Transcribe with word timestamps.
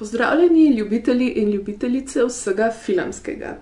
Pozdravljeni, 0.00 0.76
ljubitelji 0.76 1.26
in 1.28 1.50
ljubitelice 1.50 2.24
vsega 2.24 2.70
filmskega. 2.84 3.56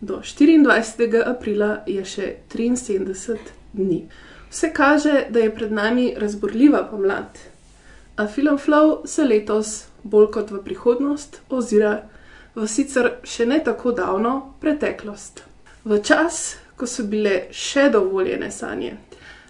Do 0.00 0.18
24. 0.20 1.22
aprila 1.26 1.78
je 1.86 2.04
še 2.04 2.34
73 2.54 3.38
dni. 3.72 4.02
Vse 4.50 4.68
kaže, 4.72 5.14
da 5.30 5.40
je 5.40 5.54
pred 5.54 5.72
nami 5.72 6.12
razborljiva 6.16 6.82
pomlad. 6.90 7.38
A 8.16 8.26
film 8.26 8.58
Flow 8.58 9.06
se 9.06 9.24
letos, 9.24 9.86
bolj 10.02 10.28
kot 10.34 10.50
v 10.50 10.60
prihodnost, 10.60 11.40
ozira 11.48 11.94
v 12.54 12.68
sicer 12.68 13.10
še 13.24 13.48
ne 13.48 13.62
tako 13.64 13.96
davno 13.96 14.36
preteklost. 14.60 15.40
V 15.88 16.02
čas, 16.04 16.58
ko 16.76 16.84
so 16.84 17.08
bile 17.08 17.46
še 17.48 17.88
dovoljene 17.96 18.52
sanje. 18.52 18.98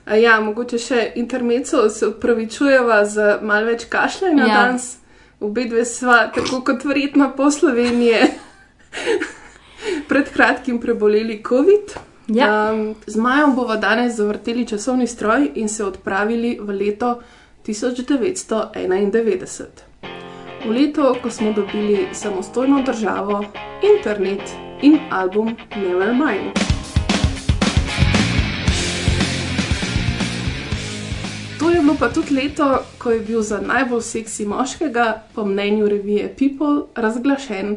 A 0.06 0.22
ja, 0.22 0.38
mogoče 0.40 0.78
še 0.78 1.04
intermezzo 1.18 1.88
se 1.90 2.14
upravičujeva 2.14 3.04
za 3.04 3.38
malo 3.42 3.74
več 3.74 3.90
kašljanja 3.90 4.46
Ja. 4.46 4.54
ja. 4.54 4.62
danes. 4.62 4.92
Obe 5.42 5.64
dve 5.64 5.84
sva, 5.84 6.30
tako 6.34 6.60
kot 6.62 6.84
verjetno 6.84 7.32
po 7.36 7.50
Sloveniji, 7.50 8.14
pred 10.10 10.30
kratkim 10.32 10.80
preboleli 10.80 11.42
COVID. 11.48 11.96
Ja. 12.28 12.72
Um, 12.72 12.94
z 13.06 13.16
Majem 13.16 13.54
bomo 13.56 13.76
danes 13.76 14.14
zavrteli 14.16 14.66
časovni 14.66 15.06
stroj 15.06 15.50
in 15.54 15.68
se 15.68 15.84
odpravili 15.84 16.58
v 16.60 16.70
leto 16.70 17.20
1991. 17.66 19.64
V 20.66 20.70
leto, 20.70 21.16
ko 21.22 21.30
smo 21.30 21.52
dobili 21.52 22.06
samostojno 22.12 22.82
državo, 22.86 23.44
internet 23.82 24.40
in 24.82 24.98
album 25.10 25.56
Nevermind. 25.76 26.81
To 31.62 31.70
je 31.70 31.80
bilo 31.80 31.94
pa 31.94 32.08
tudi 32.08 32.34
leto, 32.34 32.82
ko 32.98 33.10
je 33.10 33.20
bil 33.20 33.42
za 33.42 33.60
najbolj 33.60 34.00
seksi 34.02 34.46
moškega, 34.46 35.22
po 35.34 35.44
mnenju 35.44 35.88
revije 35.88 36.34
People, 36.38 36.82
razglašen 36.94 37.76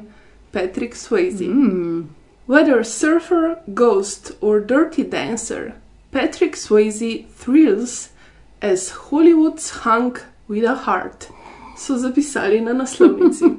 Patrick 0.52 0.96
Swayze. 0.96 1.48
Mm. 1.54 2.10
Whether 2.48 2.84
surfer, 2.84 3.56
ghost, 3.68 4.32
or 4.42 4.60
dirty 4.66 5.10
dancer, 5.10 5.72
Patrick 6.12 6.58
Swayze 6.58 7.26
thrills 7.44 8.10
as 8.62 8.90
Hollywood's 8.90 9.70
hunk 9.84 10.20
with 10.50 10.66
a 10.66 10.76
heart, 10.86 11.28
so 11.78 11.98
zapisali 11.98 12.62
na 12.62 12.74
naslovnici. 12.74 13.46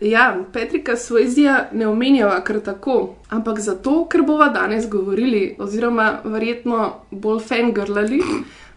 Ja, 0.00 0.44
Patrika 0.52 0.96
Swayzija 0.96 1.64
ne 1.72 1.86
omenjava 1.86 2.40
kar 2.44 2.60
tako, 2.60 3.14
ampak 3.30 3.60
zato, 3.60 4.04
ker 4.10 4.22
bova 4.22 4.48
danes 4.48 4.88
govorili, 4.90 5.56
oziroma 5.58 6.18
verjetno 6.24 6.92
bolj 7.10 7.40
fangirlali 7.40 8.20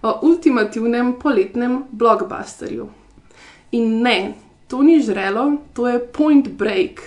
o 0.08 0.20
ultimativnem 0.24 1.14
poletnem 1.20 1.84
blockbusterju. 1.92 2.88
In 3.72 4.02
ne, 4.04 4.34
to 4.68 4.80
ni 4.84 5.02
žrelo, 5.04 5.58
to 5.76 5.88
je 5.88 6.00
Point 6.00 6.48
Break, 6.48 7.04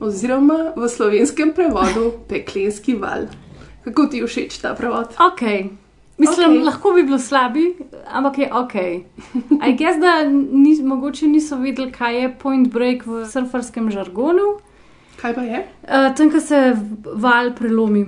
oziroma 0.00 0.72
v 0.76 0.88
slovenskem 0.88 1.52
prevodu 1.52 2.12
Peklenski 2.30 2.96
val. 2.96 3.28
Kako 3.84 4.06
ti 4.06 4.20
je 4.20 4.28
všeč 4.28 4.58
ta 4.60 4.74
prevod? 4.76 5.16
Ok. 5.20 5.42
Mislim, 6.20 6.50
okay. 6.50 6.64
lahko 6.64 6.92
bi 6.92 7.02
bilo 7.02 7.18
slabi, 7.18 7.76
ampak 8.12 8.38
je 8.38 8.48
ok. 8.52 8.74
Aj 9.60 9.72
gess, 9.76 10.00
da 10.04 10.24
ni, 10.28 10.76
mogoče 10.82 11.28
niso 11.28 11.56
vedeli, 11.56 11.92
kaj 11.92 12.22
je 12.22 12.32
point 12.42 12.68
break 12.72 13.06
v 13.06 13.24
surferskem 13.28 13.88
žargonu. 13.92 14.58
Kaj 15.20 15.34
pa 15.36 15.44
je? 15.44 15.62
Uh, 15.84 16.10
tam, 16.16 16.32
ko 16.32 16.40
se 16.40 16.76
val 17.16 17.54
prelomi 17.56 18.04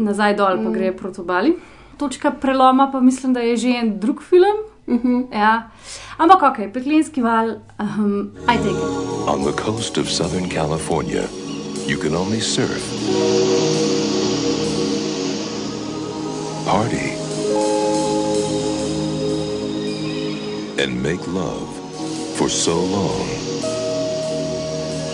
nazaj 0.00 0.36
dol, 0.36 0.56
pa 0.56 0.68
Mm. 0.68 0.72
gre 0.72 0.92
proti 0.96 1.20
obali. 1.20 1.52
Točka 1.98 2.30
preloma 2.30 2.90
pa 2.92 3.00
mislim, 3.00 3.32
da 3.32 3.40
je 3.40 3.56
že 3.56 3.68
en 3.68 3.98
drug 4.00 4.22
film. 4.22 4.58
Uh 4.86 4.96
-huh. 5.04 5.26
Ja. 5.32 5.70
Ampak 6.18 6.42
ok, 6.42 6.72
peklenski 6.72 7.22
val, 7.22 7.48
um, 7.78 8.30
aj 8.46 8.56
tega. 8.56 8.84
On 9.26 9.44
the 9.44 9.62
coast 9.62 9.98
of 9.98 10.08
Southern 10.10 10.48
California, 10.48 11.24
you 11.86 11.98
can 12.00 12.14
only 12.14 12.40
surf, 12.40 12.82
party, 16.64 17.12
and 20.82 21.02
make 21.02 21.26
love 21.26 21.68
for 22.36 22.48
so 22.48 22.74
long 22.74 23.28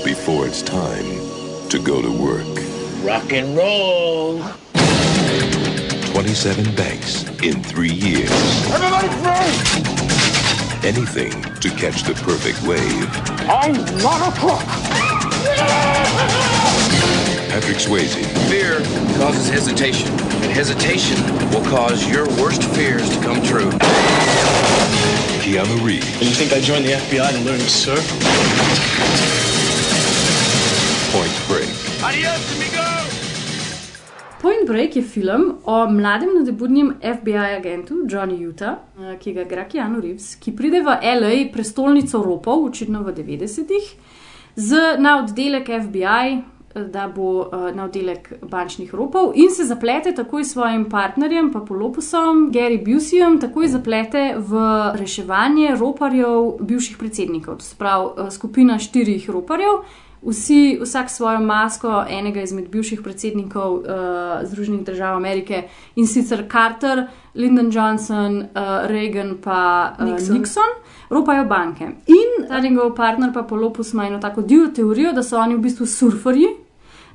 before 0.05 0.47
it's 0.47 0.63
time 0.63 1.21
to 1.69 1.79
go 1.79 2.03
to 2.03 2.11
work. 2.11 2.63
Rock 3.05 3.33
and 3.33 3.57
roll. 3.57 4.41
27 6.15 6.77
banks 6.77 7.25
in 7.43 7.61
three 7.61 7.91
years. 7.91 8.31
Everybody 8.71 9.09
free! 9.19 10.89
Anything 10.89 11.33
to 11.59 11.69
catch 11.71 12.05
the 12.05 12.15
perfect 12.23 12.63
wave. 12.63 13.11
I'm 13.51 13.75
not 13.99 14.23
a 14.23 14.31
crook. 14.39 14.63
Patrick 17.51 17.79
Swayze, 17.79 18.15
Fear 18.49 18.79
causes 19.19 19.49
hesitation, 19.49 20.09
and 20.09 20.53
hesitation 20.53 21.21
will 21.51 21.65
cause 21.69 22.09
your 22.09 22.29
worst 22.41 22.63
fears 22.63 23.11
to 23.11 23.21
come 23.21 23.43
true. 23.43 23.71
Keanu 25.43 25.85
Reeves, 25.85 26.07
And 26.19 26.23
you 26.23 26.35
think 26.37 26.53
I 26.53 26.61
joined 26.61 26.85
the 26.85 26.93
FBI 26.93 27.33
to 27.33 27.41
learn 27.41 27.59
to 27.59 27.69
surf? 27.69 28.07
Point 31.11 31.35
Break. 31.49 31.69
Adios, 32.05 32.55
amigo! 32.55 33.04
Point 34.45 34.67
Break 34.67 34.97
je 34.97 35.03
film 35.03 35.55
o 35.65 35.87
mladem 35.91 36.29
nadebudnem 36.39 36.95
FBI 37.01 37.57
agentu 37.57 37.95
Johnny 38.09 38.37
Utah, 38.49 38.77
eh, 39.01 39.17
ki 39.19 39.33
ga 39.33 39.43
igra 39.43 39.65
Keanu 39.65 40.03
Reeves, 40.05 40.35
ki 40.37 40.53
pride 40.53 40.83
v 40.85 40.99
LA, 41.01 41.49
prestolnico 41.53 42.21
ropov, 42.23 42.67
očitno 42.67 43.01
v 43.03 43.15
90-ih, 43.17 43.87
z- 44.57 44.99
na 44.99 45.15
oddelek 45.23 45.69
FBI, 45.69 46.29
eh, 46.75 46.85
da 46.85 47.09
bo 47.09 47.49
eh, 47.49 47.73
na 47.73 47.85
oddelek 47.85 48.33
bančnih 48.43 48.95
ropov 48.95 49.33
in 49.35 49.49
se 49.51 49.65
zaplete 49.65 50.13
takoj 50.13 50.45
s 50.45 50.53
svojim 50.53 50.85
partnerjem, 50.91 51.49
pa 51.53 51.61
Polopusom, 51.61 52.53
Gary 52.53 52.77
Buseyjem, 52.85 53.41
takoj 53.41 53.69
zaplete 53.69 54.35
v 54.39 54.53
reševanje 54.95 55.73
roparjev 55.81 56.59
bivših 56.61 56.99
predsednikov. 56.99 57.65
Eh, 57.65 58.31
skupina 58.31 58.79
štirih 58.79 59.31
roparjev. 59.31 59.85
Vsi, 60.25 60.79
vsak 60.83 61.11
svojo 61.11 61.41
masko 61.41 62.05
enega 62.09 62.43
izmed 62.43 62.69
bivših 62.73 63.03
predsednikov 63.03 63.75
uh, 63.75 63.85
Združenih 64.43 64.85
držav 64.85 65.17
Amerike 65.17 65.69
in 65.97 66.07
sicer 66.07 66.47
Carter, 66.53 67.07
Lyndon 67.35 67.71
Johnson, 67.75 68.39
uh, 68.41 68.89
Reagan 68.89 69.37
pa 69.45 69.93
uh, 69.99 70.05
Nixon. 70.05 70.39
Nixon. 70.39 70.39
Nixon, 70.39 70.71
ropajo 71.11 71.45
banke. 71.45 71.85
In 72.07 72.49
ta 72.49 72.61
njegov 72.61 72.95
partner 72.97 73.33
pa 73.35 73.43
Polopus 73.43 73.93
ima 73.93 74.07
eno 74.07 74.19
tako 74.19 74.43
divjo 74.43 74.69
teorijo, 74.69 75.13
da 75.13 75.23
so 75.23 75.39
oni 75.39 75.55
v 75.55 75.59
bistvu 75.59 75.87
surferji. 75.87 76.64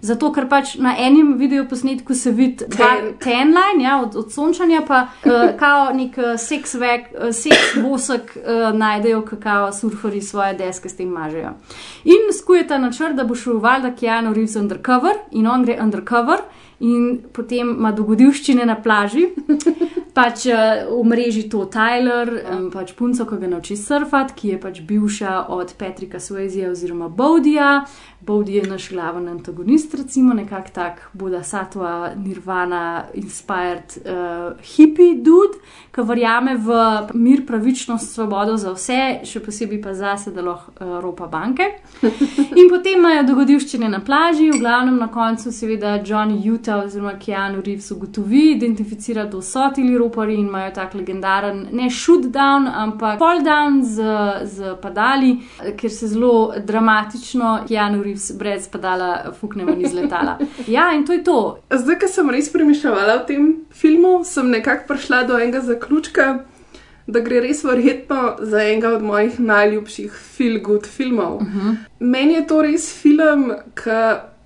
Zato, 0.01 0.31
ker 0.31 0.47
pač 0.47 0.75
na 0.79 0.93
enem 0.97 1.33
videoposnetku 1.37 2.15
se 2.15 2.31
vidi 2.31 2.67
Ten. 2.71 3.13
ten 3.19 3.51
line, 3.51 3.83
ja, 3.83 3.97
od, 4.01 4.15
od 4.15 4.31
sončanja, 4.31 4.81
pa 4.87 5.01
uh, 5.25 5.31
kao 5.59 5.89
nek 5.93 6.17
uh, 6.17 6.35
seks, 6.39 6.75
vek, 6.79 7.09
uh, 7.13 7.33
seks 7.35 7.75
vosek 7.83 8.31
uh, 8.37 8.69
najdejo, 8.77 9.21
kakao 9.27 9.73
surferji 9.73 10.21
svoje 10.21 10.53
deske 10.53 10.89
s 10.89 10.95
tem 10.95 11.09
mažejo. 11.11 11.51
In 12.05 12.31
skujeta 12.37 12.77
načrt, 12.77 13.15
da 13.15 13.23
bo 13.23 13.35
šel 13.35 13.59
valjda 13.59 13.91
Keanu 13.95 14.33
Reeves 14.33 14.55
undercover 14.55 15.19
in 15.31 15.47
on 15.47 15.65
gre 15.67 15.77
undercover 15.83 16.47
in 16.79 17.19
potem 17.33 17.75
ima 17.75 17.91
dogodivščine 17.91 18.65
na 18.65 18.75
plaži. 18.81 19.27
pač 20.13 20.45
uh, 20.49 20.89
v 20.89 21.03
mreži 21.07 21.47
to 21.49 21.65
Tyler, 21.71 22.31
um, 22.43 22.69
pač 22.73 22.93
punco, 22.97 23.25
ki 23.25 23.39
ga 23.41 23.49
nauči 23.51 23.77
surfati, 23.79 24.35
ki 24.35 24.53
je 24.53 24.61
pač 24.61 24.81
bivša 24.85 25.49
od 25.55 25.73
Patrika 25.79 26.19
Swayzija 26.19 26.71
oziroma 26.71 27.09
Bowdija. 27.09 27.85
Bowdy 28.19 28.49
je 28.51 28.63
naš 28.67 28.89
glaven 28.89 29.27
antagonist, 29.27 29.93
recimo 29.93 30.33
nekako 30.33 30.69
tak 30.73 31.09
Buda 31.13 31.39
Satwa, 31.43 32.15
Nirvana, 32.15 33.05
inspired 33.13 33.95
uh, 34.03 34.59
hippie 34.75 35.15
dude, 35.15 35.55
ki 35.95 36.03
verjame 36.03 36.57
v 36.59 36.79
mir, 37.13 37.45
pravičnost, 37.47 38.11
svobodo 38.13 38.57
za 38.59 38.73
vse, 38.75 38.99
še 39.23 39.39
posebej 39.39 39.79
pa 39.81 39.93
zase, 39.95 40.33
da 40.35 40.43
lahko 40.43 40.73
uh, 40.75 40.99
ropa 40.99 41.29
banke. 41.31 41.69
In 42.59 42.67
potem 42.67 42.99
imajo 42.99 43.23
dogodivščine 43.31 43.87
na 43.87 44.03
plaži, 44.03 44.49
v 44.51 44.59
glavnem 44.59 44.99
na 44.99 45.07
koncu 45.07 45.51
seveda 45.55 45.95
Johnny 46.03 46.43
Utah 46.43 46.83
oziroma 46.83 47.15
Keanu 47.19 47.63
Reeves 47.63 47.87
ugotovi, 47.95 48.49
identificira, 48.57 49.25
da 49.31 49.41
so 49.41 49.63
ti 49.99 50.03
ropari 50.03 50.33
in 50.33 50.47
imajo 50.47 50.71
tak 50.73 50.93
legendaren, 50.93 51.67
ne 51.71 51.89
shootdown, 51.89 52.67
ampak 52.67 53.19
fall 53.19 53.43
down 53.43 53.83
z, 53.83 54.03
z 54.43 54.75
padali, 54.81 55.37
ker 55.77 55.91
se 55.91 56.07
zelo 56.07 56.53
dramatično 56.57 57.65
Janu 57.69 58.03
Reeves 58.03 58.31
brez 58.37 58.67
padala 58.67 59.33
fukne 59.39 59.65
ven 59.65 59.81
iz 59.81 59.93
letala. 59.93 60.37
Ja, 60.67 60.91
in 60.93 61.05
to 61.05 61.13
je 61.13 61.23
to. 61.23 61.57
Zdaj, 61.71 61.99
ko 61.99 62.07
sem 62.07 62.29
res 62.29 62.51
premišljala 62.53 63.15
o 63.15 63.25
tem 63.27 63.49
filmu, 63.71 64.23
sem 64.23 64.49
nekako 64.49 64.93
prišla 64.93 65.23
do 65.27 65.39
enega 65.39 65.61
zaključka, 65.65 66.27
da 67.07 67.21
gre 67.25 67.41
res 67.41 67.63
verjetno 67.63 68.35
za 68.39 68.61
enega 68.61 68.93
od 68.97 69.03
mojih 69.03 69.39
najljubših 69.39 70.13
feel-good 70.37 70.85
filmov. 70.87 71.41
Uh 71.41 71.47
-huh. 71.47 71.75
Meni 71.99 72.33
je 72.33 72.47
to 72.47 72.61
res 72.61 72.91
film, 73.01 73.51
ki 73.75 73.99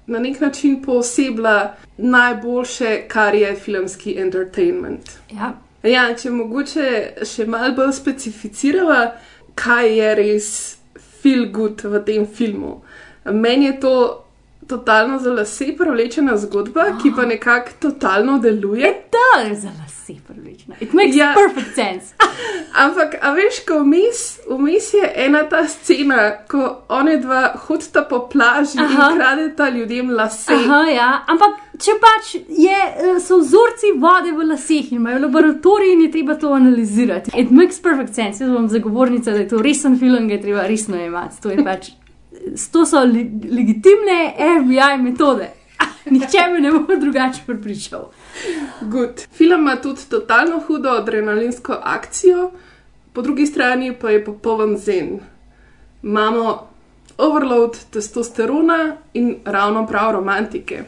na 0.07 0.19
nek 0.19 0.39
način 0.41 0.81
posebla 0.83 1.75
najboljše, 1.97 3.07
kar 3.07 3.35
je 3.35 3.55
filmski 3.55 4.17
entertainment. 4.21 5.09
Ja. 5.31 5.53
Ja, 5.83 6.05
če 6.15 6.29
mogoče 6.31 6.89
še 7.27 7.45
malo 7.45 7.73
bolj 7.75 7.91
specificirava, 7.97 9.15
kaj 9.59 9.89
je 9.97 10.11
res 10.15 10.49
feel-good 11.23 11.83
v 11.83 11.99
tem 12.07 12.27
filmu. 12.27 12.77
Meni 13.25 13.65
je 13.65 13.79
to 13.79 13.95
totalno 14.67 15.19
za 15.19 15.33
lase 15.33 15.75
privlečena 15.77 16.37
zgodba, 16.37 16.85
ki 17.01 17.11
pa 17.15 17.25
nekako 17.25 17.69
totalno 17.79 18.39
deluje. 18.39 18.93
Je 19.49 19.55
za 19.55 19.67
lase 19.81 20.13
privlečena. 20.27 20.75
It 20.79 20.93
makes 20.93 21.15
Ja. 21.15 21.33
perfect 21.35 21.75
sense. 21.75 22.13
Ampak, 22.83 23.15
a 23.21 23.31
veš, 23.31 23.59
ko 23.67 23.79
vmes, 23.79 24.19
vmes 24.49 24.93
je 24.93 25.11
ena 25.15 25.43
ta 25.43 25.67
scena, 25.67 26.31
ko 26.47 26.61
one 26.89 27.17
dva 27.17 27.53
hodita 27.57 28.01
po 28.01 28.27
plaži 28.29 28.77
Aha. 28.79 28.85
Aha. 28.93 29.09
in 29.11 29.17
kradeta 29.17 29.69
ljudem 29.69 30.09
lase. 30.09 30.53
Aha, 30.53 30.81
ja. 30.89 31.23
Ampak, 31.27 31.49
če 31.77 31.91
pač 32.01 32.33
je, 32.49 32.77
eh, 32.97 33.19
so 33.19 33.37
vzorci 33.37 33.93
vode 33.97 34.31
v 34.31 34.47
laseh 34.49 34.91
in 34.91 34.97
imajo 34.97 35.19
laboratorij 35.19 35.93
in 35.93 36.01
je 36.01 36.11
treba 36.11 36.35
to 36.35 36.53
analizirati. 36.53 37.31
It 37.37 37.51
makes 37.51 37.79
perfect 37.81 38.13
sense. 38.15 38.43
Jaz 38.43 38.51
bom 38.51 38.69
zagovornica, 38.69 39.31
da 39.31 39.37
je 39.37 39.47
to 39.47 39.61
resen 39.61 39.99
film, 39.99 40.27
ga 40.27 40.33
je 40.33 40.41
treba 40.41 40.67
resno 40.67 40.97
imati. 41.05 41.41
To, 41.41 41.49
je 41.49 41.63
pač, 41.63 41.89
to 42.71 42.85
so 42.85 43.03
li, 43.03 43.31
legitimne 43.51 44.33
FBI 44.37 44.97
metode. 45.03 45.49
Nihče 46.13 46.47
me 46.51 46.59
ne 46.59 46.71
bo 46.71 46.95
drugače 46.95 47.41
prepričal. 47.45 48.09
Good. 48.81 49.27
Film 49.31 49.61
ima 49.61 49.75
tudi 49.75 50.01
totalno 50.09 50.59
hudo 50.67 50.89
adrenalinsko 50.89 51.79
akcijo, 51.83 52.51
po 53.13 53.21
drugi 53.21 53.45
strani 53.45 53.93
pa 54.01 54.09
je 54.09 54.25
popoln 54.25 54.77
zen. 54.77 55.19
Imamo 56.03 56.67
overload 57.17 57.77
testosterona 57.91 58.95
in 59.13 59.35
ravno 59.45 59.87
prav 59.87 60.11
romantike. 60.11 60.83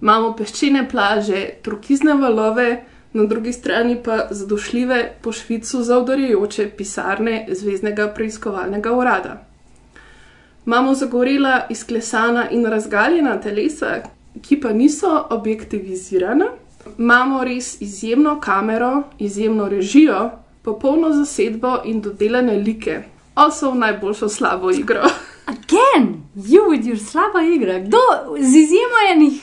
Imamo 0.00 0.32
peščene 0.36 0.88
plaže, 0.88 1.48
turkizne 1.62 2.14
valove, 2.14 2.84
na 3.12 3.24
drugi 3.24 3.52
strani 3.52 3.98
pa 4.04 4.26
zadošljive 4.30 5.12
po 5.22 5.32
Švicu 5.32 5.82
zaudarjajoče 5.82 6.70
pisarne 6.76 7.46
Zvezdnega 7.52 8.08
preiskovalnega 8.14 8.92
urada. 8.92 9.49
Imamo 10.66 10.94
zagorela, 10.94 11.66
izklesana 11.70 12.50
in 12.50 12.66
razgaljena 12.66 13.40
telesa, 13.40 14.02
ki 14.42 14.60
pa 14.60 14.72
niso 14.72 15.26
objektivizirana. 15.30 16.46
Imamo 16.98 17.44
res 17.44 17.80
izjemno 17.80 18.40
kamero, 18.40 19.02
izjemno 19.18 19.68
režijo, 19.68 20.30
popolno 20.62 21.12
zasedbo 21.12 21.78
in 21.84 22.00
dodelane 22.00 22.58
like. 22.58 23.02
Osov 23.36 23.74
najboljšo 23.74 24.28
slabo 24.28 24.70
igro. 24.70 25.02
Again, 25.54 26.22
you 26.36 26.70
with 26.70 26.86
your 26.86 26.98
slaba 26.98 27.42
igra. 27.42 27.78
Kdo 27.78 27.98
z 28.38 28.56
izjemo 28.56 28.98
enih 29.12 29.42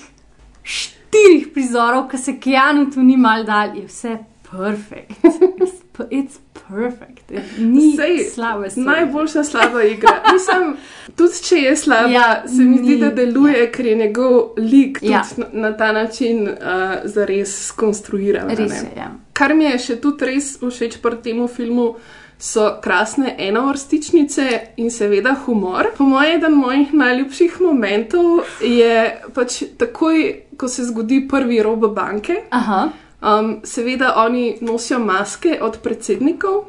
štirih 0.63 1.47
prizorov, 1.53 2.09
ki 2.09 2.17
se 2.17 2.39
Kjanu 2.39 2.91
tu 2.91 3.03
ni 3.03 3.17
mal 3.17 3.43
dal, 3.43 3.75
je 3.75 3.85
vse 3.85 4.17
perfect. 4.51 5.11
It's, 6.09 6.37
perfect. 6.67 7.31
Ni 7.57 7.95
Sej, 7.95 8.17
slabe 8.33 8.69
stvari. 8.69 8.87
Najboljša 8.87 9.43
slaba 9.43 9.83
igra. 9.83 10.09
Mislim, 10.33 10.75
tudi 11.15 11.43
če 11.43 11.55
je 11.55 11.75
slaba, 11.77 12.09
ja, 12.09 12.21
Ja, 12.21 12.43
se 12.47 12.61
mi 12.63 12.77
zdi, 12.77 12.95
ni- 12.95 13.01
da 13.01 13.09
deluje, 13.09 13.71
ker 13.71 13.85
je 13.85 13.95
njegov 13.95 14.49
lik 14.57 14.99
ja. 15.01 15.11
Ja. 15.11 15.23
na, 15.37 15.69
na 15.69 15.77
ta 15.77 15.91
način 15.91 16.47
uh, 16.47 16.55
zares 17.03 17.65
skonstruiran. 17.67 18.49
Res 18.49 18.71
je, 18.71 18.91
ja. 18.97 19.11
Kar 19.33 19.55
mi 19.55 19.63
je 19.63 19.77
še 19.79 19.95
tudi 19.95 20.25
res 20.25 20.57
všeč 20.61 20.97
pri 21.01 21.17
tem 21.23 21.47
filmu, 21.47 21.95
so 22.39 22.77
krasne 22.81 23.35
enovrstičnice 23.39 24.59
in 24.77 24.91
seveda 24.91 25.35
humor. 25.45 25.85
Po 25.97 26.03
mojem, 26.03 26.37
eden 26.37 26.53
mojih 26.53 26.93
najljubših 26.93 27.61
momentov 27.61 28.25
je 28.61 29.21
pač 29.33 29.63
takoj, 29.77 30.19
ko 30.57 30.67
se 30.67 30.85
zgodi 30.85 31.27
prvi 31.27 31.63
rob 31.63 31.85
banke. 31.95 32.35
Aha, 32.49 32.89
Um, 33.21 33.59
seveda 33.63 34.13
oni 34.15 34.57
nosijo 34.61 34.99
maske 34.99 35.59
od 35.61 35.79
predsednikov. 35.83 36.65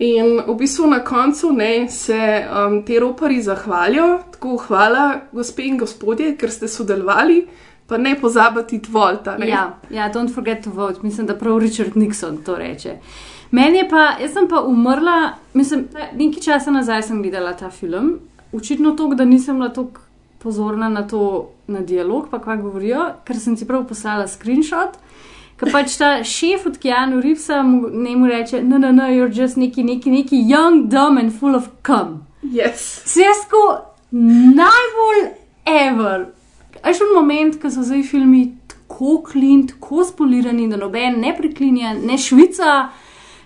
In 0.00 0.40
v 0.46 0.54
bistvu 0.56 0.86
na 0.86 1.02
koncu 1.04 1.52
ne, 1.52 1.88
se 1.88 2.16
um, 2.16 2.82
te 2.84 3.00
ropari 3.00 3.42
zahvalijo, 3.42 4.18
tako 4.32 4.56
hvala, 4.56 5.20
gospe 5.32 5.64
in 5.68 5.78
gospodje, 5.78 6.36
ker 6.40 6.50
ste 6.50 6.68
sodelovali, 6.68 7.42
pa 7.86 7.98
ne 7.98 8.14
pozabiti 8.20 8.80
volta. 8.88 9.36
Ne? 9.36 9.48
ja, 9.48 9.78
ja, 9.90 10.08
don't 10.12 10.34
forget 10.34 10.64
to 10.64 10.70
vote. 10.70 11.00
Mislim, 11.02 11.26
da 11.26 11.36
prav 11.36 11.58
Richard 11.58 11.96
Nixon 11.96 12.38
to 12.44 12.56
reče. 12.56 12.96
Meni 13.50 13.78
je 13.78 13.88
pa, 13.88 14.14
jaz 14.20 14.32
sem 14.32 14.48
pa 14.48 14.62
umrla, 14.62 15.34
mislim, 15.54 15.88
nekaj 16.12 16.42
časa 16.42 16.70
nazaj 16.70 17.02
sem 17.02 17.22
gledala 17.22 17.52
ta 17.52 17.70
film, 17.70 18.18
očitno 18.52 18.94
to, 18.96 19.08
da 19.14 19.24
nisem 19.24 19.56
bila 19.56 19.68
tako 19.68 20.00
pozorna 20.38 20.88
na 20.88 21.06
to, 21.08 21.50
na 21.66 21.80
dialog, 21.80 22.28
pa 22.30 22.38
kaj 22.40 22.62
govorijo, 22.62 23.04
ker 23.24 23.36
sem 23.36 23.56
ti 23.56 23.66
prav 23.66 23.84
poslala 23.88 24.28
screenshot. 24.28 24.96
Ker 25.60 25.68
pač 25.74 25.98
ta 26.00 26.22
šef 26.24 26.64
od 26.70 26.78
Keanu 26.80 27.20
Reevesa 27.20 27.60
ne 27.62 28.14
mu 28.16 28.28
reče, 28.30 28.62
no, 28.64 28.78
no, 28.80 28.94
no, 28.96 29.10
you're 29.12 29.28
just 29.28 29.58
neki, 29.60 29.84
neki, 29.84 30.10
neki 30.10 30.38
young, 30.48 30.88
dumb 30.88 31.20
and 31.20 31.34
full 31.36 31.54
of 31.54 31.68
cum. 31.84 32.22
Yes. 32.42 33.02
Cesko 33.04 33.60
najbolj 34.10 35.20
ever. 35.68 36.30
A 36.80 36.94
še 36.96 37.04
en 37.04 37.12
moment, 37.12 37.60
ko 37.60 37.68
so 37.68 37.84
zdaj 37.84 38.06
filmi 38.08 38.46
tako 38.72 39.20
klin, 39.26 39.66
tako 39.68 40.06
spolirani, 40.08 40.70
da 40.72 40.80
noben 40.80 41.20
ne 41.20 41.34
preklinja, 41.36 41.92
ne 42.00 42.16
švica, 42.16 42.78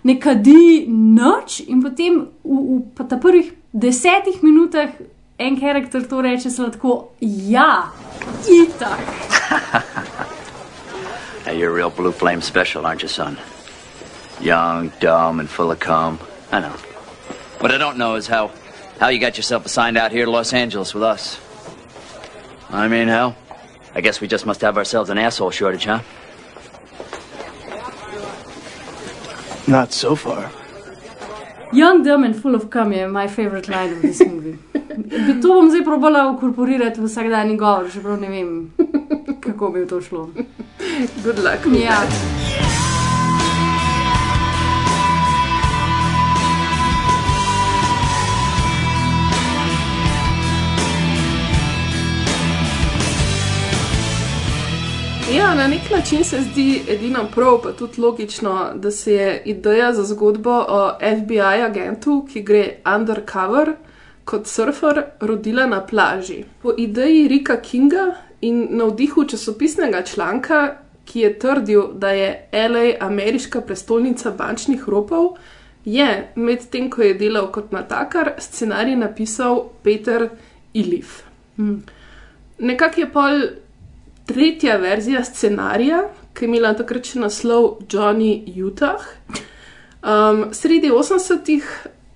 ne 0.07 0.19
kadi 0.23 0.87
noč, 0.87 1.65
in 1.67 1.83
potem 1.83 2.23
v, 2.47 2.81
v 2.95 3.09
ta 3.11 3.19
prvih 3.19 3.51
desetih 3.75 4.39
minutah 4.47 4.95
en 5.43 5.59
karakter 5.59 6.07
to 6.07 6.23
reče 6.23 6.55
sladko, 6.55 6.99
ja, 7.51 7.89
itak. 8.47 9.03
Hey, 11.45 11.59
you're 11.59 11.71
a 11.71 11.75
real 11.75 11.91
blue 11.91 12.13
flame 12.13 12.41
special, 12.41 12.87
aren't 12.87 13.03
you, 13.03 13.09
son? 13.09 13.39
Young, 14.41 14.91
dumb, 14.99 15.41
and 15.41 15.49
full 15.49 15.71
of 15.71 15.79
cum. 15.79 16.19
I 16.51 16.61
know. 16.61 16.71
What 17.61 17.71
I 17.71 17.77
don't 17.77 17.99
know 17.99 18.15
is 18.15 18.27
how 18.27 18.51
how 18.99 19.09
you 19.09 19.19
got 19.19 19.37
yourself 19.37 19.67
assigned 19.67 19.99
out 19.99 20.11
here 20.11 20.25
to 20.25 20.31
Los 20.31 20.53
Angeles 20.53 20.95
with 20.95 21.03
us. 21.03 21.41
I 22.71 22.89
mean, 22.89 23.09
hell, 23.09 23.37
I 23.95 24.01
guess 24.01 24.21
we 24.21 24.27
just 24.27 24.47
must 24.47 24.63
have 24.63 24.79
ourselves 24.79 25.11
an 25.11 25.19
asshole 25.19 25.51
shortage, 25.51 25.85
huh? 25.85 26.01
Not 29.67 29.93
so 29.93 30.17
far. 30.17 30.51
Young, 31.75 32.05
dumb 32.05 32.25
and 32.25 32.43
full 32.43 32.55
of 32.55 32.71
cum 32.71 32.93
je 32.93 33.07
my 33.09 33.27
favorite 33.27 33.69
line 33.69 33.93
of 33.93 34.03
this 34.03 34.21
movie. 34.21 34.59
Bi 35.27 35.41
to 35.43 35.49
bom 35.49 35.71
zdaj 35.71 35.83
probala 35.85 36.31
ukorporirati 36.31 37.01
v 37.01 37.09
vsakdanji 37.09 37.57
govor, 37.57 37.91
čeprav 37.91 38.21
ne 38.21 38.29
vem, 38.29 38.73
kako 39.41 39.71
bi 39.71 39.87
to 39.87 40.01
šlo. 40.01 40.29
Good 41.25 41.39
luck. 41.39 41.67
Ja. 41.83 42.74
Ja, 55.33 55.55
na 55.55 55.67
nek 55.67 55.91
način 55.91 56.25
se 56.25 56.41
zdi 56.41 56.83
edino 56.89 57.25
prav, 57.35 57.63
pa 57.63 57.73
tudi 57.73 58.01
logično, 58.01 58.71
da 58.75 58.91
se 58.91 59.13
je 59.15 59.43
ideja 59.45 59.93
za 59.93 60.05
zgodbo 60.05 60.51
o 60.69 60.91
FBI 60.99 61.41
agentu, 61.41 62.27
ki 62.33 62.43
gre 62.43 62.77
undercover 62.97 63.73
kot 64.25 64.47
surfer, 64.47 65.03
rodila 65.21 65.67
na 65.67 65.87
plaži. 65.87 66.45
Po 66.63 66.73
ideji 66.77 67.29
Rika 67.29 67.57
Kinga 67.61 68.15
in 68.41 68.67
navdihu 68.71 69.25
časopisnega 69.25 70.03
članka, 70.03 70.77
ki 71.05 71.21
je 71.21 71.39
trdil, 71.39 71.83
da 71.95 72.11
je 72.11 72.49
LA 72.53 73.07
ameriška 73.07 73.61
prestolnica 73.61 74.31
bančnih 74.31 74.89
ropov, 74.89 75.37
je 75.85 76.33
medtem, 76.35 76.91
ko 76.91 77.03
je 77.03 77.15
delal 77.15 77.53
kot 77.53 77.73
natakar, 77.73 78.33
scenarij 78.39 78.97
napisal 78.97 79.69
Peter 79.83 80.29
Ilif. 80.75 81.23
Nekako 82.59 83.01
je 83.01 83.13
pol 83.13 83.41
tretja 84.27 84.77
verzija 84.77 85.25
scenarija, 85.25 86.03
ki 86.35 86.45
je 86.45 86.49
imela 86.49 86.75
takrat 86.75 87.07
še 87.07 87.21
naslov 87.21 87.85
Johnny 87.89 88.41
Utah. 88.57 89.03
Um, 90.05 90.49
sredi 90.53 90.91
80-ih 90.91 91.65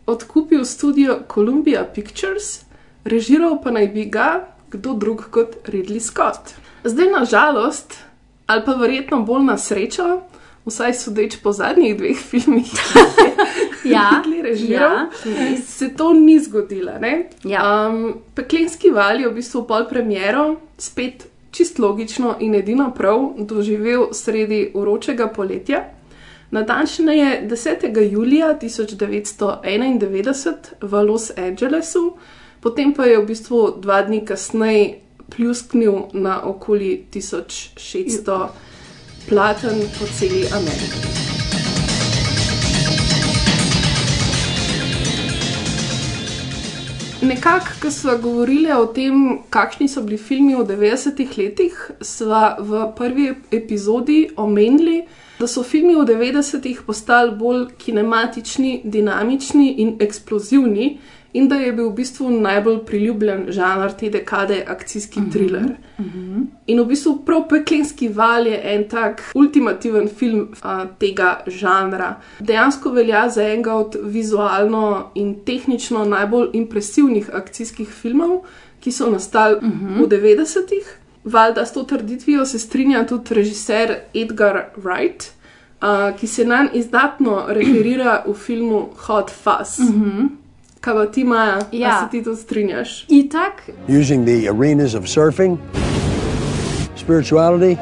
odkupil 0.06 0.64
studio 0.64 1.20
Columbia 1.28 1.84
Pictures, 1.84 2.64
režiral 3.04 3.60
pa 3.62 3.70
naj 3.70 3.86
bi 3.88 4.04
ga 4.06 4.30
kdo 4.70 4.94
drug 4.94 5.28
kot 5.30 5.54
Ridley 5.66 6.00
Scott. 6.00 6.52
Zdaj, 6.84 7.08
na 7.08 7.22
žalost, 7.24 7.94
ali 8.46 8.64
pa 8.64 8.74
verjetno 8.74 9.22
bolj 9.22 9.46
na 9.46 9.56
srečo, 9.58 10.08
vsaj 10.66 10.92
sodeč 10.94 11.38
po 11.40 11.52
zadnjih 11.52 11.96
dveh 11.96 12.18
filmih, 12.20 12.72
Ja, 13.84 14.20
ki 14.20 14.30
jih 14.30 14.36
je 14.36 14.42
režiral, 14.50 14.92
ja, 14.92 15.08
je 15.24 15.50
res. 15.50 15.64
se 15.70 15.88
to 15.96 16.10
ni 16.12 16.36
zgodilo. 16.38 16.98
Ja. 17.44 17.62
Um, 17.88 18.18
Peklenski 18.34 18.90
val 18.90 19.20
je 19.20 19.28
v 19.28 19.38
bistvu 19.38 19.64
pol 19.64 19.86
premiero, 19.88 20.58
spet 20.76 21.27
čist 21.50 21.78
logično 21.78 22.36
in 22.40 22.54
edino 22.54 22.94
prav, 22.94 23.30
doživel 23.38 24.08
sredi 24.12 24.72
vročega 24.74 25.28
poletja. 25.28 25.84
Natančneje 26.50 27.48
10. 27.48 28.10
julija 28.12 28.58
1991 28.62 30.54
v 30.80 31.02
Los 31.02 31.30
Angelesu, 31.36 32.16
potem 32.60 32.94
pa 32.94 33.04
je 33.04 33.18
v 33.18 33.26
bistvu 33.26 33.74
dva 33.80 34.02
dni 34.02 34.24
kasneje 34.24 34.98
pljusknil 35.28 36.02
na 36.12 36.42
okoli 36.42 37.04
1600 37.12 38.48
platen 39.28 39.80
po 39.98 40.06
celi 40.18 40.46
Ameriki. 40.52 41.27
Nekako, 47.28 47.66
ko 47.82 47.90
smo 47.90 48.16
govorili 48.18 48.72
o 48.72 48.86
tem, 48.86 49.38
kakšni 49.50 49.88
so 49.88 50.00
bili 50.02 50.16
filmi 50.16 50.54
v 50.56 50.62
90-ih 50.64 51.34
letih, 51.38 51.90
smo 52.00 52.40
v 52.58 52.86
prvi 52.96 53.26
epizodi 53.52 54.30
omenili, 54.36 55.02
da 55.38 55.46
so 55.46 55.62
filmi 55.62 55.92
v 55.98 56.06
90-ih 56.08 56.80
postali 56.86 57.34
bolj 57.36 57.66
kinematični, 57.78 58.80
dinamični 58.84 59.74
in 59.84 59.96
eksplozivni, 60.00 60.88
in 61.32 61.48
da 61.48 61.56
je 61.56 61.72
bil 61.72 61.90
v 61.90 61.94
bistvu 61.94 62.30
najbolj 62.30 62.78
priljubljen 62.86 63.44
žanr 63.52 63.92
te 63.98 64.10
dekade 64.10 64.64
akcijski 64.68 65.20
thriller. 65.32 65.74
In 66.66 66.80
v 66.80 66.86
bistvu 66.88 67.18
prav 67.26 67.48
Peklenski 67.48 68.08
val 68.08 68.46
je 68.46 68.60
en 68.74 68.88
tak 68.88 69.22
ultimativen 69.34 70.08
film 70.08 70.48
a, 70.62 70.86
tega 70.98 71.42
žanra. 71.46 72.14
Dejansko 72.40 72.90
velja 72.90 73.28
za 73.28 73.42
enega 73.42 73.74
od 73.74 73.96
vizualno 74.02 75.10
in 75.14 75.34
tehnično 75.44 76.04
najbolj 76.04 76.48
impresivnih 76.52 77.30
akcijskih 77.32 77.88
filmov, 77.88 78.40
ki 78.80 78.92
so 78.92 79.10
nastali 79.10 79.56
uh 79.56 79.62
-huh. 79.62 80.04
v 80.04 80.08
90-ih. 80.08 80.98
Valjda 81.24 81.66
s 81.66 81.72
to 81.72 81.82
trditvijo 81.82 82.46
se 82.46 82.58
strinja 82.58 83.06
tudi 83.06 83.34
režiser 83.34 83.96
Edgar 84.14 84.64
Wright, 84.76 85.30
a, 85.80 86.12
ki 86.20 86.26
se 86.26 86.44
nanj 86.44 86.68
izdatno 86.72 87.44
referira 87.48 88.24
v 88.26 88.34
filmu 88.34 88.88
Hot 88.96 89.30
Fuzz. 89.30 89.78
Uh 89.78 89.94
-huh. 89.94 90.28
Kaj 90.88 90.94
pa 90.96 91.04
ti, 91.12 91.24
Maja, 91.24 91.58
Ja. 91.72 91.88
ja. 91.88 92.00
se 92.00 92.10
ti 92.10 92.24
to 92.24 92.36
strinjaš? 92.36 93.04
Itak, 93.08 93.52
using 93.88 94.24
the 94.24 94.48
arenas 94.48 94.94
of 94.94 95.04
surfing, 95.04 95.58
spirituality, 96.96 97.74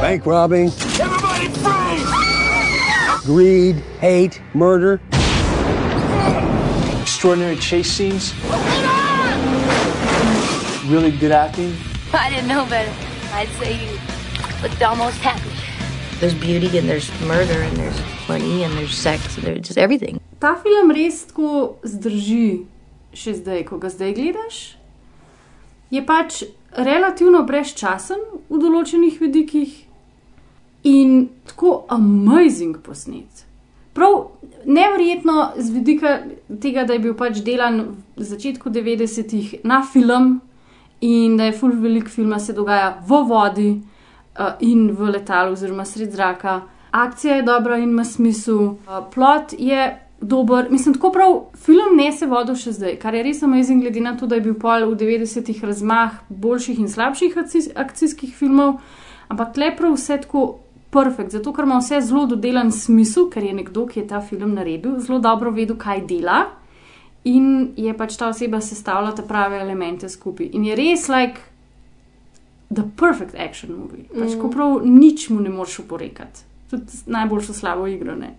bank 0.00 0.26
robbing, 0.26 0.70
Everybody 1.00 1.48
freeze! 1.58 3.26
greed, 3.26 3.76
hate, 4.00 4.40
murder. 4.54 5.00
Extraordinary 7.02 7.56
chase 7.56 7.90
scenes. 7.90 8.32
Really 10.88 11.10
good 11.10 11.32
acting. 11.32 11.74
I 12.14 12.30
didn't 12.30 12.46
know 12.46 12.64
better. 12.70 12.92
I'd 13.34 13.48
say 13.58 13.74
you 13.74 13.98
looked 14.62 14.80
almost 14.84 15.18
happy. 15.18 15.50
There's 16.20 16.34
beauty 16.34 16.78
and 16.78 16.88
there's 16.88 17.10
murder 17.22 17.60
and 17.62 17.76
there's 17.76 18.00
money 18.28 18.62
and 18.62 18.72
there's 18.78 18.96
sex 18.96 19.36
and 19.36 19.44
there's 19.44 19.66
just 19.66 19.78
everything. 19.78 20.17
Ta 20.38 20.54
film 20.62 20.92
res 20.94 21.24
tako 21.30 21.78
zdrži, 21.82 22.64
še 23.14 23.34
zdaj, 23.40 23.64
ko 23.68 23.78
ga 23.82 23.90
zdaj 23.90 24.14
gledaš. 24.14 24.60
Je 25.90 26.04
pač 26.04 26.44
relativno 26.76 27.42
brezčasen 27.48 28.20
v 28.48 28.60
določenih 28.60 29.20
vidikih 29.20 29.74
in 30.86 31.28
tako 31.48 31.84
amazing 31.88 32.78
posnet. 32.84 33.44
Prav 33.96 34.30
nevrjetno 34.68 35.52
z 35.56 35.70
vidika 35.74 36.18
tega, 36.62 36.84
da 36.84 36.94
je 36.94 37.02
bil 37.02 37.16
pač 37.18 37.40
delan 37.42 37.80
v 38.14 38.26
začetku 38.30 38.70
90-ih 38.70 39.64
na 39.66 39.80
film 39.82 40.36
in 41.00 41.36
da 41.38 41.48
je 41.48 41.56
full 41.58 41.74
velik 41.82 42.08
filma 42.10 42.38
se 42.38 42.52
dogaja 42.52 42.98
v 43.06 43.22
vodi 43.26 43.70
uh, 43.74 44.54
in 44.60 44.90
v 44.94 45.10
letalu 45.16 45.56
oziroma 45.56 45.86
sred 45.86 46.12
zraka. 46.14 46.60
Akcija 46.90 47.36
je 47.36 47.46
dobra 47.46 47.78
in 47.78 47.90
ima 47.90 48.04
smisel, 48.04 48.76
uh, 48.86 49.02
plot 49.14 49.54
je 49.58 50.07
dober, 50.20 50.66
mislim, 50.70 50.94
tako 50.94 51.10
prav 51.12 51.34
film 51.56 51.96
nese 51.96 52.26
vodo 52.26 52.54
še 52.58 52.72
zdaj, 52.72 52.96
kar 52.98 53.14
je 53.14 53.22
res 53.22 53.42
amazing, 53.42 53.82
glede 53.82 54.00
na 54.00 54.16
to, 54.16 54.26
da 54.26 54.34
je 54.34 54.40
bil 54.40 54.54
pol 54.54 54.86
v 54.90 54.96
90-ih 54.98 55.64
razmah 55.64 56.16
boljših 56.28 56.78
in 56.78 56.88
slabših 56.88 57.36
akcijs 57.38 57.68
akcijskih 57.74 58.34
filmov, 58.36 58.80
ampak 59.28 59.56
le 59.56 59.70
prav 59.76 59.94
vse 59.94 60.18
tako 60.24 60.58
perfekt, 60.90 61.30
zato 61.30 61.52
ker 61.52 61.64
ima 61.64 61.78
vse 61.78 62.00
zelo 62.00 62.26
dodelan 62.26 62.72
smisel, 62.72 63.28
ker 63.30 63.44
je 63.44 63.52
nekdo, 63.52 63.86
ki 63.86 64.00
je 64.00 64.06
ta 64.08 64.20
film 64.20 64.54
naredil, 64.54 64.98
zelo 65.00 65.18
dobro 65.18 65.50
vedel, 65.50 65.76
kaj 65.76 66.06
dela. 66.08 66.46
In 67.24 67.72
je 67.76 67.92
pač 67.92 68.16
ta 68.16 68.28
oseba 68.28 68.60
sestavljala 68.60 69.12
te 69.14 69.22
prave 69.22 69.58
elemente 69.60 70.08
skupaj. 70.08 70.48
In 70.54 70.64
je 70.64 70.74
res 70.78 71.08
like 71.08 71.40
the 72.74 72.82
perfect 72.96 73.34
action 73.34 73.74
movie. 73.76 74.04
Pač, 74.08 74.34
Mm. 74.34 74.40
ko 74.40 74.48
prav 74.50 74.80
nič 74.84 75.28
mu 75.30 75.40
ne 75.40 75.50
moreš 75.50 75.78
oporekati. 75.80 76.40
Tudi 76.70 77.04
najboljšo 77.06 77.52
slabo 77.52 77.86
igro 77.86 78.14
ne. 78.16 78.34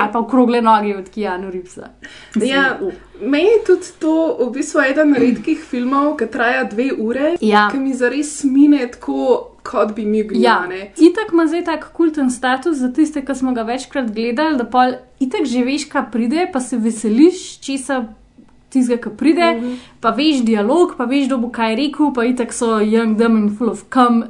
Ali 0.00 0.12
pa 0.12 0.18
okrogle 0.18 0.62
noge 0.62 0.96
od 0.96 1.08
Kijanu 1.08 1.50
Ripsa. 1.50 1.88
Ja, 2.34 2.78
meni 3.20 3.44
je 3.44 3.64
tudi 3.66 3.86
to 3.98 4.36
v 4.40 4.50
bistvu 4.52 4.80
eden 4.80 5.14
redkih 5.14 5.60
filmov, 5.70 6.16
ki 6.16 6.26
traja 6.26 6.64
dve 6.64 6.90
ure, 6.98 7.36
Ja. 7.40 7.68
ki 7.72 7.78
mi 7.78 7.94
zares 7.94 8.44
mine 8.44 8.86
tako, 8.92 9.48
kot 9.62 9.94
bi 9.96 10.04
mi 10.06 10.22
gledali. 10.22 10.78
Ja, 10.78 10.86
itak 10.96 11.32
ima 11.32 11.46
zdaj 11.46 11.64
tak 11.64 11.92
kulten 11.92 12.30
status 12.30 12.76
za 12.78 12.92
tiste, 12.92 13.24
ki 13.24 13.34
smo 13.34 13.52
ga 13.52 13.62
večkrat 13.62 14.10
gledali, 14.14 14.56
da 14.56 14.64
pol 14.64 14.96
itak 15.20 15.44
že 15.44 15.64
veš, 15.64 15.84
kaj 15.92 16.10
pride, 16.12 16.48
pa 16.52 16.60
se 16.60 16.76
veseliš 16.76 17.60
česa 17.60 18.04
tistega, 18.72 19.02
ki 19.02 19.16
pride, 19.16 19.52
mm 19.52 19.60
-hmm. 19.64 19.76
pa 20.00 20.10
veš 20.10 20.42
dialog, 20.44 20.94
pa 20.96 21.04
veš, 21.04 21.26
kdo 21.26 21.38
bo 21.38 21.50
kaj 21.50 21.76
rekel, 21.76 22.12
pa 22.14 22.24
itak 22.24 22.52
so 22.52 22.80
young, 22.80 23.16
dumb 23.18 23.36
and 23.36 23.58
full 23.58 23.70
of 23.70 23.84
cum, 23.92 24.24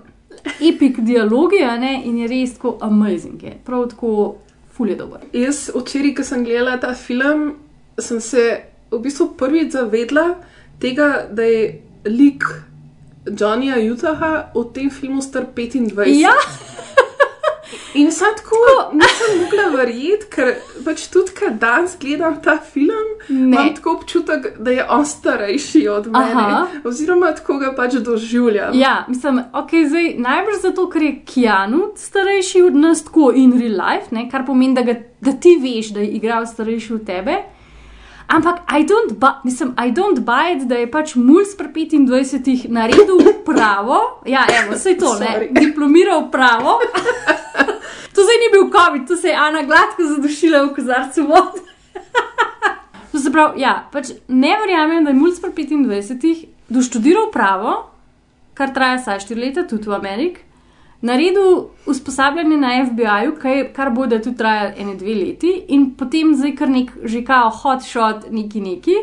epic 0.61 0.97
dialogi, 0.99 1.63
a 1.63 1.77
ne, 1.79 2.03
in 2.05 2.19
je 2.19 2.29
res 2.29 2.55
tako 2.55 2.79
amazing, 2.81 3.43
je. 3.43 3.59
prav 3.65 3.89
tako 3.89 4.35
ful 4.73 4.89
je 4.89 4.97
dober. 4.97 5.21
Jaz 5.33 5.71
včeraj, 5.75 6.15
ko 6.17 6.25
sem 6.25 6.45
gledala 6.45 6.79
ta 6.81 6.95
film, 6.95 7.55
sem 8.01 8.21
se 8.21 8.45
v 8.93 9.01
bistvu 9.01 9.33
prvič 9.39 9.73
zavedla 9.73 10.35
tega, 10.81 11.27
da 11.31 11.45
je 11.47 11.81
lik 12.05 12.45
Johnnyja 13.27 13.79
Utaha 13.93 14.51
v 14.55 14.65
tem 14.75 14.91
filmu 14.91 15.23
star 15.23 15.47
25. 15.47 16.09
Ja. 16.19 16.35
In 17.95 18.13
sad 18.13 18.37
tako 18.37 18.57
nisem 18.93 19.41
mogla 19.41 19.77
verjeti, 19.77 20.27
ker 20.31 20.55
pač 20.85 21.07
tudi, 21.07 21.33
ker 21.33 21.51
danes 21.53 21.97
gledam 22.01 22.43
ta 22.43 22.59
film, 22.63 22.91
Ne. 23.29 23.57
imam 23.57 23.75
tako 23.75 23.91
občutek, 23.93 24.59
da 24.59 24.71
je 24.71 24.87
on 24.91 25.07
starejši 25.07 25.89
od 25.89 26.07
mene. 26.07 26.33
Aha. 26.35 26.67
Oziroma, 26.85 27.33
tako 27.33 27.59
ga 27.59 27.73
pač 27.73 27.93
doživljam. 27.95 28.75
Ja, 28.75 29.05
mislim, 29.09 29.43
ok, 29.53 29.71
zdaj 29.87 30.15
najbrž 30.19 30.61
zato, 30.63 30.89
ker 30.89 31.03
je 31.03 31.15
Keanu 31.25 31.83
starejši 31.97 32.63
od 32.63 32.75
nas, 32.77 33.05
tako 33.05 33.33
in 33.35 33.53
real 33.53 33.79
life, 33.79 34.07
ne, 34.11 34.29
kar 34.31 34.47
pomeni, 34.47 34.75
da, 34.75 34.83
ga, 34.83 34.95
da 35.21 35.33
ti 35.33 35.57
veš, 35.57 35.89
da 35.89 36.01
je 36.01 36.07
igral 36.11 36.47
starejši 36.47 36.95
od 36.95 37.07
tebe. 37.07 37.37
Ampak 38.29 38.61
I 38.71 38.85
don't, 38.85 39.13
bu- 39.13 39.41
mislim, 39.45 39.75
I 39.79 39.91
don't 39.91 40.19
buy 40.19 40.57
it, 40.57 40.63
da 40.63 40.75
je 40.75 40.91
pač 40.91 41.15
mulj 41.15 41.45
pri 41.59 41.69
25 41.69 42.69
naredil 42.69 43.17
pravo. 43.45 43.99
Ja, 44.27 44.47
evo, 44.49 44.73
vse 44.73 44.95
to, 44.97 45.19
ne, 45.19 45.49
diplomiral 45.51 46.31
pravo. 46.31 46.79
to 48.15 48.23
zdaj 48.23 48.39
ni 48.43 48.49
bil 48.53 48.71
COVID, 48.71 49.09
to 49.09 49.17
se 49.17 49.29
je 49.29 49.37
Ana 49.37 49.63
gladko 49.63 50.03
zadušila 50.05 50.63
v 50.63 50.75
kozarcu 50.75 51.27
vode. 51.27 51.61
To 53.13 53.19
se 53.21 53.29
pravi, 53.33 53.61
ja, 53.61 53.89
pač 53.93 54.09
ne 54.29 54.55
verjamem, 54.57 55.05
da 55.05 55.11
je 55.13 55.19
mulj 55.19 55.35
pri 55.53 55.67
25 55.67 56.47
doštudiral 56.73 57.27
pravo, 57.33 57.75
kar 58.57 58.73
traja 58.73 58.97
vsaj 58.97 59.19
4 59.27 59.37
leta, 59.37 59.67
tudi 59.69 59.91
v 59.91 59.99
Ameriki, 59.99 60.41
naredil 61.05 61.67
usposabljanje 61.87 62.57
na 62.57 62.71
FBI-ju, 62.87 63.35
kaj- 63.43 63.73
kar 63.77 63.91
bo 63.91 64.07
da 64.07 64.17
tudi 64.23 64.37
traja 64.37 64.73
ene 64.77 64.95
dve 64.97 65.15
leti, 65.15 65.53
in 65.69 65.91
potem 65.93 66.33
zdaj 66.35 66.57
kar 66.57 66.73
nek 66.73 66.91
že 67.05 67.21
kao 67.25 67.51
hot 67.51 67.85
shot, 67.85 68.31
neki 68.31 68.61
neki, 68.61 68.97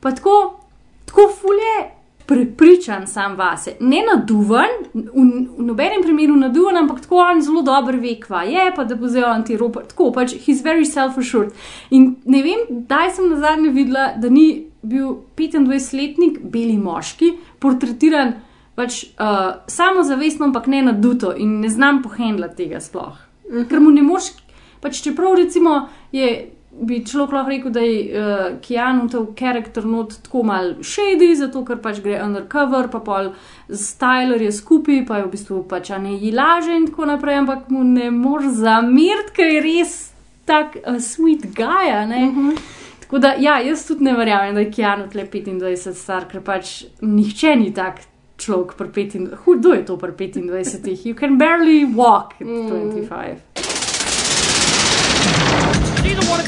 pa 0.00 0.10
tako, 0.10 0.58
tako 1.06 1.28
fulje. 1.40 1.93
Prepričan 2.26 3.06
sam 3.06 3.34
vase, 3.36 3.74
ne 3.80 4.00
naduvan, 4.06 4.70
v, 4.94 5.24
v 5.58 5.64
nobenem 5.66 6.02
primeru 6.02 6.36
naduvan, 6.36 6.76
ampak 6.80 7.02
tako 7.04 7.18
on 7.20 7.42
zelo 7.44 7.62
dobro 7.62 7.98
ve, 8.00 8.14
kva 8.20 8.42
je, 8.48 8.70
pa 8.76 8.84
da 8.84 8.96
bo 8.96 9.10
ti 9.46 9.56
ropa. 9.56 9.82
Tako 9.84 10.10
pač, 10.12 10.32
he's 10.46 10.62
very 10.64 10.86
self-assured. 10.88 11.52
In 11.90 12.16
ne 12.24 12.40
vem, 12.42 12.64
kdaj 12.70 13.10
sem 13.10 13.28
na 13.28 13.36
zadnje 13.36 13.70
videla, 13.70 14.14
da 14.16 14.28
ni 14.28 14.64
bil 14.82 15.20
25-letnik, 15.36 16.40
beli 16.40 16.78
moški, 16.78 17.34
portretiran 17.60 18.34
pač 18.74 19.04
uh, 19.04 19.60
samozavestno, 19.70 20.48
ampak 20.48 20.66
ne 20.66 20.82
naduto 20.82 21.34
in 21.36 21.60
ne 21.60 21.68
znam 21.68 22.02
pohendla 22.02 22.48
tega 22.48 22.80
sploh. 22.80 23.14
Mm 23.50 23.56
-hmm. 23.56 23.68
Ker 23.68 23.80
mu 23.80 23.90
ne 23.90 24.02
moš, 24.02 24.32
pač 24.80 25.02
čeprav 25.02 25.34
recimo 25.34 25.88
je 26.12 26.53
bi 26.80 27.04
človek 27.06 27.32
lahko 27.32 27.50
rekel, 27.50 27.72
da 27.72 27.80
je 27.80 27.98
uh, 28.20 28.44
Keanu 28.62 29.08
ta 29.08 29.20
karakter 29.38 29.84
not 29.86 30.16
tako 30.22 30.42
mal 30.42 30.74
shady, 30.82 31.34
zato 31.38 31.64
ker 31.64 31.78
pač 31.82 32.00
gre 32.02 32.18
undercover, 32.22 32.88
pa 32.90 33.00
pol 33.04 33.32
z 33.68 33.98
Tyler 34.00 34.42
je 34.42 34.52
skupaj, 34.52 35.04
pa 35.08 35.20
je 35.20 35.26
v 35.26 35.32
bistvu 35.34 35.62
pač 35.70 35.92
ne 36.02 36.16
ji 36.18 36.32
laže 36.34 36.74
in 36.74 36.88
tako 36.90 37.06
naprej, 37.10 37.42
ampak 37.44 37.68
mu 37.70 37.84
ne 37.84 38.10
moreš 38.10 38.58
zamiriti, 38.64 39.36
ker 39.36 39.52
je 39.52 39.60
res 39.64 39.98
tak 40.44 40.78
uh, 40.82 40.98
sweet 40.98 41.54
guy. 41.54 41.92
Uh 41.94 42.10
-huh. 42.10 42.58
Tako 43.00 43.18
da, 43.18 43.34
ja, 43.38 43.60
jaz 43.60 43.86
tudi 43.86 44.04
ne 44.04 44.12
verjamem, 44.12 44.54
da 44.54 44.60
je 44.60 44.72
Keanu 44.72 45.08
tle 45.10 45.24
25 45.24 45.94
star, 45.94 46.28
ker 46.28 46.40
pač 46.40 46.84
nihče 47.00 47.56
ni 47.56 47.74
tak 47.74 48.00
človek 48.36 48.74
pri 48.76 48.88
25. 48.88 49.36
Hudo 49.44 49.72
je 49.72 49.84
to 49.84 49.96
pri 49.96 50.12
25. 50.12 51.06
You 51.06 51.14
can 51.14 51.38
barely 51.38 51.84
walk 51.84 52.34
at 52.40 52.46
25. 52.46 53.38
Neither 53.46 53.54
one 53.54 53.68
of 53.68 53.73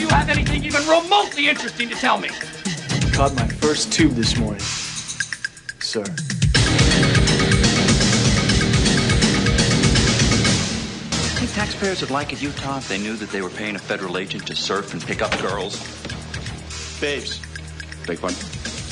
you 0.07 0.15
have 0.15 0.29
anything 0.29 0.65
even 0.65 0.83
remotely 0.87 1.49
interesting 1.49 1.89
to 1.89 1.95
tell 1.97 2.19
me. 2.19 2.29
Caught 3.13 3.35
my 3.35 3.49
first 3.49 3.93
tube 3.93 4.13
this 4.13 4.37
morning, 4.37 4.61
sir. 5.81 6.05
Think 11.35 11.51
taxpayers 11.53 12.01
would 12.03 12.11
like 12.11 12.33
it, 12.33 12.41
Utah, 12.41 12.79
if 12.79 12.89
they 12.89 12.99
knew 12.99 13.17
that 13.17 13.31
they 13.31 13.43
were 13.43 13.51
paying 13.51 13.75
a 13.75 13.79
federal 13.79 14.19
agent 14.19 14.47
to 14.47 14.55
surf 14.55 14.93
and 14.93 15.05
pick 15.05 15.23
up 15.23 15.33
girls? 15.41 15.75
Babes. 17.01 17.41
Big 18.07 18.21
one. 18.21 18.35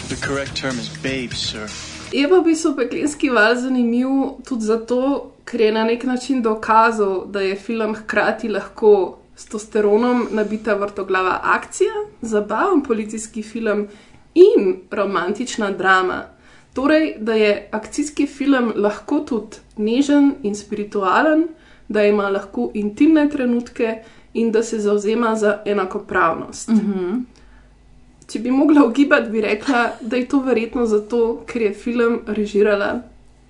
The 0.08 0.18
correct 0.20 0.56
term 0.56 0.78
is 0.78 0.88
babes, 0.98 1.38
sir. 1.38 1.68
Je 2.12 2.28
pa 2.28 2.38
v 2.38 2.44
bistvu 2.46 2.74
peklenski 2.76 3.30
val 3.30 3.54
zanimiv 3.58 4.42
tudi 4.46 4.66
zato, 4.66 5.32
ker 5.44 5.60
je 5.60 5.72
na 5.72 5.84
nek 5.84 6.04
način 6.04 6.42
dokazal, 6.42 7.26
da 7.26 7.40
je 7.40 7.56
film 7.56 7.94
hkrati 7.94 8.48
lahko 8.48 9.23
s 9.36 9.46
tosteronom 9.46 10.26
nabita 10.30 10.74
vrtoglava 10.74 11.40
akcija, 11.42 11.92
zabaven 12.22 12.82
policijski 12.82 13.42
film 13.42 13.88
in 14.34 14.76
romantična 14.90 15.70
drama. 15.70 16.22
Torej, 16.74 17.14
da 17.18 17.34
je 17.34 17.68
akcijski 17.70 18.26
film 18.26 18.72
lahko 18.76 19.20
tudi 19.20 19.56
nežen 19.76 20.34
in 20.42 20.54
spiritualen, 20.54 21.48
da 21.88 22.02
ima 22.04 22.28
lahko 22.28 22.70
intimne 22.74 23.28
trenutke 23.30 24.02
in 24.34 24.52
da 24.52 24.62
se 24.62 24.78
zauzema 24.78 25.36
za 25.36 25.62
enakopravnost. 25.64 26.68
Mm 26.68 26.74
-hmm. 26.74 27.22
Če 28.26 28.38
bi 28.38 28.50
mogla 28.50 28.84
ugibati, 28.84 29.30
bi 29.30 29.40
rekla, 29.40 29.90
da 30.00 30.16
je 30.16 30.28
to 30.28 30.40
verjetno 30.40 30.86
zato, 30.86 31.44
ker 31.46 31.62
je 31.62 31.74
film 31.74 32.20
režirala 32.26 33.00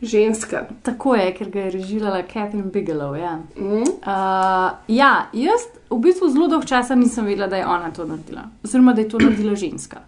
ženska. 0.05 0.67
Tako 0.83 1.15
je, 1.15 1.33
ker 1.35 1.51
ga 1.51 1.67
je 1.67 1.71
režirala 1.71 2.23
Catherine 2.23 2.71
Bigelow. 2.73 3.15
Ja. 3.19 3.39
Mm. 3.57 3.83
Uh, 3.83 4.71
ja, 4.89 5.29
jaz 5.33 5.67
v 5.91 5.99
bistvu 6.03 6.29
zelo 6.33 6.49
dolgo 6.49 6.67
časa 6.67 6.95
nisem 6.95 7.27
vedela, 7.27 7.49
da 7.49 7.57
je 7.57 7.67
ona 7.67 7.91
to 7.91 8.07
naredila, 8.09 8.49
oziroma 8.65 8.95
da 8.95 9.05
je 9.05 9.09
to 9.09 9.19
naredila 9.19 9.55
ženska. 9.55 10.03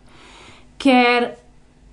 Ker 0.79 1.31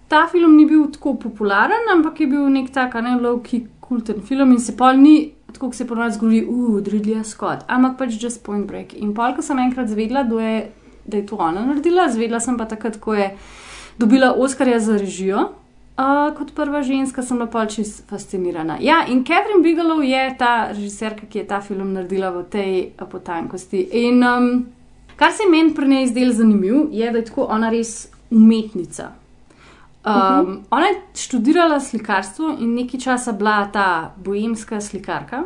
ta 0.07 0.27
film 0.31 0.57
ni 0.57 0.65
bil 0.65 0.87
tako 0.91 1.15
popularen, 1.19 1.89
ampak 1.93 2.19
je 2.19 2.27
bil 2.27 2.49
nek 2.51 2.71
tak, 2.73 2.95
ne 3.01 3.15
lovki, 3.21 3.63
kulten 3.83 4.21
film 4.21 4.51
in 4.51 4.59
se 4.59 4.77
pol 4.77 4.99
ni. 4.99 5.31
Tako 5.53 5.69
se 5.77 5.85
ponovadi 5.85 6.15
zgodi, 6.15 6.39
uh, 6.49 6.79
Dridlja 6.81 7.23
Scott, 7.23 7.67
ampak 7.69 7.99
pač 7.99 8.15
Just 8.17 8.41
Point 8.43 8.65
Break. 8.67 8.95
In 8.97 9.13
pol, 9.13 9.35
ko 9.37 9.45
sem 9.45 9.59
enkrat 9.61 9.91
zvedela, 9.91 10.23
da 10.25 10.39
je, 10.41 10.61
da 11.05 11.19
je 11.19 11.25
to 11.29 11.37
ona 11.37 11.61
naredila, 11.67 12.07
zvedela 12.09 12.39
sem 12.41 12.57
pa 12.57 12.65
takrat, 12.65 12.97
ko 12.97 13.13
je 13.13 13.27
dobila 14.01 14.31
Oscarja 14.33 14.79
za 14.81 14.97
režijo, 14.97 15.51
uh, 15.97 16.37
kot 16.37 16.53
prva 16.55 16.81
ženska, 16.83 17.23
sem 17.23 17.37
bila 17.37 17.49
pač 17.51 17.79
fascinirana. 18.09 18.77
Ja, 18.81 19.03
in 19.07 19.23
Catherine 19.25 19.63
Bigelow 19.63 20.01
je 20.01 20.23
ta 20.39 20.69
režiserka, 20.71 21.27
ki 21.29 21.43
je 21.43 21.47
ta 21.47 21.61
film 21.61 21.93
naredila 21.93 22.31
v 22.31 22.45
tej 22.49 22.71
uh, 22.93 23.07
potankosti. 23.09 23.87
In 24.03 24.23
um, 24.23 24.65
kar 25.15 25.31
se 25.31 25.49
meni 25.49 25.73
pri 25.73 25.87
njej 25.87 26.07
zdelo 26.07 26.33
zanimivo, 26.33 26.87
je, 26.91 27.11
da 27.11 27.17
je 27.17 27.25
tako 27.25 27.47
ona 27.49 27.69
res 27.69 28.07
umetnica. 28.31 29.11
Um, 30.05 30.11
uh 30.11 30.17
-huh. 30.17 30.57
Ona 30.69 30.85
je 30.85 31.01
študirala 31.15 31.79
slikarstvo 31.79 32.57
in 32.59 32.75
nekaj 32.75 32.99
časa 32.99 33.31
bila 33.31 33.69
ta 33.73 34.13
bojemska 34.17 34.81
slikarka. 34.81 35.43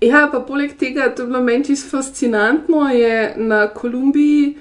Ja, 0.00 0.28
pa 0.32 0.40
poleg 0.40 0.76
tega, 0.76 1.14
to 1.14 1.22
je 1.22 1.26
bilo 1.26 1.40
meni 1.42 1.64
čisto 1.64 1.96
fascinantno, 1.96 2.88
je 2.88 3.34
na 3.36 3.68
Kolumbiji 3.68 4.56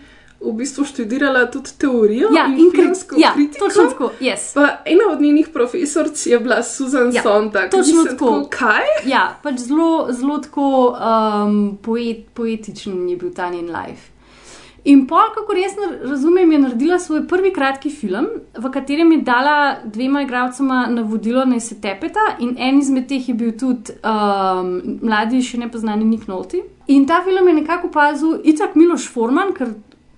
v 0.46 0.54
bistvu 0.54 0.86
študirala 0.86 1.46
tudi 1.52 1.70
teorijo 1.78 2.30
ja, 2.36 2.46
in, 2.48 2.60
in 2.60 2.72
filmsko 2.72 3.16
ja, 3.20 3.34
kritiko. 3.34 3.66
Točno 3.68 3.88
tako, 3.90 4.10
yes. 4.22 4.54
Pa 4.54 4.68
ena 4.86 5.12
od 5.12 5.22
njenih 5.22 5.48
profesoric 5.54 6.26
je 6.26 6.40
bila 6.40 6.64
Susan 6.64 7.12
Ja, 7.14 7.22
Sontag. 7.24 7.70
točno 7.72 8.02
Mislim, 8.04 8.18
tako. 8.18 8.48
Kaj? 8.50 8.84
Ja, 9.06 9.40
pač 9.44 9.60
zelo, 9.60 10.08
zelo 10.12 10.38
tako 10.38 10.68
um, 10.94 11.78
poet, 11.82 12.26
poetičen 12.34 13.10
je 13.10 13.18
bil 13.18 13.34
ta 13.34 13.50
njen 13.50 13.66
life. 13.72 14.12
In 14.86 15.08
pol, 15.10 15.32
kako 15.34 15.54
res 15.58 15.74
nar- 15.74 16.10
razumem, 16.10 16.52
je 16.52 16.58
naredila 16.60 17.00
svoj 17.00 17.24
prvi 17.28 17.50
kratki 17.54 17.90
film, 17.90 18.28
v 18.54 18.70
katerem 18.72 19.12
je 19.12 19.22
dala 19.26 19.76
dvema 19.84 20.22
igralcema 20.22 20.84
navodilo, 20.94 21.42
naj 21.46 21.60
se 21.60 21.80
tepeta, 21.82 22.20
in 22.40 22.52
en 22.60 22.78
izmed 22.80 23.08
teh 23.10 23.30
je 23.30 23.34
bil 23.34 23.56
tudi 23.58 23.96
um, 24.06 24.70
mladi, 25.02 25.42
še 25.42 25.58
nepoznani 25.58 26.06
Nick 26.06 26.28
Nolte. 26.30 26.62
In 26.88 27.08
ta 27.10 27.24
film 27.26 27.48
je 27.48 27.54
nekako 27.64 27.88
opazil 27.90 28.38
Itak 28.44 28.76
Miloš 28.78 29.08
Forman, 29.10 29.56
ker 29.58 29.74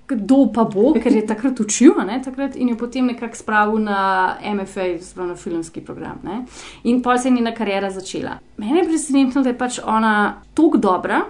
kdo 0.08 0.48
pa 0.48 0.64
bo, 0.64 0.94
ker 0.94 1.12
je 1.12 1.26
takrat 1.26 1.60
učil, 1.60 1.92
ne, 2.06 2.22
takrat, 2.24 2.56
in 2.56 2.70
jo 2.70 2.78
potem 2.78 3.06
nekako 3.06 3.36
spravil 3.36 3.80
na 3.80 3.98
MFA, 4.46 4.98
zelo 5.00 5.28
na 5.28 5.36
filmski 5.36 5.82
program. 5.82 6.20
Ne. 6.24 6.46
In 6.84 7.02
pol 7.02 7.18
se 7.18 7.28
je 7.28 7.34
njena 7.34 7.52
karijera 7.52 7.90
začela. 7.92 8.38
Mene 8.58 8.80
je 8.80 8.86
presenetilo, 8.86 9.44
da 9.44 9.50
je 9.50 9.58
pač 9.58 9.80
ona 9.86 10.14
tako 10.54 10.78
dobra, 10.80 11.22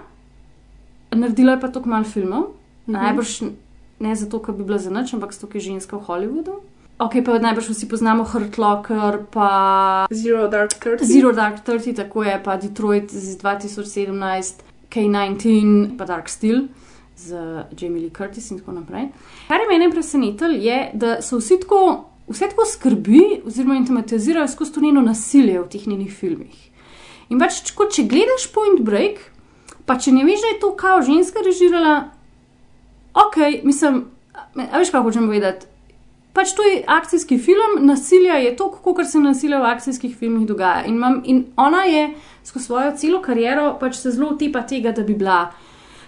naredila 1.12 1.52
je 1.52 1.60
pa 1.60 1.68
tako 1.68 1.88
malo 1.88 2.04
filmov, 2.04 2.42
Mhm. 2.86 2.92
najbrž 2.92 3.42
ne 4.00 4.14
zato, 4.14 4.38
ker 4.38 4.54
bi 4.54 4.64
bila 4.64 4.78
za 4.78 4.90
nič, 4.90 5.14
ampak 5.14 5.32
zato, 5.32 5.46
ker 5.46 5.56
je 5.56 5.66
ženska 5.66 5.96
v 5.96 6.02
Hollywoodu. 6.02 6.54
Ok, 6.98 7.22
pa 7.24 7.38
najbrž 7.38 7.68
vsi 7.68 7.88
poznamo 7.88 8.24
Hurt 8.24 8.58
Locker, 8.58 9.18
pa 9.30 10.06
Zero 10.12 10.48
Dark 10.48 10.72
Thirty. 10.74 11.04
Zero 11.04 11.32
Dark 11.32 11.62
Thirty, 11.62 11.94
tako 11.94 12.22
je, 12.22 12.40
pa 12.44 12.56
Detroit 12.56 13.12
iz 13.12 13.36
2017, 13.36 14.62
K19, 14.90 15.96
pa 15.96 16.04
Dark 16.04 16.28
Steel 16.28 16.62
z 17.18 17.34
Jamie 17.80 18.02
Lee 18.02 18.14
Curtis 18.16 18.50
in 18.50 18.58
tako 18.58 18.72
naprej. 18.72 19.08
Kar 19.48 19.60
je 19.60 19.68
mene 19.68 19.90
presenetilo, 19.90 20.54
je, 20.54 20.90
da 20.94 21.18
so 21.22 21.40
vsi 21.40 21.58
tako, 21.60 21.80
vse 22.28 22.48
tako 22.52 22.66
skrbi, 22.66 23.22
oziroma 23.46 23.76
intematizirajo 23.76 24.48
skozi 24.48 24.72
to 24.74 24.80
njeno 24.80 25.02
nasilje 25.02 25.60
v 25.60 25.68
teh 25.68 25.86
njenih 25.86 26.12
filmih. 26.14 26.68
In 27.28 27.40
pač, 27.42 27.62
če, 27.66 27.74
če 27.74 28.06
gledaš 28.08 28.46
Point 28.54 28.80
Break, 28.86 29.18
pa 29.86 29.98
če 29.98 30.14
ne 30.14 30.24
veš, 30.24 30.44
da 30.44 30.52
je 30.54 30.60
to 30.62 30.70
kao 30.76 31.02
ženska 31.02 31.42
režirala, 31.44 31.96
ok, 33.14 33.64
mislim, 33.64 34.04
a 34.54 34.78
veš, 34.78 34.94
kako 34.94 35.10
hočem 35.10 35.26
povedati. 35.26 35.66
Pač 36.36 36.52
to 36.54 36.62
je 36.62 36.84
akcijski 36.86 37.38
film, 37.42 37.80
nasilja 37.82 38.36
je 38.38 38.52
to, 38.56 38.68
kot 38.70 39.00
se 39.10 39.18
nasilje 39.18 39.58
v 39.58 39.70
akcijskih 39.72 40.12
filmih 40.16 40.46
dogaja. 40.46 40.84
In, 40.86 40.94
imam, 40.94 41.22
in 41.26 41.46
ona 41.56 41.82
je 41.88 42.12
skozi 42.44 42.64
svojo 42.64 42.92
celo 42.96 43.18
kariero 43.22 43.72
pač 43.80 43.96
se 43.98 44.12
zelo 44.14 44.36
tepa 44.38 44.62
tega, 44.62 44.92
da 44.92 45.02
bi 45.02 45.16
bila 45.18 45.48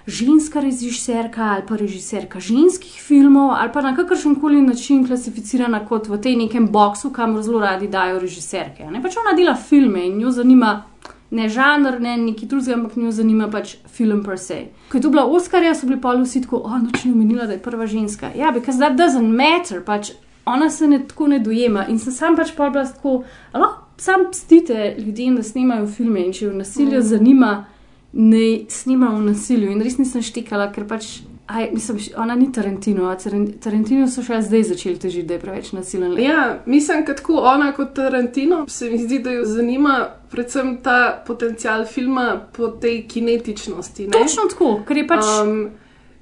ženska 0.06 0.60
režiserka 0.60 1.42
ali 1.42 1.62
pa 1.68 1.76
režiserka 1.76 2.40
ženskih 2.40 3.02
filmov, 3.02 3.50
ali 3.50 3.72
pa 3.72 3.82
na 3.82 3.96
kakršen 3.96 4.34
koli 4.40 4.62
način 4.62 5.06
klasificirana 5.06 5.86
kot 5.86 6.08
v 6.08 6.20
tej 6.20 6.36
nekem 6.36 6.68
boksu, 6.68 7.10
kamor 7.10 7.42
zelo 7.42 7.60
radi 7.60 7.88
dajo 7.88 8.18
režiserke. 8.18 8.84
Ne? 8.90 9.02
Pač 9.02 9.16
ona 9.16 9.36
dela 9.36 9.54
filme 9.54 10.06
in 10.06 10.20
jo 10.20 10.30
zanima 10.30 10.82
ne 11.30 11.48
žanr, 11.48 12.00
ne 12.00 12.16
neki 12.16 12.46
drugega, 12.46 12.74
ampak 12.74 12.96
njo 12.96 13.10
zanima 13.10 13.50
pač 13.50 13.76
film 13.86 14.24
per 14.24 14.38
se. 14.38 14.64
Ko 14.90 14.98
je 14.98 15.02
to 15.02 15.10
bila 15.10 15.24
Oscarja, 15.24 15.74
so 15.74 15.86
bili 15.86 16.00
pa 16.00 16.16
vsi 16.18 16.42
tako, 16.42 16.62
oh, 16.64 16.78
noč 16.82 17.04
ni 17.04 17.12
omenila, 17.12 17.46
da 17.46 17.52
je 17.52 17.62
prva 17.62 17.86
ženska. 17.86 18.32
Ja, 18.36 18.50
because 18.50 18.78
that 18.78 18.98
doesn't 18.98 19.30
matter, 19.30 19.84
pač 19.84 20.10
ona 20.44 20.70
se 20.70 20.88
ne 20.88 20.98
tako 21.06 21.26
ne 21.26 21.38
dojema 21.38 21.86
in 21.88 21.98
sem 21.98 22.12
sam 22.12 22.36
pač 22.36 22.50
pa 22.56 22.70
bila 22.70 22.84
tako, 22.84 23.22
"A 23.52 23.58
lahko 23.58 23.90
sam 24.00 24.30
pstite 24.32 24.94
ljudem, 24.98 25.36
da 25.36 25.42
snimajo 25.42 25.86
filme 25.86 26.24
in 26.24 26.32
če 26.32 26.44
jo 26.44 26.52
nasilje 26.52 26.98
mm. 26.98 27.02
zanima, 27.02 27.64
ne 28.12 28.60
snimajo 28.68 29.18
v 29.18 29.26
nasilju. 29.30 29.70
In 29.70 29.82
res 29.82 29.98
nisem 29.98 30.22
štekala, 30.22 30.72
ker 30.72 30.86
pač. 30.88 31.20
Aj, 31.50 31.64
mislim, 31.74 31.98
ona 32.16 32.36
ni 32.38 32.52
Tarantino, 32.52 33.08
a 33.10 33.16
Taran- 33.18 33.58
Tarantino 33.58 34.06
so 34.06 34.22
še 34.22 34.38
zdaj 34.46 34.62
začeli 34.68 35.00
težiti, 35.02 35.26
da 35.26 35.34
je 35.34 35.40
preveč 35.42 35.72
nasilen. 35.74 36.14
Ja, 36.22 36.60
mislim, 36.66 37.02
da 37.04 37.16
tako 37.18 37.40
ona 37.42 37.72
kot 37.74 37.90
Tarantino 37.94 38.68
se 38.68 38.90
mi 38.90 38.98
zdi, 38.98 39.18
da 39.18 39.34
jo 39.34 39.44
zanima 39.44 39.96
predvsem 40.30 40.76
ta 40.82 41.22
potencial 41.26 41.84
filma 41.90 42.40
po 42.52 42.68
tej 42.68 43.02
kinetičnosti. 43.08 44.06
Ne? 44.06 44.12
Točno 44.14 44.46
tako, 44.50 44.80
ker 44.86 44.96
je 44.96 45.06
pač 45.08 45.24
Um, 45.42 45.70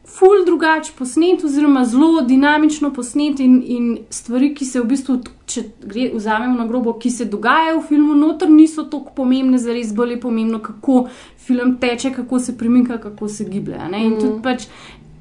ful 0.08 0.44
drugače 0.46 0.92
posnet, 0.98 1.44
oziroma 1.44 1.84
zelo 1.84 2.20
dinamično 2.20 2.90
posnet 2.92 3.40
in, 3.40 3.62
in 3.66 3.88
stvari, 4.10 4.54
ki 4.54 4.64
se 4.64 4.80
v 4.80 4.86
bistvu, 4.90 5.18
če 5.46 5.62
gre, 5.84 6.10
vzamemo 6.14 6.58
na 6.58 6.66
grobo, 6.66 6.94
ki 6.98 7.10
se 7.10 7.24
dogajajo 7.24 7.80
v 7.80 7.86
filmu, 7.88 8.14
noter 8.14 8.50
niso 8.50 8.84
tako 8.84 9.12
pomembne, 9.16 9.58
zares 9.58 9.92
bolj 9.94 10.16
je 10.16 10.20
pomembno, 10.20 10.58
kako 10.58 11.08
film 11.38 11.76
teče, 11.80 12.12
kako 12.16 12.38
se 12.38 12.56
premika, 12.58 12.98
kako 12.98 13.28
se 13.28 13.44
giblje. 13.44 13.76
In 13.76 14.10
Mhm. 14.12 14.20
tudi 14.20 14.42
pač. 14.42 14.66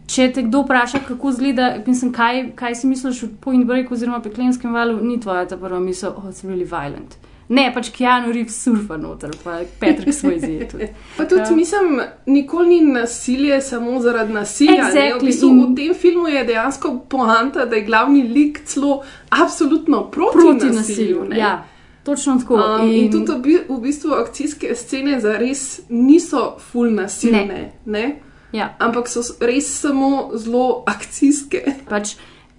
Če 0.07 0.31
te 0.31 0.41
kdo 0.43 0.61
vpraša, 0.63 0.99
kako 1.07 1.29
izgleda, 1.29 1.83
mislim, 1.87 2.13
kaj, 2.15 2.51
kaj 2.55 2.75
si 2.75 2.87
misliš 2.87 3.23
o 3.23 3.27
Point 3.41 3.65
Break 3.67 3.91
oziroma 3.91 4.21
Peklenskem 4.23 4.73
valu, 4.73 5.01
ni 5.03 5.19
tvoja 5.19 5.45
ta 5.47 5.57
prva 5.57 5.79
misel, 5.79 6.13
oh, 6.15 6.23
it's 6.29 6.45
really 6.47 6.63
violent. 6.63 7.17
Ne, 7.49 7.71
pač 7.73 7.89
Keanu 7.89 8.31
Reeves 8.31 8.57
surfa 8.57 8.97
noter, 8.97 9.31
pa 9.43 9.51
Patrick 9.79 10.11
Swayze 10.11 10.49
je 10.51 10.67
tudi. 10.67 10.87
Pa 11.17 11.25
tudi 11.25 11.41
Ja. 11.41 11.55
mislim, 11.55 11.93
nikoli 12.27 12.67
ni 12.69 12.91
nasilje 12.91 13.61
samo 13.61 14.01
zaradi 14.01 14.33
nasilja. 14.33 14.83
Exactly. 14.83 15.21
V, 15.21 15.25
bistvu, 15.25 15.47
In- 15.49 15.61
v 15.63 15.75
tem 15.75 15.93
filmu 15.95 16.27
je 16.27 16.43
dejansko 16.43 16.99
poanta, 17.09 17.65
da 17.65 17.75
je 17.75 17.81
glavni 17.83 18.23
lik 18.23 18.59
celo 18.65 19.01
absolutno 19.31 20.03
proti, 20.03 20.33
Proti 20.33 20.65
nasilju. 20.65 20.75
nasilju. 21.19 21.39
Ja, 21.39 21.63
točno 22.03 22.37
tako. 22.37 22.55
Um, 22.55 22.81
in, 22.83 22.93
in 22.95 23.11
tudi 23.11 23.31
v, 23.31 23.39
bi- 23.39 23.65
v 23.69 23.81
bistvu 23.81 24.11
akcijske 24.13 24.75
scene 24.75 25.19
zares 25.19 25.63
niso 25.89 26.41
full 26.61 26.91
nasilne, 26.91 27.45
ne. 27.45 27.71
Ne? 27.85 28.15
Ja. 28.51 28.75
ampak 28.79 29.07
so 29.07 29.19
res 29.39 29.79
samo 29.81 30.31
zelo 30.35 30.83
akcijske. 30.87 31.63
Pač, 31.85 32.15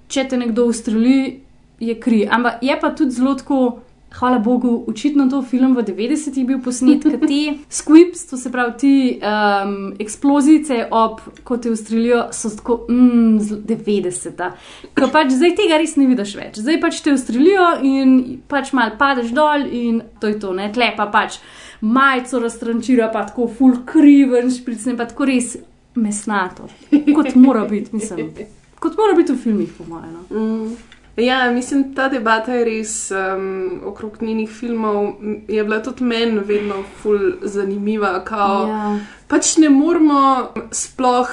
če 0.08 0.24
te 0.24 0.36
nekdo 0.36 0.64
ustreli, 0.64 1.40
je 1.78 1.94
kri. 1.96 2.26
Ampak 2.26 2.62
je 2.62 2.80
pa 2.80 2.90
tudi 2.90 3.10
zelo 3.10 3.34
tako. 3.34 3.80
Hvala 4.08 4.38
Bogu, 4.38 4.84
očitno 4.88 5.26
to 5.28 5.42
film 5.42 5.74
v 5.76 5.82
90-ih 5.84 6.46
bil 6.48 6.62
posnet, 6.64 7.02
ker 7.04 7.20
ti 7.28 7.58
squips, 7.78 8.24
to 8.30 8.38
se 8.40 8.50
pravi 8.52 8.72
ti 8.80 8.92
um, 9.20 9.92
eksplozice, 10.00 10.86
ob, 10.90 11.20
ko 11.44 11.58
te 11.60 11.70
ustrelijo, 11.70 12.22
so 12.32 12.50
tako 12.56 12.78
mm, 12.88 13.38
z 13.44 13.60
90-ta. 13.68 14.50
Ker 14.96 15.12
pač 15.12 15.36
zdaj 15.36 15.54
tega 15.60 15.76
res 15.78 15.94
ne 16.00 16.08
vidiš 16.08 16.34
več. 16.40 16.60
Zdaj 16.64 16.80
pač 16.80 17.02
te 17.04 17.12
ustrelijo 17.12 17.68
in 17.84 18.18
pač 18.48 18.72
mal 18.72 18.96
padeš 18.98 19.34
dol 19.36 19.68
in 19.68 20.00
to 20.20 20.32
je 20.32 20.40
to, 20.40 20.56
ne 20.56 20.72
tlepa 20.72 21.10
pač 21.12 21.40
majico 21.84 22.40
raztrančira, 22.40 23.12
pa 23.12 23.26
tako 23.28 23.46
full 23.52 23.82
kriven, 23.86 24.48
špricne 24.50 24.96
pa 24.96 25.06
tako 25.10 25.28
res 25.28 25.58
mesnato. 25.98 26.70
Kot 26.90 27.34
mora 27.36 27.68
biti, 27.68 27.92
mislim. 27.92 28.32
Kot 28.82 28.96
mora 28.96 29.12
biti 29.18 29.34
v 29.34 29.42
filmih, 29.42 29.70
po 29.76 29.84
mojem. 29.84 30.14
No. 30.14 30.24
Mm. 30.32 30.97
Ja, 31.18 31.50
mislim, 31.50 31.94
ta 31.94 32.08
debata 32.08 32.54
je 32.54 32.64
res 32.64 33.10
um, 33.10 33.80
okrog 33.84 34.22
njenih 34.22 34.50
filmov. 34.50 35.12
Je 35.48 35.64
bila 35.64 35.82
tudi 35.82 36.04
meni 36.04 36.40
vedno 36.40 36.82
ful 37.02 37.18
zanimiva. 37.42 38.24
Kao, 38.24 38.66
Ja. 38.68 38.98
Pač 39.28 39.56
ne 39.56 39.68
moramo 39.68 40.48
sploh 40.72 41.28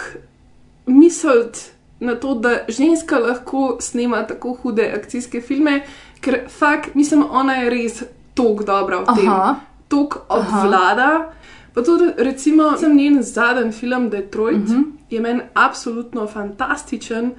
misliti 0.85 1.59
na 1.99 2.15
to, 2.15 2.33
da 2.35 2.57
ženska 2.67 3.19
lahko 3.19 3.77
snema 3.79 4.23
tako 4.27 4.57
hude 4.61 4.91
akcijske 4.95 5.41
filme, 5.41 5.81
ker 6.21 6.39
fakt, 6.49 6.95
mislim, 6.95 7.23
ona 7.31 7.53
je 7.53 7.69
res 7.69 8.03
tok 8.33 8.65
dobra 8.65 8.99
v 8.99 9.15
tem, 9.15 9.29
Aha. 9.29 9.55
tok 9.87 10.17
obvlada. 10.29 11.31
Pa 11.73 11.83
tudi, 11.83 12.11
recimo, 12.17 12.77
sem 12.77 12.95
njen 12.95 13.23
zadnji 13.23 13.71
film 13.71 14.09
Detroit, 14.09 14.69
uh 14.69 14.75
-huh. 14.75 14.83
je 15.09 15.21
meni 15.21 15.41
absolutno 15.53 16.27
fantastičen, 16.27 17.31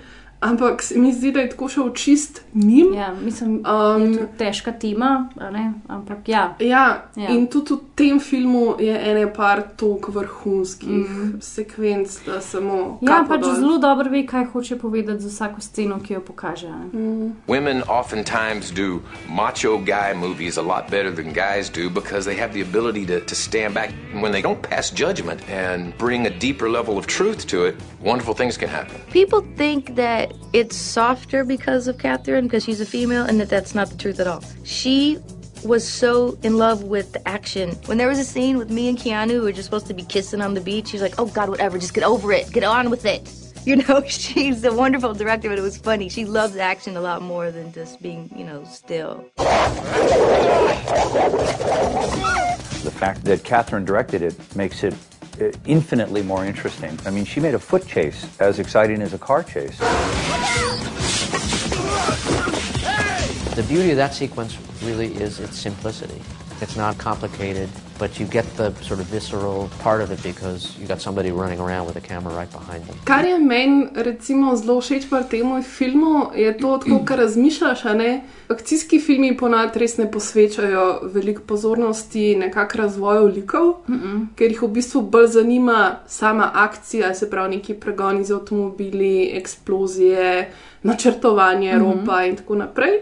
ampak 0.47 0.83
se 0.83 0.99
mi 0.99 1.13
zdi, 1.13 1.33
da 1.33 1.41
je 1.41 1.51
tako 1.51 1.69
šel 1.69 1.91
čist 1.95 2.43
mim. 2.53 2.95
Ja, 2.95 3.15
mislim, 3.25 3.57
Um, 3.57 4.03
je 4.03 4.19
to 4.19 4.25
težka 4.39 4.73
tema, 4.73 5.29
a 5.41 5.51
ne? 5.51 5.73
ampak 5.89 6.29
ja. 6.29 6.55
Ja, 6.61 6.87
Ja. 7.17 7.29
in 7.31 7.47
tudi 7.47 7.75
v 7.75 7.79
tem 7.95 8.21
filmu 8.21 8.77
je 8.79 8.93
ene 9.11 9.33
par 9.35 9.63
tok 9.77 10.09
vrhunskih 10.09 10.89
mm. 11.11 11.41
sekvenc, 11.41 12.19
da 12.27 12.41
samo. 12.41 12.99
Ja, 13.03 13.25
pač 13.29 13.41
dol. 13.41 13.55
zelo 13.55 13.79
dobro 13.79 14.11
ve, 14.11 14.27
kaj 14.27 14.45
hoče 14.53 14.77
povedati 14.79 15.21
z 15.23 15.27
vsako 15.27 15.61
sceno, 15.61 16.01
ki 16.01 16.15
jo 16.15 16.21
pokaže. 16.21 16.67
a 16.69 16.77
Ne? 16.79 16.87
Mm. 16.93 17.33
Women 17.49 17.83
oftentimes 17.89 18.71
do 18.71 19.01
macho 19.29 19.79
guy 19.79 20.15
movies 20.15 20.57
a 20.59 20.63
lot 20.63 20.91
better 20.91 21.11
than 21.15 21.33
guys 21.33 21.71
do 21.71 21.91
because 21.91 22.25
they 22.25 22.37
have 22.41 22.53
the 22.53 22.63
ability 22.63 23.07
to, 23.07 23.21
to 23.21 23.35
stand 23.35 23.75
back. 23.75 23.91
When 24.15 24.33
they 24.33 24.43
don't 24.43 24.63
pass 24.63 24.91
judgment 24.91 25.41
and 25.51 25.97
bring 25.99 26.27
a 26.27 26.31
deeper 26.31 26.69
level 26.71 26.99
of 26.99 27.07
truth 27.07 27.47
to 27.49 27.65
it, 27.65 27.75
wonderful 28.03 28.35
things 28.35 28.57
can 28.59 28.69
happen. 28.69 28.97
People 29.13 29.43
think 29.57 29.95
that 29.97 30.33
it's 30.53 30.77
softer 30.77 31.45
because 31.45 31.89
of 31.89 31.99
Catherine, 31.99 32.45
because 32.45 32.65
she's 32.65 32.81
a 32.81 32.87
female, 32.87 33.25
and 33.25 33.41
that 33.41 33.49
that's 33.49 33.75
not 33.75 33.91
the 33.91 33.97
truth 33.97 34.21
at 34.21 34.27
all. 34.27 34.43
She 34.65 35.19
was 35.65 35.87
so 35.87 36.39
in 36.43 36.57
love 36.57 36.85
with 36.85 37.13
the 37.13 37.29
action. 37.29 37.71
When 37.87 37.99
there 37.99 38.09
was 38.09 38.19
a 38.19 38.25
scene 38.25 38.57
with 38.57 38.71
me 38.71 38.89
and 38.89 38.97
Keanu, 38.97 39.31
we 39.31 39.41
were 39.41 39.53
just 39.53 39.65
supposed 39.65 39.87
to 39.89 39.95
be 39.95 40.05
kissing 40.05 40.41
on 40.41 40.55
the 40.55 40.61
beach. 40.61 40.89
She's 40.89 41.03
like, 41.03 41.15
"Oh 41.19 41.27
God, 41.27 41.49
whatever, 41.49 41.79
just 41.79 41.95
get 41.95 42.05
over 42.05 42.33
it, 42.33 42.51
get 42.53 42.65
on 42.65 42.91
with 42.91 43.05
it." 43.05 43.31
You 43.67 43.75
know, 43.75 44.01
she's 44.07 44.63
a 44.63 44.73
wonderful 44.73 45.13
director, 45.13 45.49
but 45.49 45.59
it 45.59 45.63
was 45.63 45.77
funny. 45.77 46.09
She 46.09 46.25
loves 46.25 46.57
action 46.57 46.97
a 46.97 47.01
lot 47.01 47.21
more 47.21 47.51
than 47.51 47.73
just 47.73 48.01
being, 48.01 48.31
you 48.37 48.45
know, 48.45 48.63
still. 48.63 49.29
The 52.85 52.93
fact 52.95 53.25
that 53.25 53.43
Catherine 53.43 53.85
directed 53.85 54.23
it 54.23 54.37
makes 54.55 54.85
it 54.85 54.95
Uh, 55.39 55.53
infinitely 55.67 56.23
more 56.23 56.47
interesting. 56.47 56.99
I 57.05 57.11
mean, 57.11 57.27
she 57.27 57.41
made 57.41 57.55
a 57.55 57.59
foot 57.59 57.87
chase 57.87 58.27
as 58.41 58.59
exciting 58.59 59.03
as 59.03 59.13
a 59.13 59.19
car 59.19 59.43
chase. 59.43 59.79
The 63.55 63.65
beauty 63.69 63.91
of 63.91 63.99
that 63.99 64.15
sequence 64.15 64.57
really 64.83 65.15
is 65.15 65.41
its 65.41 65.59
simplicity. 65.59 66.23
It's 66.63 66.77
not 66.77 66.97
complicated, 66.99 67.69
but 67.99 68.19
you 68.21 68.27
get 68.27 68.45
the 68.57 68.73
sort 68.83 69.01
of 69.01 69.07
visceral 69.07 69.69
part 69.83 70.01
of 70.01 70.11
it 70.11 70.23
because 70.23 70.79
you 70.81 70.87
got 70.89 71.01
somebody 71.03 71.31
running 71.31 71.61
around 71.61 71.87
with 71.87 71.97
a 71.97 72.01
camera 72.09 72.33
right 72.35 72.51
behind 72.51 72.85
them. 72.87 72.97
Kar 73.05 73.25
je 73.27 73.39
meni 73.39 73.87
recimo 73.95 74.57
zelo 74.57 74.81
všeč 74.81 75.05
pri 75.11 75.25
tem 75.31 75.63
filmu, 75.63 76.31
je 76.35 76.57
to, 76.59 76.79
tako, 76.79 76.99
kar 77.09 77.19
razmišljaš. 77.19 77.85
a 77.85 77.95
Ne? 77.95 78.23
Akcijski 78.49 79.01
filmi 79.01 79.37
ponad 79.37 79.77
res 79.77 79.97
ne 79.99 80.11
posvečajo 80.11 81.01
veliko 81.13 81.43
pozornosti 81.47 82.37
nekako 82.37 82.79
razvoju 82.79 83.27
likov, 83.27 83.75
mm 83.89 83.95
-mm. 83.95 84.27
ker 84.37 84.51
jih 84.51 84.63
v 84.63 84.69
bistvu 84.69 85.03
bolj 85.03 85.27
zanima 85.27 85.97
sama 86.07 86.51
akcija, 86.55 87.15
se 87.15 87.31
pravi 87.31 87.57
neki 87.57 87.75
pregoni 87.75 88.25
z 88.25 88.33
avtomobili, 88.33 89.31
eksplozije, 89.35 90.51
načrtovanje 90.83 91.77
Mhm. 91.77 91.85
ropa 91.85 92.25
in 92.25 92.37
tako 92.37 92.55
naprej. 92.55 93.01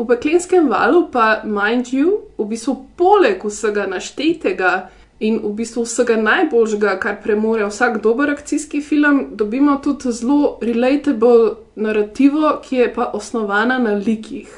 V 0.00 0.06
peklenskem 0.08 0.68
valu 0.72 1.10
pa, 1.12 1.42
mind 1.44 1.92
you, 1.92 2.24
v 2.40 2.46
bistvu 2.48 2.72
poleg 2.96 3.42
vsega 3.44 3.84
naštetega 3.84 4.88
in 5.20 5.36
v 5.44 5.50
bistvu 5.58 5.84
vsega 5.84 6.16
najboljšega, 6.16 6.94
kar 7.02 7.18
premore 7.20 7.66
vsak 7.68 7.98
dober 8.00 8.30
akcijski 8.32 8.80
film, 8.80 9.36
dobimo 9.36 9.76
tudi 9.84 10.08
zelo 10.16 10.56
relatable 10.64 11.58
narativo, 11.76 12.54
ki 12.64 12.76
je 12.76 12.86
pa 12.94 13.10
osnovana 13.12 13.76
na 13.78 13.92
likih. 13.92 14.48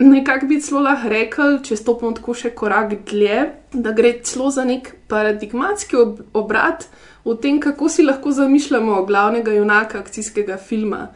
Nekako 0.00 0.48
bi 0.48 0.60
celo 0.64 0.80
lahko 0.86 1.12
rekel, 1.12 1.58
če 1.60 1.76
stopimo 1.76 2.14
tako 2.16 2.32
še 2.32 2.54
korak 2.56 2.94
dlje, 3.10 3.42
da 3.76 3.92
gre 3.92 4.14
celo 4.24 4.48
za 4.48 4.64
nek 4.64 4.94
paradigmatski 5.12 6.00
ob 6.00 6.22
obrat 6.32 6.88
v 7.24 7.36
tem, 7.36 7.60
kako 7.60 7.92
si 7.92 8.04
lahko 8.04 8.32
zamišljamo 8.32 9.02
glavnega 9.04 9.52
junaka 9.52 10.00
akcijskega 10.00 10.56
filma. 10.56 11.10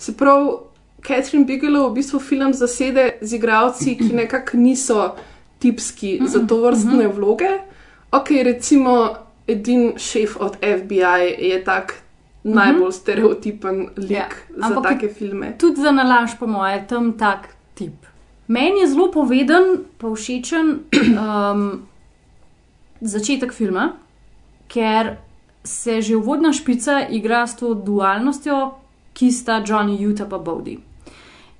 Se 0.00 0.16
pravi, 0.16 0.56
Catherine 1.02 1.44
Bigelow 1.44 1.90
v 1.90 1.94
bistvu 1.94 2.18
film 2.18 2.52
zasede 2.54 3.18
z 3.20 3.36
igralci, 3.36 3.96
ki 3.96 4.12
nekako 4.12 4.56
niso 4.56 5.14
tipski 5.58 6.20
za 6.26 6.46
to 6.46 6.60
vrstne 6.60 7.08
vloge. 7.08 7.50
Ok, 8.12 8.30
recimo, 8.42 9.14
edin 9.46 9.92
šef 9.96 10.36
od 10.40 10.56
FBI 10.62 11.36
je 11.38 11.64
tak 11.64 11.94
najbolj 12.46 12.92
stereotipen 12.92 13.88
lik 13.96 14.10
Ja, 14.10 14.28
za 14.68 14.80
take 14.82 15.08
filme. 15.08 15.54
Tudi 15.58 15.80
za 15.80 15.92
nalaž, 15.92 16.38
po 16.38 16.46
moje, 16.46 16.86
tam 16.88 17.12
tak 17.18 17.48
tip. 17.74 18.06
Meni 18.48 18.80
je 18.80 18.86
zelo 18.86 19.10
poveden, 19.10 19.84
pa 19.98 20.14
všečen 20.14 20.66
um, 21.18 21.86
začetek 23.00 23.52
filma, 23.52 23.92
ker 24.70 25.16
se 25.66 26.02
že 26.02 26.16
uvodna 26.16 26.52
špica 26.52 27.06
igra 27.10 27.46
s 27.46 27.56
to 27.58 27.74
dualnostjo, 27.74 28.78
ki 29.12 29.32
sta 29.32 29.62
Johnny 29.66 29.98
Utah 29.98 30.28
pa 30.30 30.38
Bowdy. 30.38 30.85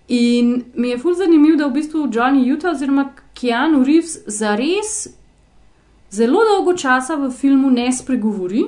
In 0.08 0.64
mi 0.74 0.88
je 0.88 0.98
fulj 0.98 1.14
zanimivo, 1.14 1.56
da 1.56 1.66
v 1.66 1.80
bistvu 1.80 2.06
Johnny 2.12 2.44
Utah 2.52 2.70
oziroma 2.70 3.08
Keanu 3.34 3.84
Reeves 3.84 4.18
zares 4.26 5.08
zelo 6.10 6.44
dolgo 6.46 6.76
časa 6.78 7.16
v 7.16 7.30
filmu 7.30 7.70
ne 7.70 7.88
spregovori, 7.92 8.62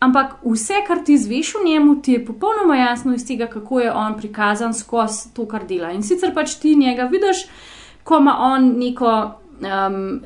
ampak 0.00 0.38
vse, 0.44 0.80
kar 0.86 1.02
ti 1.04 1.18
zveš 1.18 1.54
o 1.58 1.64
njemu, 1.64 1.98
ti 2.02 2.12
je 2.12 2.24
popolnoma 2.24 2.76
jasno 2.76 3.14
iz 3.14 3.26
tega, 3.26 3.46
kako 3.46 3.80
je 3.80 3.92
on 3.92 4.16
prikazan 4.16 4.74
skozi 4.74 5.34
to, 5.34 5.46
kar 5.46 5.66
dela. 5.66 5.92
In 5.92 6.02
sicer 6.02 6.34
pač 6.34 6.54
ti 6.62 6.76
njega 6.76 7.08
vidiš, 7.12 7.44
ko 8.04 8.18
ima 8.18 8.36
on 8.40 8.72
neko 8.78 9.14
um, 9.60 10.20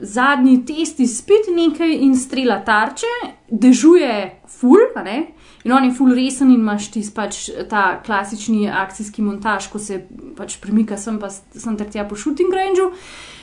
zadnji 0.00 0.64
test 0.66 1.00
izpit 1.00 1.48
nekaj 1.54 1.94
in 1.94 2.16
strela 2.16 2.60
tarče, 2.64 3.12
dežuje 3.50 4.40
ful, 4.48 4.78
ne. 5.04 5.18
In 5.64 5.72
on 5.72 5.84
je 5.84 5.92
full 5.92 6.14
resen 6.16 6.48
in 6.50 6.60
imaš 6.60 6.88
ti 6.94 7.02
pač 7.14 7.50
ta 7.68 8.00
klasični 8.04 8.70
akcijski 8.70 9.22
montaž, 9.22 9.68
ko 9.68 9.78
se 9.78 10.00
pač 10.36 10.56
premika 10.60 10.96
sem 10.96 11.18
pa 11.20 11.28
sem 11.30 11.76
ter 11.76 11.90
tja 11.90 12.06
po 12.08 12.16
shooting 12.16 12.54
rangeu. 12.54 12.92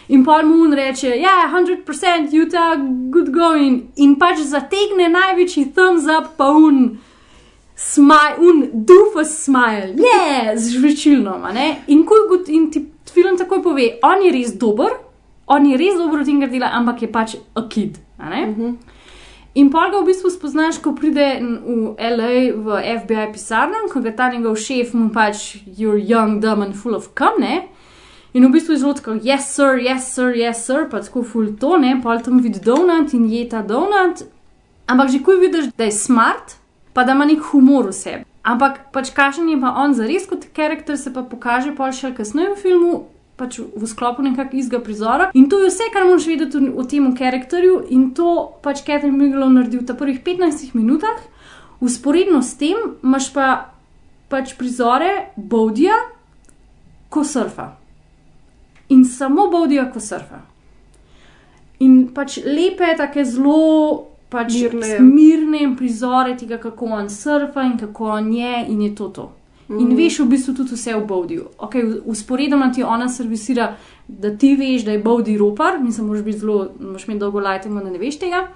In 0.10 0.24
Paul 0.26 0.48
Moon 0.48 0.74
reče, 0.74 1.12
ja, 1.20 1.52
100% 1.52 2.34
Utah, 2.34 2.78
good 3.12 3.30
going. 3.34 3.92
In 3.96 4.16
pač 4.16 4.40
zategne 4.40 5.10
največji 5.12 5.66
thumbs 5.76 6.08
up, 6.08 6.32
pa 6.40 6.48
un, 6.56 6.98
smile, 7.76 8.38
un 8.40 8.64
doofus 8.88 9.34
smile, 9.44 9.94
je, 10.00 10.58
z 10.58 10.78
žvečilno, 10.78 11.36
a 11.44 11.52
ne. 11.54 11.68
In, 11.88 12.06
gut, 12.08 12.48
in 12.50 12.72
ti 12.72 12.86
film 13.12 13.38
takoj 13.38 13.62
pove, 13.64 13.90
on 14.08 14.24
je 14.24 14.32
res 14.32 14.56
dober, 14.56 14.96
on 15.48 15.68
je 15.68 15.78
res 15.78 16.00
dober 16.00 16.24
v 16.24 16.30
tem, 16.32 16.40
kar 16.40 16.56
dela, 16.56 16.72
ampak 16.80 17.04
je 17.04 17.12
pač 17.12 17.36
a 17.56 17.68
kid, 17.68 18.00
a 18.18 18.32
ne. 18.32 18.72
In 19.58 19.72
pol 19.74 19.90
ga 19.90 20.04
v 20.04 20.12
bistvu 20.12 20.30
spoznaš, 20.30 20.78
ko 20.86 20.94
pride 20.94 21.42
v 21.42 21.96
LA 21.98 22.54
v 22.54 22.78
FBI 23.02 23.32
pisarno, 23.34 23.88
ko 23.90 24.04
ga 24.06 24.14
ta 24.14 24.30
njegov 24.30 24.60
šef 24.62 24.94
mu 24.94 25.10
pač, 25.10 25.64
you're 25.66 25.98
young, 25.98 26.38
dumb 26.44 26.62
and 26.62 26.78
full 26.78 26.94
of 26.94 27.16
cum, 27.18 27.42
ne. 27.42 27.66
In 28.38 28.46
v 28.46 28.54
bistvu 28.54 28.76
je 28.76 28.84
zelo 28.84 28.94
tako, 28.94 29.18
yes, 29.18 29.50
sir, 29.50 29.82
yes, 29.82 30.14
sir, 30.14 30.30
yes, 30.38 30.62
sir, 30.62 30.86
pa 30.92 31.02
tako 31.02 31.26
ful 31.26 31.50
to, 31.58 31.74
ne, 31.82 31.96
pa 32.04 32.20
tam 32.22 32.38
vidi 32.44 32.62
donut 32.62 33.16
in 33.18 33.26
je 33.34 33.48
ta 33.50 33.64
donut. 33.66 34.28
Ampak 34.86 35.10
že 35.10 35.26
ko 35.26 35.34
vidiš, 35.42 35.74
da 35.74 35.90
je 35.90 35.96
smart, 35.96 36.60
pa 36.94 37.02
da 37.04 37.18
ima 37.18 37.26
nek 37.26 37.42
humor 37.50 37.90
v 37.90 37.98
sebi. 37.98 38.28
Ampak 38.46 38.94
pač 38.94 39.10
kakšen 39.10 39.50
je 39.50 39.58
pa 39.58 39.74
on 39.74 39.98
za 39.98 40.06
res 40.06 40.30
kot 40.30 40.46
karakter, 40.54 41.02
se 41.02 41.10
pa 41.10 41.26
pokaže 41.26 41.74
pol 41.74 41.90
še 41.90 42.14
kasneje 42.14 42.54
v 42.54 42.62
filmu. 42.62 42.94
Pač 43.38 43.60
v 43.62 43.86
sklopu 43.86 44.24
nekakšnega 44.26 44.58
izga 44.58 44.80
prizora. 44.82 45.30
In 45.38 45.46
to 45.50 45.60
je 45.62 45.70
vse, 45.70 45.92
kar 45.94 46.08
moraš 46.10 46.26
vedeti 46.26 46.58
o 46.58 46.84
tem 46.90 47.06
karakterju, 47.16 47.84
in 47.94 48.10
to 48.18 48.58
pač 48.66 48.82
Catherine 48.82 49.20
Bigelow 49.22 49.52
naredi 49.54 49.78
v 49.78 49.86
ta 49.86 49.94
prvih 49.94 50.24
15 50.26 50.74
minutah. 50.74 51.22
Usporedno 51.80 52.42
s 52.42 52.58
tem 52.58 52.98
imaš 53.06 53.30
pa 53.34 53.78
pač 54.30 54.56
prizore 54.58 55.30
Bowdija, 55.38 55.96
ko 57.10 57.24
surfa. 57.24 57.76
In 58.90 59.06
samo 59.06 59.48
Bowdija, 59.52 59.86
ko 59.94 60.00
surfa. 60.00 60.42
In 61.80 62.08
pač 62.14 62.40
lepe, 62.42 62.90
tako 62.98 63.24
zelo 63.24 63.62
pač 64.30 64.54
Mirne. 64.58 65.00
mirne 65.00 65.76
prizore 65.78 66.36
tega, 66.38 66.58
kako 66.58 66.86
on 66.86 67.10
surfa 67.10 67.64
in 67.64 67.78
kako 67.78 68.10
on 68.18 68.34
je, 68.34 68.66
in 68.68 68.82
je 68.82 68.96
to 68.96 69.10
to. 69.10 69.32
In 69.70 69.76
Mhm. 69.78 69.96
veš 69.98 70.20
v 70.20 70.26
bistvu 70.28 70.54
tudi 70.56 70.72
vse 70.72 70.96
o 70.96 71.02
Bowdiju. 71.02 71.44
Okay, 71.58 71.82
usporedno 72.06 72.72
ti 72.72 72.84
ona 72.84 73.10
servisira, 73.10 73.76
da 74.08 74.32
ti 74.32 74.56
veš, 74.56 74.82
da 74.82 74.92
je 74.92 75.04
Bowdi 75.04 75.38
ropar, 75.38 75.80
mislim, 75.80 76.08
moraš 76.08 76.24
biti 76.24 76.38
zelo, 76.38 76.70
moraš 76.80 77.06
imeti 77.06 77.20
dolgo 77.20 77.40
lajtemo, 77.42 77.82
da 77.82 77.90
ne 77.90 77.98
veš 78.00 78.20
tega. 78.20 78.48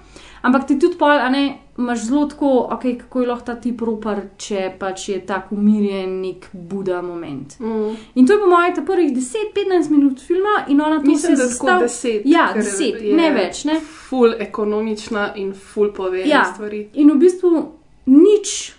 Ampak 0.42 0.66
ti 0.66 0.78
tudi 0.78 0.96
pol, 0.96 1.10
a 1.10 1.28
ne, 1.28 1.42
imaš 1.78 1.98
zelo 2.00 2.26
tako, 2.26 2.46
okay, 2.70 2.98
kako 2.98 3.20
je 3.20 3.26
lahko 3.26 3.44
ta 3.44 3.54
tip 3.56 3.80
ropar, 3.80 4.22
če 4.38 4.72
pač 4.78 5.08
je 5.08 5.20
tako 5.22 5.54
umirjen, 5.54 6.20
nek 6.20 6.48
buda 6.52 7.02
moment. 7.02 7.60
Mm. 7.60 7.92
In 8.14 8.26
to 8.26 8.32
je 8.32 8.40
po 8.40 8.46
mojem 8.46 8.74
ta 8.74 8.82
prvih 8.82 9.12
10-15 9.12 9.90
minut 9.90 10.20
filma 10.20 10.64
in 10.68 10.80
ona 10.80 10.98
to 10.98 11.06
Mislim, 11.06 11.36
se 11.36 11.42
da 11.42 11.48
tako 11.48 11.66
zastav- 11.66 11.80
deset. 11.80 12.22
Ja, 12.24 12.48
ker 12.54 12.62
10, 12.62 13.02
je 13.02 13.16
ne 13.16 13.30
več, 13.32 13.64
ne. 13.64 13.80
Ful 13.80 14.32
ekonomična 14.36 15.32
in 15.36 15.52
ful 15.54 15.92
povedana 15.92 16.26
Ja, 16.28 16.44
stvari. 16.46 16.88
in 16.94 17.10
v 17.10 17.18
bistvu 17.18 17.68
nič 18.06 18.72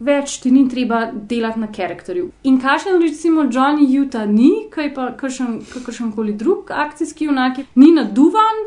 več 0.00 0.38
ti 0.40 0.50
ni 0.50 0.64
treba 0.68 1.10
delati 1.12 1.60
na 1.60 1.68
karakterju. 1.72 2.30
In 2.48 2.60
kakšen 2.60 3.00
recimo 3.02 3.44
Johnny 3.52 3.86
Utah 4.00 4.26
ni, 4.28 4.66
kaj 4.72 4.94
pa 4.94 5.10
kakršen 5.16 6.12
koli 6.16 6.32
drug 6.32 6.70
akcijski 6.70 7.28
junak, 7.28 7.60
ni 7.74 7.92
naduvan. 7.92 8.64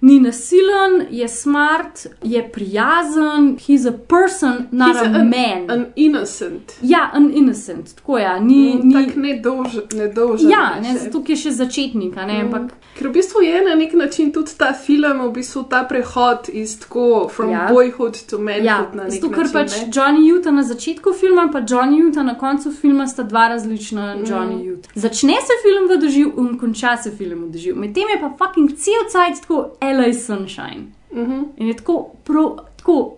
Ni 0.00 0.20
nasilen, 0.20 1.06
je 1.10 1.28
smart, 1.28 1.94
je 2.22 2.50
prijazen, 2.52 3.56
he's 3.58 3.84
a 3.84 3.92
person, 4.08 4.66
not 4.70 4.88
He's 4.88 5.02
a, 5.02 5.04
an- 5.10 5.28
man. 5.28 5.70
An 5.70 5.86
innocent. 5.96 6.72
Ja, 6.82 7.10
an 7.12 7.30
innocent, 7.34 7.94
tako 7.96 8.18
je. 8.18 8.40
Ni, 8.40 8.74
Mm, 8.74 8.88
ni, 8.88 8.94
tak 8.96 9.16
nedolžen. 9.16 9.82
nedolžen 9.92 10.50
ja, 10.50 10.80
ne, 10.82 10.98
zato 10.98 11.20
ker 11.20 11.30
je 11.30 11.36
še 11.38 11.50
začetnik, 11.52 12.14
ne, 12.16 12.26
Mm. 12.34 12.40
ampak 12.44 12.72
Ker 12.94 13.08
v 13.08 13.12
bistvu 13.12 13.42
je 13.42 13.64
na 13.64 13.74
nek 13.74 13.92
način 13.94 14.32
tudi 14.32 14.50
ta 14.58 14.72
film, 14.74 15.20
v 15.20 15.32
bistvu 15.32 15.62
ta 15.64 15.84
prehod 15.84 16.48
iz 16.50 16.80
tako 16.80 17.28
from 17.28 17.50
Ja. 17.50 17.68
boyhood 17.68 18.26
to 18.26 18.38
manhood 18.38 18.64
Ja, 18.64 18.88
na 18.92 19.02
nek 19.04 19.12
zato 19.12 19.28
ker 19.28 19.38
način. 19.38 19.52
pač 19.52 19.70
ne. 19.76 19.90
Johnny 19.92 20.32
Utah 20.32 20.52
na 20.52 20.62
začetku 20.62 21.12
filma, 21.12 21.48
pa 21.52 21.60
Johnny 21.60 22.02
Utah 22.02 22.24
na 22.24 22.34
koncu 22.34 22.72
filma 22.72 23.06
sta 23.06 23.22
dva 23.22 23.48
različna 23.48 24.16
Mm. 24.16 24.24
Johnny 24.24 24.68
Utah. 24.68 24.90
Začne 24.96 25.34
se 25.40 25.54
film 25.62 25.88
v 25.88 25.98
doživ 25.98 26.26
in 26.38 26.58
konča 26.58 26.96
se 26.96 27.10
film 27.12 27.38
v 27.40 27.50
doživ. 27.50 27.76
Medtem 27.76 28.04
je 28.08 28.20
pa 28.20 28.30
fucking 28.36 28.70
cel 28.72 29.02
cajt 29.08 29.40
tako 29.40 29.70
LA 29.92 30.12
Sunshine. 30.12 30.92
Mhm. 31.12 31.42
In 31.56 31.66
je 31.66 31.76
tako, 31.76 32.10
prav, 32.24 32.58
tako, 32.76 33.16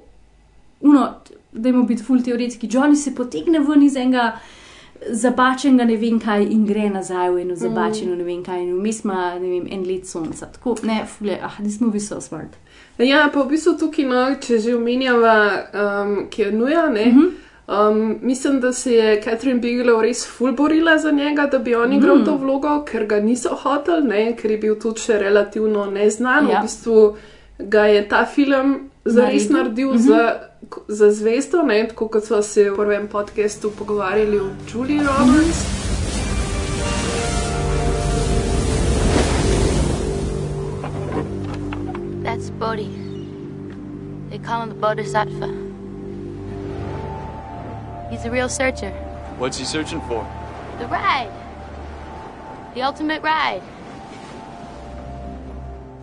uno, 0.81 1.15
da 1.53 1.69
jim 1.69 1.87
biti 1.87 2.03
full 2.03 2.23
teoretski. 2.23 2.69
Johnny 2.69 2.97
se 2.97 3.15
potegne 3.15 3.59
ven 3.59 3.83
iz 3.83 3.97
enega 3.97 4.39
zabačenega 5.09 5.85
ne 5.85 5.97
vem 5.97 6.19
kaj 6.21 6.45
in 6.45 6.67
gre 6.67 6.89
nazaj 6.91 7.31
v 7.31 7.43
eno 7.43 7.57
zabačeno 7.57 8.15
ne 8.17 8.25
vem 8.25 8.43
kaj 8.45 8.63
in 8.63 8.75
vmes 8.77 9.05
ima, 9.05 9.35
vem, 9.41 9.67
en 9.71 9.85
let 9.89 10.07
sonca. 10.07 10.47
Tako, 10.47 10.77
ne, 10.83 11.05
fule, 11.09 11.39
ah, 11.43 11.57
this 11.59 11.81
movie 11.81 11.97
is 11.97 12.09
so 12.09 12.21
smart. 12.21 12.57
Ja, 12.99 13.31
pa 13.33 13.43
v 13.43 13.55
bistvu 13.55 13.79
tukaj, 13.81 14.05
no, 14.05 14.25
če 14.41 14.59
že 14.61 14.75
omenjava 14.77 15.37
um, 15.73 16.17
Keanuja, 16.31 16.89
ne. 16.93 17.07
Mhm. 17.07 17.31
Um, 17.71 18.19
mislim, 18.23 18.61
da 18.61 18.73
se 18.73 18.93
je 18.93 19.23
Catherine 19.23 19.61
Bigelow 19.61 20.01
res 20.01 20.27
ful 20.29 20.53
borila 20.53 20.99
za 20.99 21.11
njega, 21.13 21.47
da 21.47 21.59
bi 21.61 21.75
on 21.75 21.93
igral 21.93 22.17
Mhm. 22.17 22.25
to 22.25 22.37
vlogo, 22.37 22.85
ker 22.85 23.07
ga 23.07 23.21
niso 23.21 23.49
hoteli, 23.53 24.03
ne, 24.05 24.37
ker 24.37 24.51
je 24.51 24.59
bil 24.59 24.75
tudi 24.77 25.01
še 25.01 25.19
relativno 25.19 25.87
neznan. 25.89 26.49
Ja. 26.49 26.59
V 26.59 26.63
bistvu 26.63 27.17
ga 27.61 27.85
je 27.85 28.09
ta 28.09 28.27
film 28.27 28.75
zares 29.05 29.49
Naredil. 29.49 29.55
naredil 29.55 29.89
Mhm. 29.91 29.99
za, 29.99 30.35
za 30.89 31.11
zvesto, 31.13 31.63
ne, 31.63 31.89
tako 31.89 32.09
kot 32.09 32.25
smo 32.25 32.43
se 32.43 32.71
v 32.71 32.77
prvem 32.77 33.09
podkastu 33.09 33.71
pogovarjali 33.71 34.39
o 34.39 34.45
Julie 34.69 34.99
Roberts. 34.99 35.63
That's 42.23 42.51
Bodhi. 42.51 42.89
They 44.31 44.39
call 44.39 44.61
him 44.61 44.69
the 44.71 44.75
Bodhisattva. 44.77 45.70
He's 48.11 48.25
a 48.25 48.31
real 48.31 48.49
searcher. 48.49 48.91
What's 49.39 49.57
he 49.57 49.65
searching 49.65 50.01
for? 50.09 50.27
The 50.79 50.87
ride. 50.89 51.31
The 52.75 52.83
ultimate 52.83 53.23
ride. 53.23 53.63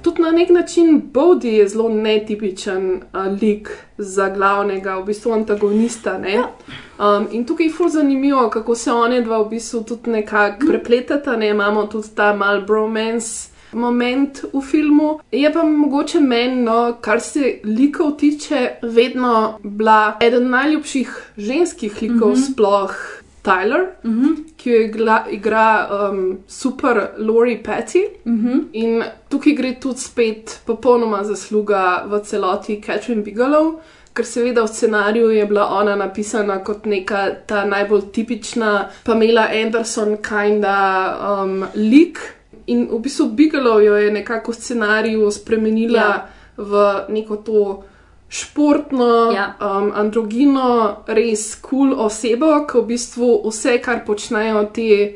Tudi 0.02 0.22
na 0.22 0.32
nek 0.32 0.50
način 0.50 1.02
Bodhi 1.14 1.54
je 1.54 1.68
zelo 1.68 1.90
netipičen 1.90 3.02
uh, 3.14 3.26
lik 3.42 3.70
za 3.98 4.30
glavnega, 4.30 4.96
v 4.96 5.06
bistvu 5.06 5.34
antagonista. 5.34 6.18
Ne? 6.18 6.44
Um, 7.00 7.28
in 7.32 7.46
tukaj 7.46 7.66
je 7.66 7.74
fur 7.74 7.90
zanimivo, 7.90 8.50
kako 8.50 8.76
se 8.76 8.92
one 8.92 9.22
dva 9.22 9.42
v 9.42 9.50
bistvu 9.50 9.84
tudi 9.84 10.12
nekako 10.12 10.68
prepletata. 10.68 11.36
Ne? 11.36 11.50
Imamo 11.50 11.86
tudi 11.86 12.08
ta 12.16 12.34
mal 12.34 12.62
bromance. 12.62 13.57
Moment 13.78 14.42
v 14.54 14.62
filmu 14.62 15.20
je 15.32 15.54
pa 15.54 15.64
mogoče 15.64 16.20
meni, 16.20 16.64
no, 16.64 16.98
kar 17.02 17.22
se 17.22 17.60
likov 17.64 18.18
tiče, 18.18 18.80
vedno 18.82 19.60
bila 19.64 20.18
eden 20.22 20.50
najljubših 20.50 21.16
ženskih 21.38 22.02
likov, 22.02 22.30
mm. 22.30 22.36
-hmm. 22.36 22.52
sploh 22.54 22.94
Tyler, 23.48 23.86
mm 24.04 24.12
-hmm. 24.12 24.36
ki 24.58 24.70
jo 24.70 24.82
igra, 24.82 25.26
igra 25.32 25.88
um, 26.12 26.38
super 26.48 27.08
Lori 27.18 27.64
Petty. 27.64 28.04
Mm 28.26 28.38
-hmm. 28.38 28.64
In 28.74 29.04
tukaj 29.30 29.54
gre 29.54 29.76
tudi 29.82 30.00
spet 30.00 30.60
popolnoma 30.66 31.24
zasluga 31.24 32.04
v 32.08 32.20
celoti 32.24 32.82
Catherine 32.86 33.24
Bigelow, 33.24 33.80
ker 34.14 34.26
seveda 34.26 34.64
v 34.64 34.68
scenariju 34.68 35.30
je 35.30 35.46
bila 35.46 35.66
ona 35.66 35.96
napisana 35.96 36.64
kot 36.64 36.86
neka 36.86 37.30
ta 37.46 37.66
najbolj 37.66 38.02
tipična 38.12 38.90
Pamela 39.04 39.48
Anderson 39.66 40.18
kinda 40.18 40.78
um, 41.44 41.66
lik. 41.76 42.20
In 42.68 42.88
v 42.92 43.00
bistvu 43.00 43.30
Bigelow 43.30 43.80
jo 43.80 43.96
je 43.96 44.12
nekako 44.12 44.52
v 44.52 44.56
scenariju 44.56 45.32
spremenila 45.32 46.00
Ja. 46.00 46.28
v 46.58 46.72
neko 47.10 47.36
to 47.38 47.84
športno, 48.30 49.32
Ja. 49.32 49.56
um, 49.62 49.92
androgino, 49.96 50.98
res 51.08 51.56
kul 51.56 51.90
cool 51.94 52.06
osebo, 52.06 52.66
ki 52.68 52.78
v 52.78 52.86
bistvu 52.86 53.30
vse, 53.46 53.78
kar 53.82 54.06
počnejo 54.06 54.64
ti 54.74 55.16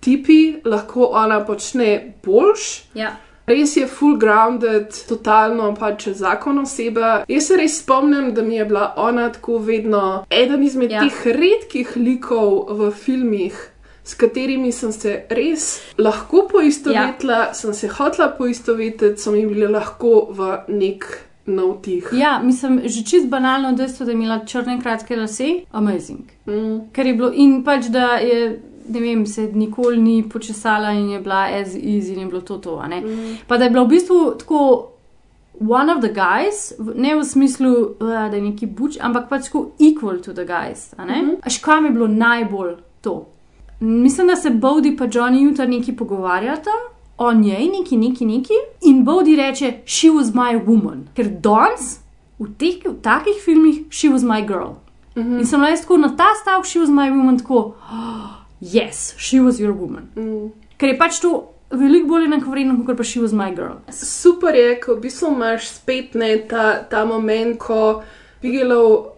tipi, 0.00 0.56
lahko 0.64 1.10
ona 1.12 1.40
počne 1.44 2.14
boljš. 2.24 2.84
Ja. 2.94 3.16
Res 3.46 3.76
je 3.76 3.86
full 3.86 4.16
grounded, 4.16 4.94
totalno 5.08 5.74
pač 5.74 6.08
zakon 6.08 6.58
oseba. 6.58 7.24
Jaz 7.28 7.46
se 7.46 7.56
res 7.56 7.80
spomnim, 7.82 8.34
da 8.34 8.42
mi 8.42 8.54
je 8.56 8.64
bila 8.64 8.94
ona 8.96 9.28
tako 9.32 9.58
vedno 9.58 10.24
eden 10.30 10.62
izmed 10.62 10.90
Ja. 10.90 11.02
ja. 11.02 11.08
teh 11.08 11.26
redkih 11.26 11.96
likov 11.96 12.70
v 12.70 12.90
filmih, 12.90 13.71
s 14.04 14.14
katerimi 14.14 14.72
sem 14.72 14.92
se 14.92 15.22
res 15.30 15.80
lahko 15.98 16.46
poistovetila, 16.50 17.38
ja. 17.46 17.54
sem 17.54 17.74
se 17.74 17.88
hotla 17.88 18.32
poistovetiti, 18.38 19.20
so 19.20 19.32
mi 19.32 19.44
bile 19.46 19.68
lahko 19.70 20.26
v 20.34 20.56
nek 20.68 21.06
navdih. 21.46 22.10
Ja, 22.12 22.40
mislim, 22.42 22.80
že 22.84 23.04
čist 23.04 23.28
banalno 23.28 23.72
dejstvo, 23.72 24.06
da 24.06 24.12
je 24.12 24.18
imela 24.18 24.44
črne 24.46 24.80
kratke 24.82 25.16
lase, 25.16 25.64
amazing. 25.72 26.30
Mm. 26.46 26.78
Ker 26.92 27.06
je 27.06 27.14
bilo 27.14 27.32
in 27.34 27.62
pač, 27.64 27.90
da 27.94 28.16
je, 28.22 28.60
ne 28.88 29.00
vem, 29.00 29.26
se 29.26 29.48
nikoli 29.54 29.98
ni 30.02 30.22
počesala 30.28 30.92
in 30.92 31.10
je 31.10 31.20
bila 31.20 31.46
as 31.60 31.74
is 31.74 32.08
in 32.08 32.20
je 32.20 32.26
bilo 32.26 32.40
to 32.40 32.58
to. 32.58 32.82
Mm. 32.82 33.36
Pa 33.46 33.58
da 33.58 33.64
je 33.64 33.70
bila 33.70 33.84
v 33.84 33.94
bistvu 33.94 34.24
tako. 34.38 34.88
One 35.60 35.92
of 35.92 36.00
the 36.00 36.08
guys, 36.08 36.72
ne 36.94 37.14
v 37.14 37.24
smislu, 37.24 37.70
uh, 38.00 38.08
da 38.30 38.36
je 38.36 38.40
neki 38.42 38.66
buč, 38.66 38.96
ampak 39.00 39.28
pač 39.28 39.44
tako 39.46 39.76
equal 39.78 40.18
to 40.18 40.32
the 40.32 40.44
guys. 40.44 40.94
a 40.96 41.04
ne? 41.04 41.22
Mhm. 41.22 41.34
Až 41.42 41.58
kam 41.58 41.84
je 41.84 41.90
bilo 41.90 42.08
najbolj 42.08 42.76
to? 43.00 43.31
Mislim, 43.82 44.26
da 44.26 44.36
se 44.36 44.50
Bowdi 44.50 44.96
pa 44.96 45.04
Johnny 45.04 45.52
Utah 45.52 45.68
neki 45.68 45.96
pogovarjata 45.96 46.70
o 47.18 47.32
njej, 47.32 47.68
neki, 47.78 47.96
neki, 47.96 48.26
neki. 48.26 48.54
In 48.80 49.04
Bowdi 49.04 49.36
reče, 49.36 49.72
she 49.86 50.08
was 50.08 50.34
my 50.34 50.66
woman. 50.66 51.06
Ker 51.14 51.26
danes 51.28 51.98
v 52.38 52.46
teh 52.58 52.78
v 52.84 52.94
takih 53.02 53.42
filmih, 53.44 53.84
she 53.90 54.08
was 54.08 54.22
my 54.22 54.46
girl. 54.46 54.78
Mhm. 55.16 55.38
In 55.38 55.46
sem 55.46 55.62
jaz 55.62 55.80
tako 55.80 55.96
na 55.96 56.08
ta 56.16 56.30
stavek, 56.42 56.66
she 56.66 56.80
was 56.80 56.90
my 56.90 57.10
woman, 57.10 57.38
tako, 57.38 57.74
oh, 57.92 58.30
yes, 58.60 59.14
she 59.18 59.40
was 59.40 59.60
your 59.60 59.72
woman. 59.72 60.08
Mm. 60.16 60.52
Ker 60.78 60.88
je 60.88 60.98
pač 60.98 61.20
to 61.20 61.48
veliko 61.70 62.08
bolj 62.08 62.24
enakovredno, 62.24 62.84
kot 62.86 62.96
pa 62.96 63.04
she 63.04 63.20
was 63.20 63.32
my 63.32 63.50
girl. 63.54 63.82
Super 63.90 64.54
je, 64.54 64.80
ko 64.80 64.94
v 64.94 65.08
bistvu 65.08 65.34
imaš 65.34 65.68
spet 65.68 66.14
ne, 66.14 66.36
ta, 66.48 66.82
ta 66.88 67.04
moment, 67.04 67.58
ko 67.58 68.02
Bigelow 68.42 69.12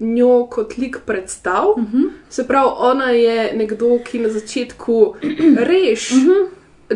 njo 0.00 0.46
kot 0.46 0.78
lik 0.78 0.98
predstav. 1.06 1.64
Uh 1.68 1.78
Mhm. 1.78 1.96
-huh. 1.96 2.10
Se 2.28 2.46
pravi, 2.46 2.68
ona 2.78 3.10
je 3.10 3.52
nekdo, 3.54 3.98
ki 4.04 4.18
na 4.18 4.28
začetku 4.28 5.14
reš 5.70 6.10
uh 6.12 6.18
-huh. 6.18 6.46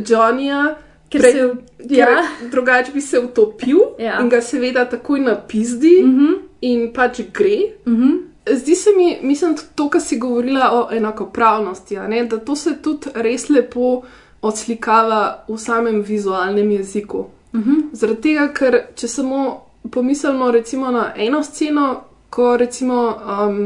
Johnnyja. 0.00 0.62
Mhm. 0.62 0.74
Ker 1.10 1.22
se- 1.22 1.50
ja. 1.90 2.08
ja. 2.08 2.22
drugače 2.50 2.92
bi 2.92 3.00
se 3.00 3.18
utopil 3.18 3.78
Ja. 3.98 4.20
in 4.20 4.28
ga 4.28 4.40
seveda 4.40 4.84
takoj 4.84 5.20
napizdi 5.20 5.98
uh 5.98 6.08
Mhm. 6.08 6.20
-huh. 6.20 6.38
in 6.60 6.92
pač 6.92 7.20
gre. 7.32 7.58
Uh 7.86 7.92
-huh. 7.92 8.20
Zdi 8.48 8.74
se 8.74 8.90
mi, 8.96 9.18
mislim, 9.22 9.54
to, 9.74 9.88
kar 9.88 10.00
si 10.00 10.18
govorila 10.18 10.70
o 10.72 10.88
enakopravnosti, 10.92 11.96
da 12.28 12.38
to 12.38 12.56
se 12.56 12.70
tudi 12.74 13.06
res 13.14 13.48
lepo 13.48 14.02
odslikava 14.42 15.20
v 15.48 15.58
samem 15.58 16.02
vizualnem 16.02 16.70
jeziku. 16.70 17.18
Uh 17.52 17.60
-huh. 17.60 17.82
Zaradi 17.92 18.20
tega, 18.22 18.48
ker 18.48 18.80
če 18.94 19.08
samo 19.08 19.60
pomislimo 19.90 20.50
recimo 20.50 20.90
na 20.90 21.12
eno 21.16 21.42
sceno, 21.42 22.00
ko 22.32 22.56
recimo 22.56 22.98
um, 23.12 23.58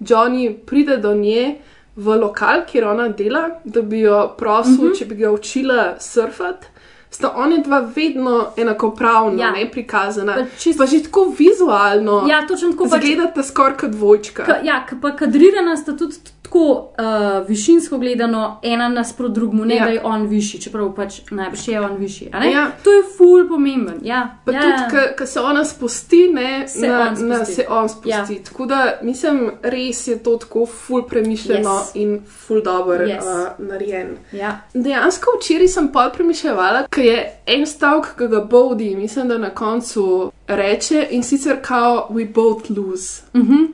Johnny 0.00 0.46
pride 0.66 0.96
do 0.98 1.14
nje 1.14 1.54
v 1.96 2.16
lokal, 2.16 2.62
kjer 2.66 2.84
ona 2.86 3.08
dela, 3.10 3.42
da 3.64 3.82
bi 3.82 4.00
jo 4.00 4.34
prosil, 4.38 4.72
uh 4.74 4.80
Mhm. 4.80 4.88
-huh. 4.88 4.98
če 4.98 5.04
bi 5.04 5.14
ga 5.16 5.30
učila 5.30 5.80
surfati. 6.00 6.66
Sta 7.12 7.32
oni 7.36 7.62
dva 7.62 7.80
vedno 7.96 8.46
enakopravno 8.56 9.36
Ja. 9.38 9.50
ne, 9.50 9.70
prikazana, 9.70 10.34
Pa 10.34 10.40
čist- 10.58 10.78
pa 10.78 10.86
že 10.86 11.02
tako 11.02 11.34
vizualno. 11.38 12.24
Ja, 12.26 12.42
točno 12.42 12.70
tako 12.70 12.84
pač- 12.86 13.02
Zgledata 13.02 13.42
skoraj 13.42 13.76
kot 13.76 13.90
dvojčka. 13.90 14.44
Ka, 14.44 14.56
ja, 14.64 14.86
pa 15.02 15.10
kadrirana 15.12 15.76
sta 15.76 15.92
tudi 15.94 16.14
tako 16.42 16.58
uh, 16.72 17.04
višinsko 17.48 17.98
gledano, 17.98 18.40
ena 18.62 18.88
nasprot 18.90 19.32
drugemu, 19.32 19.64
ne 19.64 19.76
Ja. 19.76 19.84
da 19.84 19.90
je 19.90 20.00
on 20.04 20.26
višji, 20.26 20.60
čeprav 20.60 20.94
pač 20.94 21.20
najbrž 21.30 21.68
je 21.68 21.80
on 21.80 21.96
višji. 21.96 22.30
Ja. 22.44 22.70
To 22.84 22.90
je 22.90 23.02
ful 23.10 23.48
pomemben. 23.48 24.00
Ja, 24.02 24.36
Pa 24.44 24.52
ja, 24.52 24.60
tudi, 24.60 24.96
ko 25.18 25.26
se 25.26 25.40
ona 25.40 25.64
spusti, 25.64 26.28
ne, 26.30 26.68
Se 26.68 26.88
na, 26.88 27.00
on 27.00 27.16
spusti. 27.16 27.28
Na, 27.28 27.44
se 27.46 27.66
on 27.70 27.88
spusti. 27.88 28.08
Ja. 28.10 28.26
Tako 28.42 28.66
da 28.66 28.78
mislim, 29.02 29.38
res 29.62 30.06
je 30.06 30.18
to 30.18 30.36
tako 30.36 30.66
ful 30.68 31.02
premišljeno 31.04 31.70
Yes. 31.70 31.90
in 31.94 32.20
ful 32.38 32.62
dobro 32.62 32.98
Yes. 32.98 33.18
uh, 33.18 33.48
narejen. 33.60 34.08
Ja. 34.32 34.58
Dejansko 34.74 35.30
včeraj 35.38 35.68
sem 35.68 35.88
pol 35.88 36.10
premišljala, 36.12 36.82
ker 37.02 37.08
je 37.08 37.30
en 37.46 37.66
stavek, 37.66 38.14
ki 38.18 38.28
ga 38.28 38.40
Bodi, 38.44 38.96
mislim, 38.96 39.28
da 39.28 39.38
na 39.38 39.50
koncu 39.50 40.32
reče 40.46 41.06
in 41.10 41.22
sicer 41.22 41.56
kao 41.62 42.08
we 42.10 42.32
both 42.32 42.70
lose. 42.70 43.22
Uh 43.34 43.40
-huh. 43.40 43.66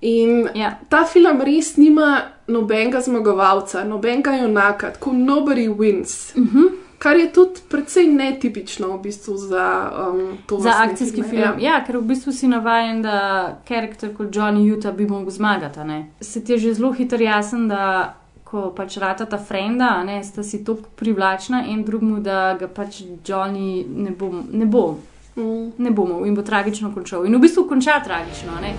In 0.00 0.48
ja. 0.54 0.78
ta 0.88 1.04
film 1.04 1.40
res 1.40 1.76
nima 1.76 2.20
nobenega 2.46 3.00
zmagovalca, 3.00 3.84
nobenega 3.84 4.36
junaka, 4.36 4.92
tako 4.92 5.12
nobody 5.12 5.68
wins. 5.68 6.36
Uh 6.36 6.44
-huh. 6.44 6.70
Kar 6.98 7.16
je 7.16 7.32
tudi 7.32 7.60
precej 7.68 8.06
netipično 8.06 8.96
v 8.96 9.02
bistvu 9.02 9.36
za 9.36 9.90
um, 10.10 10.38
to 10.46 10.58
Za 10.58 10.72
akcijski 10.76 11.22
film. 11.22 11.42
Ja. 11.42 11.54
Ja. 11.60 11.84
ker 11.86 11.96
v 11.96 12.02
bistvu 12.02 12.32
si 12.32 12.48
navaden, 12.48 13.02
da 13.02 13.58
karakter 13.68 14.16
kot 14.16 14.36
Johnny 14.36 14.76
Utah 14.76 14.94
bi 14.94 15.06
mogel 15.06 15.30
zmagati. 15.30 15.80
Se 16.20 16.44
ti 16.44 16.52
je 16.52 16.58
že 16.58 16.74
zelo 16.74 16.92
hitro 16.92 17.18
jasen, 17.18 17.68
da 17.68 18.14
ko 18.48 18.70
pač 18.76 18.96
rata 18.96 19.26
ta 19.26 19.38
frenda, 19.38 20.02
ne, 20.04 20.22
sta 20.24 20.42
si 20.42 20.62
tako 20.64 20.88
privlačna 20.96 21.66
in 21.68 21.84
drugmu, 21.84 22.22
da 22.24 22.56
ga 22.60 22.68
pač 22.68 23.02
Johnny 23.26 23.84
ne 23.86 24.10
bo, 24.10 24.32
ne 24.50 24.66
bo, 24.66 24.96
Mm. 25.38 25.72
ne 25.78 25.90
bomo 25.90 26.26
in 26.26 26.34
bo 26.34 26.42
tragično 26.42 26.94
končal. 26.94 27.26
In 27.26 27.36
v 27.36 27.38
bistvu 27.38 27.68
konča 27.68 28.00
tragično. 28.04 28.52
Ne? 28.60 28.74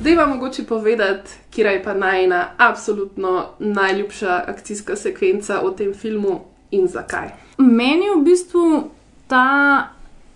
Dej 0.00 0.16
vam 0.16 0.30
mogoče 0.30 0.64
povedati, 0.64 1.30
kje 1.50 1.62
je 1.62 1.82
pa 1.82 1.94
najna 1.94 2.48
absolutno 2.58 3.44
najljubša 3.58 4.44
akcijska 4.46 4.96
sekvenca 4.96 5.60
v 5.60 5.76
tem 5.76 5.94
filmu 5.94 6.51
in 6.72 6.88
zakaj. 6.88 7.32
Meni 7.58 8.10
v 8.16 8.22
bistvu 8.24 8.90
ta 9.28 9.92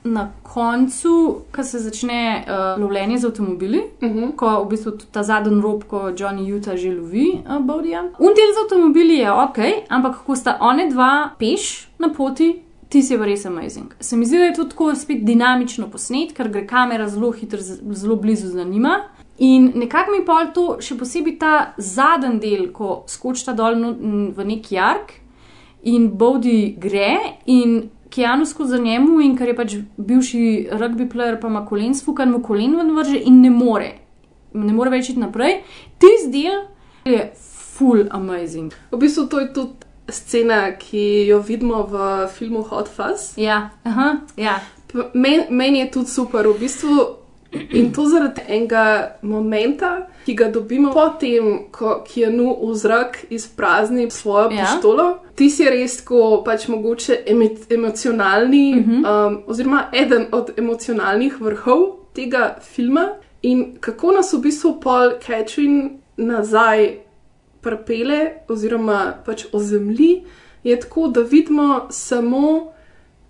na 0.07 0.33
koncu, 0.43 1.43
ko 1.53 1.65
se 1.65 1.79
začne 1.79 2.45
uh, 2.47 2.83
lovljenje 2.83 3.19
z 3.19 3.25
avtomobili, 3.25 3.79
uh 3.79 4.09
-huh. 4.09 4.37
ko 4.37 4.65
v 4.65 4.69
bistvu 4.69 4.93
ta 5.13 5.23
zadnji 5.23 5.63
rob, 5.63 5.85
ko 5.85 5.99
Johnny 5.99 6.57
Utah 6.57 6.77
že 6.77 6.95
lovi 6.95 7.41
uh, 7.49 7.59
Bodija. 7.65 8.03
Undel 8.03 8.53
z 8.55 8.65
avtomobili 8.65 9.15
je 9.15 9.33
ok, 9.33 9.59
ampak 9.89 10.17
ko 10.27 10.37
sta 10.37 10.59
one 10.61 10.91
dva 10.91 11.31
peš 11.39 11.89
na 11.99 12.09
poti. 12.17 12.63
Ti 12.89 13.03
si 13.03 13.19
pa 13.19 13.25
res 13.25 13.47
amazing. 13.47 13.95
Se 14.01 14.17
mi 14.17 14.27
zdi, 14.27 14.39
da 14.39 14.45
je 14.45 14.55
to 14.55 14.65
tako 14.65 14.95
spet 14.95 15.25
dinamično 15.25 15.91
posnet, 15.91 16.33
ker 16.33 16.49
gre 16.49 16.67
kamera 16.67 17.09
zelo 17.09 17.31
hitro, 17.33 17.59
zelo 17.93 18.17
blizu 18.17 18.49
za 18.49 18.65
njima. 18.65 19.01
In 19.39 19.73
nekako 19.75 20.13
mi 20.13 20.25
pa 20.25 20.47
to, 20.55 20.77
še 20.81 20.97
posebej 20.99 21.39
ta 21.39 21.75
zadnji 21.77 22.39
del, 22.41 22.73
ko 22.73 23.05
skočita 23.09 23.53
dol 23.53 23.75
no- 23.79 23.97
v 24.37 24.45
nek 24.45 24.73
jark 24.73 25.13
in 25.87 26.09
Bodi 26.19 26.75
gre 26.79 27.13
in 27.47 27.77
Keanu 28.11 28.47
skozi 28.47 28.79
njemu, 28.81 29.21
in 29.21 29.35
ker 29.37 29.51
je 29.51 29.57
pač 29.59 29.75
bivši 29.99 30.43
rugby 30.79 31.09
player, 31.11 31.41
pa 31.41 31.49
ima 31.51 31.65
kolen 31.67 31.95
sfukan, 31.95 32.31
mu 32.31 32.39
kolen 32.43 32.77
ven 32.79 32.95
vrže 32.97 33.19
in 33.19 33.41
ne 33.43 33.51
more, 33.51 33.91
ne 34.55 34.73
more 34.73 34.91
več 34.91 35.11
iti 35.11 35.21
naprej. 35.21 35.59
Tisti 35.99 36.31
del 36.33 36.63
je 37.05 37.27
full 37.77 38.07
amazing. 38.11 38.73
V 38.93 39.01
bistvu 39.03 39.27
to 39.29 39.43
je 39.43 39.51
tudi 39.53 39.85
scena, 40.09 40.71
ki 40.79 41.27
jo 41.29 41.41
vidimo 41.43 41.83
v 41.91 42.07
filmu 42.31 42.63
Hot 42.71 42.89
Fuzz. 42.89 43.35
Ja, 43.37 43.71
aha, 43.85 44.21
ja. 44.39 44.61
P- 44.87 45.11
Men, 45.15 45.47
meni 45.51 45.83
je 45.83 45.91
tudi 45.91 46.11
super, 46.15 46.47
v 46.47 46.61
bistvu. 46.63 47.26
In 47.73 47.93
to 47.93 48.05
zaradi 48.09 48.41
enega 48.49 49.17
momenta, 49.23 50.07
ki 50.27 50.35
ga 50.35 50.49
dobimo 50.51 50.93
potem, 50.93 51.59
ko 51.73 52.05
Keanu 52.15 52.57
v 52.63 52.75
zrak 52.75 53.25
izprazni 53.31 54.11
svojo 54.11 54.51
Ja. 54.51 54.57
ja. 54.57 54.65
pištolo. 54.65 55.19
Ti 55.35 55.51
si 55.51 55.65
res 55.65 55.97
tako, 55.97 56.43
pač 56.45 56.69
mogoče 56.69 57.19
emo, 57.27 57.49
emocionalni, 57.71 58.75
uh 58.81 58.87
Mhm. 58.87 59.03
-huh. 59.05 59.27
um, 59.29 59.43
oziroma 59.47 59.85
eden 59.93 60.27
od 60.33 60.51
emocionalnih 60.59 61.41
vrhov 61.41 61.81
tega 62.15 62.57
filma. 62.63 63.09
In 63.43 63.77
kako 63.81 64.13
nas 64.13 64.33
v 64.33 64.39
bistvu 64.39 64.81
pol 64.81 65.11
Catherine 65.27 65.91
nazaj 66.17 66.99
prepele, 67.61 68.31
oziroma 68.49 69.15
pač 69.27 69.45
ozemlji, 69.53 70.25
je 70.65 70.81
tako, 70.81 71.09
da 71.09 71.21
vidimo 71.21 71.87
samo 71.91 72.73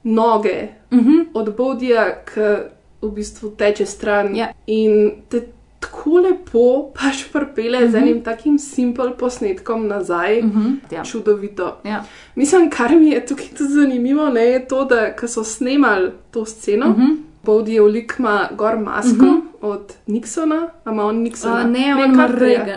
noge 0.04 0.68
uh 0.90 0.98
-huh. 0.98 1.24
od 1.34 1.56
Bodija, 1.56 2.24
ki 2.24 2.75
v 3.06 3.12
bistvu 3.12 3.50
teče 3.50 3.86
stran. 3.86 4.36
Ja. 4.36 4.46
In 4.66 4.96
te 5.28 5.40
tako 5.80 6.18
lepo 6.18 6.62
pač 6.94 7.24
prepele 7.26 7.78
uh 7.78 7.84
-huh. 7.84 7.90
z 7.90 7.94
Mhm. 7.94 8.02
enim 8.02 8.22
takim 8.22 8.58
simpel 8.58 9.10
posnetkom 9.12 9.86
nazaj. 9.86 10.38
Uh 10.38 10.44
-huh. 10.46 10.74
ja. 10.90 11.04
Čudovito. 11.04 11.76
Ja. 11.84 12.04
Mislim, 12.34 12.70
kar 12.70 12.90
mi 12.92 13.08
je 13.08 13.26
tukaj 13.26 13.46
tudi 13.48 13.72
zanimivo, 13.72 14.28
ne, 14.28 14.40
je 14.42 14.68
to, 14.68 14.84
da 14.84 15.12
ko 15.12 15.28
so 15.28 15.44
snemali 15.44 16.10
to 16.30 16.44
sceno. 16.44 16.86
Uh 16.86 16.92
Mhm. 16.92 17.02
-huh. 17.02 17.16
Bodijev 17.44 17.86
lik 17.86 18.14
ima 18.18 18.48
gor 18.52 18.78
masko 18.78 19.08
uh 19.16 19.30
-huh. 19.30 19.40
od 19.62 19.94
Nixona, 20.06 20.68
a 20.84 20.90
ima 20.90 21.04
on 21.04 21.16
Nixona. 21.16 21.54
A, 21.54 21.64
ne, 21.64 21.94
on 21.96 22.04
ima 22.04 22.22
je. 22.22 22.28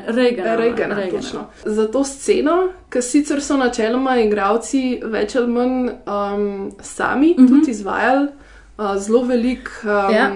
Reagan- 0.07 1.11
točno. 1.11 1.39
Za 1.65 1.87
to 1.87 2.03
sceno, 2.03 2.57
ki 2.89 3.01
sicer 3.01 3.41
so 3.41 3.57
načeloma 3.57 4.17
igravci 4.17 5.01
več 5.03 5.35
ali 5.35 5.47
manj 5.47 5.89
um, 5.89 6.71
sami 6.81 7.31
uh 7.31 7.39
Mhm. 7.39 7.47
-huh. 7.47 7.59
tudi 7.59 7.71
izvajali, 7.71 8.27
uh, 8.79 8.95
zelo 8.97 9.23
velik. 9.23 9.69
Um, 9.83 10.15
Ja. 10.15 10.31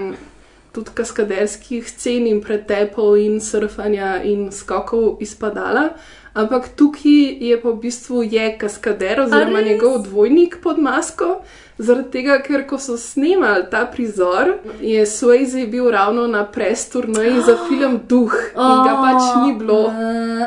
Tudi 0.74 0.90
kaskaderskih 0.94 1.86
scen 1.86 2.26
in 2.26 2.40
pretepov, 2.42 3.14
in 3.22 3.38
surfanja, 3.42 4.24
in 4.26 4.48
skokov 4.52 5.20
izpadala. 5.22 5.92
Ampak 6.34 6.72
tukaj 6.74 7.38
je 7.46 7.60
pa 7.62 7.70
v 7.70 7.78
bistvu 7.78 8.24
je 8.26 8.58
kaskader, 8.58 9.22
oziroma 9.22 9.62
njegov 9.62 10.02
dvojnik 10.08 10.58
pod 10.64 10.80
masko. 10.82 11.44
Zaradi 11.78 12.10
tega, 12.12 12.40
ker 12.42 12.66
ko 12.66 12.80
so 12.82 12.98
snemali 12.98 13.68
ta 13.70 13.86
prizor, 13.86 14.58
je 14.82 15.06
Swayze 15.06 15.68
bil 15.70 15.92
ravno 15.94 16.26
na 16.28 16.42
presturnaji 16.46 17.42
za 17.48 17.58
film 17.70 18.00
Duh 18.10 18.34
in 18.34 18.82
ga 18.82 18.98
pač 18.98 19.22
ni 19.46 19.54
bilo. 19.62 19.80
Uh, 19.94 20.42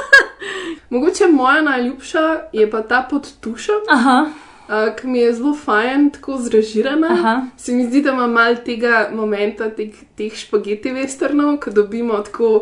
Mogoče 0.90 1.32
moja 1.32 1.62
najljubša 1.62 2.52
je 2.52 2.70
pa 2.70 2.82
ta 2.82 3.06
pod 3.10 3.32
tušem. 3.40 3.88
Aha. 3.88 4.26
Uh, 4.70 4.92
ki 4.94 5.08
mi 5.10 5.18
je 5.18 5.32
zelo 5.34 5.50
fajn, 5.54 6.10
tako 6.14 6.36
zrežirana. 6.38 7.08
Aha. 7.10 7.32
Se 7.58 7.72
mi 7.74 7.88
zdi, 7.88 8.04
da 8.06 8.12
ima 8.14 8.26
malo 8.30 8.60
tega 8.64 9.08
momenta, 9.10 9.66
teh, 9.74 9.96
teh 10.14 10.30
špageti 10.30 10.92
westernov, 10.94 11.56
ko 11.64 11.72
dobimo 11.74 12.20
tako 12.22 12.52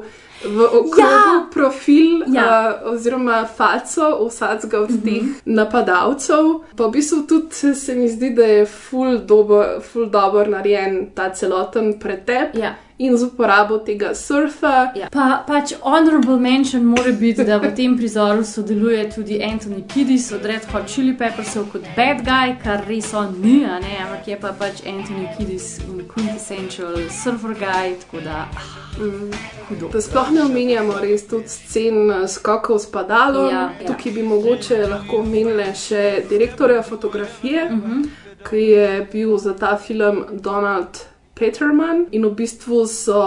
v 0.44 0.58
okrogu 0.64 0.98
Ja! 1.00 1.46
profil 1.50 2.22
Ja. 2.26 2.74
uh, 2.84 2.92
oziroma 2.92 3.46
faco 3.46 4.26
vsakega 4.28 4.78
od 4.80 4.90
teh 5.04 5.22
napadalcev. 5.44 6.44
Pa 6.76 6.86
v 6.86 6.90
bistvu 6.90 7.22
tudi 7.22 7.74
se, 7.74 7.94
mi 7.94 8.08
zdi, 8.08 8.30
da 8.30 8.42
je 8.44 8.66
full 8.66 9.18
dobro 9.18 9.80
ful 9.82 10.06
dober 10.06 10.48
narejen 10.48 11.10
ta 11.14 11.30
celoten 11.30 11.98
pretep. 11.98 12.54
Ja. 12.54 12.74
In 12.98 13.16
z 13.16 13.22
uporabo 13.24 13.78
tega 13.78 14.10
surfa. 14.14 14.90
Ja. 14.94 15.06
Pa, 15.10 15.44
pač 15.46 15.72
honorable 15.82 16.36
mention 16.36 16.82
mora 16.84 17.12
biti, 17.12 17.44
da 17.44 17.58
v 17.58 17.70
tem 17.70 17.94
prizoru 17.96 18.42
sodeluje 18.44 19.10
tudi 19.14 19.38
Anthony 19.42 19.86
Kiddis 19.86 20.32
od 20.32 20.42
Red 20.44 20.66
Hot 20.72 20.86
Chili 20.86 21.14
Peppersov 21.14 21.70
kot 21.70 21.86
bad 21.96 22.24
guy, 22.26 22.56
kar 22.58 22.82
res 22.88 23.14
on 23.14 23.38
ni, 23.38 23.62
a 23.64 23.78
ne, 23.78 24.02
ampak 24.02 24.26
je 24.28 24.36
pa 24.36 24.50
pač 24.50 24.82
Anthony 24.82 25.28
Kiddis 25.38 25.78
in 25.86 26.02
quintessential 26.10 26.98
surfer 27.08 27.54
guy, 27.54 27.94
tako 28.00 28.20
da. 28.20 28.48
ah, 28.50 28.74
Mm. 28.98 29.30
Hudo. 29.68 29.88
Da 29.92 30.00
sploh 30.00 30.27
sploh 30.28 30.34
ne 30.34 30.42
omenjamo 30.44 30.92
res 31.00 31.26
tudi 31.26 31.48
scen 31.48 32.10
eh, 32.12 32.28
skokov 32.28 32.78
s 32.78 32.86
padalom. 32.86 33.46
Ja, 33.46 33.72
ja. 33.72 33.86
Tukaj 33.86 34.12
bi 34.12 34.22
mogoče 34.22 34.86
lahko 34.86 35.16
omenili 35.16 35.64
še 35.76 36.02
direktorja 36.28 36.82
fotografije, 36.82 37.64
uh 37.64 37.72
Mhm. 37.72 37.92
-huh. 37.92 38.08
ki 38.44 38.56
je 38.58 39.08
bil 39.12 39.38
za 39.38 39.54
ta 39.54 39.76
film 39.78 40.24
Donald 40.32 40.98
Peterman 41.34 42.06
in 42.12 42.24
v 42.24 42.30
bistvu 42.30 42.86
so 42.86 43.22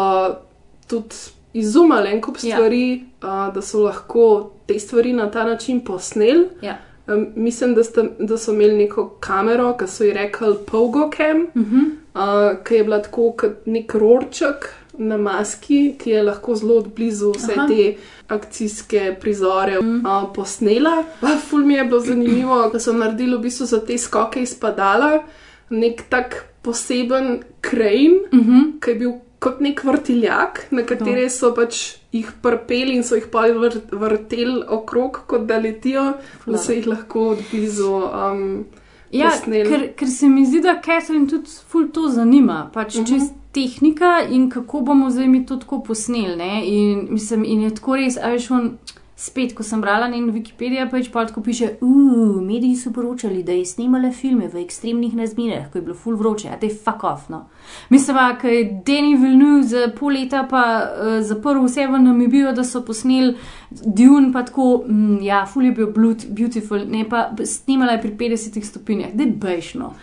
tudi 0.88 1.16
izumali 1.54 2.10
en 2.10 2.22
kup 2.22 2.38
Ja. 2.38 2.56
stvari, 2.56 2.86
uh, 3.18 3.54
da 3.54 3.62
so 3.62 3.80
lahko 3.80 4.26
te 4.66 4.80
stvari 4.80 5.14
na 5.14 5.32
ta 5.32 5.44
način 5.44 5.80
posneli. 5.82 6.48
Ja. 6.62 6.78
Um, 7.08 7.28
mislim, 7.36 7.74
da, 7.76 7.84
sta, 7.84 8.04
da 8.20 8.38
so 8.38 8.52
imeli 8.52 8.74
neko 8.76 9.10
kamero, 9.20 9.74
ki 9.74 9.88
so 9.88 10.04
ji 10.04 10.14
rekli 10.14 10.56
Pogo 10.66 11.10
Cam, 11.12 11.42
uh 11.46 11.56
Mhm. 11.56 11.80
-huh. 12.14 12.52
uh, 12.52 12.64
ki 12.64 12.76
je 12.76 12.84
bila 12.84 13.00
tako 13.00 13.32
kot 13.32 13.52
nek 13.66 13.94
rorček 13.94 14.70
na 15.02 15.18
maski, 15.18 15.96
ki 16.00 16.14
je 16.14 16.24
lahko 16.24 16.56
zelo 16.56 16.82
blizu 16.96 17.34
vse 17.36 17.56
Aha. 17.58 17.68
Te 17.68 17.96
akcijske 18.32 19.16
prizore 19.22 19.80
mm. 19.82 20.06
uh, 20.06 20.30
posnela. 20.36 21.04
Pa 21.22 21.36
ful 21.50 21.66
mi 21.66 21.74
je 21.74 21.86
bilo 21.86 22.00
zanimivo, 22.00 22.62
da 22.74 22.80
so 22.80 22.94
naredili 22.94 23.38
v 23.38 23.46
bistvu 23.48 23.66
za 23.66 23.82
te 23.86 23.98
skoke 23.98 24.44
izpadala 24.46 25.24
nek 25.72 26.04
tak 26.10 26.46
poseben 26.62 27.44
krajin, 27.62 28.20
Uh 28.32 28.40
-huh. 28.40 28.80
ki 28.82 28.90
je 28.92 28.96
bil 28.96 29.12
kot 29.40 29.60
nek 29.60 29.84
vrtiljak, 29.84 30.68
na 30.72 30.84
katere 30.86 31.30
so 31.30 31.54
pač 31.56 31.96
jih 32.12 32.28
prpeli 32.42 32.96
in 32.96 33.04
so 33.04 33.16
jih 33.16 33.28
pa 33.32 33.48
vr 33.48 33.80
vrteli 33.92 34.64
okrog, 34.68 35.20
kot 35.28 35.42
da 35.50 35.58
letijo, 35.58 36.14
da 36.46 36.58
so 36.58 36.72
jih 36.72 36.88
lahko 36.88 37.30
od 37.30 37.40
blizu 37.52 37.94
um, 37.94 38.66
Ja, 39.12 39.30
posneli. 39.30 39.70
ker, 39.70 39.94
ker 39.96 40.08
se 40.08 40.30
mi 40.30 40.46
zdi, 40.46 40.62
da 40.62 40.82
Catherine 40.82 41.28
tudi 41.28 41.50
ful 41.68 41.90
to 41.90 42.08
zanima. 42.10 42.70
Pač 42.74 42.96
uh 42.96 43.02
Mhm. 43.02 43.06
-huh. 43.06 43.14
čist 43.14 43.34
tehnika 43.52 44.22
in 44.30 44.50
kako 44.50 44.82
bomo 44.82 45.10
zdaj 45.10 45.28
mi 45.28 45.46
to 45.46 45.56
tako 45.58 45.80
posneli. 45.80 46.36
ne. 46.36 46.66
In, 46.66 47.08
mislim, 47.10 47.44
in 47.46 47.62
je 47.62 47.76
tako 47.76 47.96
res, 47.96 48.18
a 48.18 48.30
veš, 48.30 48.52
on, 48.52 48.78
spet, 49.16 49.54
ko 49.56 49.64
sem 49.64 49.82
brala 49.82 50.08
na 50.08 50.18
Wikipediji, 50.18 50.90
pač 50.92 51.10
pa 51.12 51.26
tako 51.26 51.42
piše, 51.42 51.70
uh, 51.82 52.42
mediji 52.42 52.76
so 52.76 52.92
poročali, 52.92 53.44
da 53.44 53.52
je 53.52 53.66
snimala 53.66 54.12
filme 54.12 54.48
v 54.48 54.56
ekstremnih 54.58 55.18
razmerah, 55.18 55.72
ko 55.72 55.78
je 55.78 55.82
bilo 55.82 55.96
ful 55.96 56.16
vroče, 56.16 56.50
a 56.50 56.58
te 56.60 56.70
fuck 56.70 57.04
off. 57.04 57.30
No. 57.30 57.46
Mislim, 57.90 58.18
ker 58.42 58.50
je 58.52 58.82
Danny 58.86 59.22
Villeneuve 59.22 59.64
za 59.64 59.92
pol 60.00 60.10
leta 60.10 60.48
pa 60.50 60.64
uh, 60.82 61.22
zaprl 61.24 61.64
vse 61.66 61.88
v 61.88 62.00
Namibijo, 62.00 62.52
da 62.52 62.64
so 62.64 62.82
posneli 62.82 63.36
Dune, 63.72 64.34
pa 64.34 64.44
tako, 64.44 64.84
mm, 64.88 65.22
ja, 65.24 65.46
ful 65.48 65.66
je 65.66 65.72
bil 65.72 65.88
blut, 65.96 66.26
beautiful, 66.30 66.82
ne 66.88 67.06
pa 67.10 67.30
snimala 67.46 67.96
je 67.96 68.02
pri 68.02 68.12
50 68.20 68.64
stopinjah, 68.64 69.14
da 69.14 69.24
je 69.24 69.32
bejšno. 69.32 69.94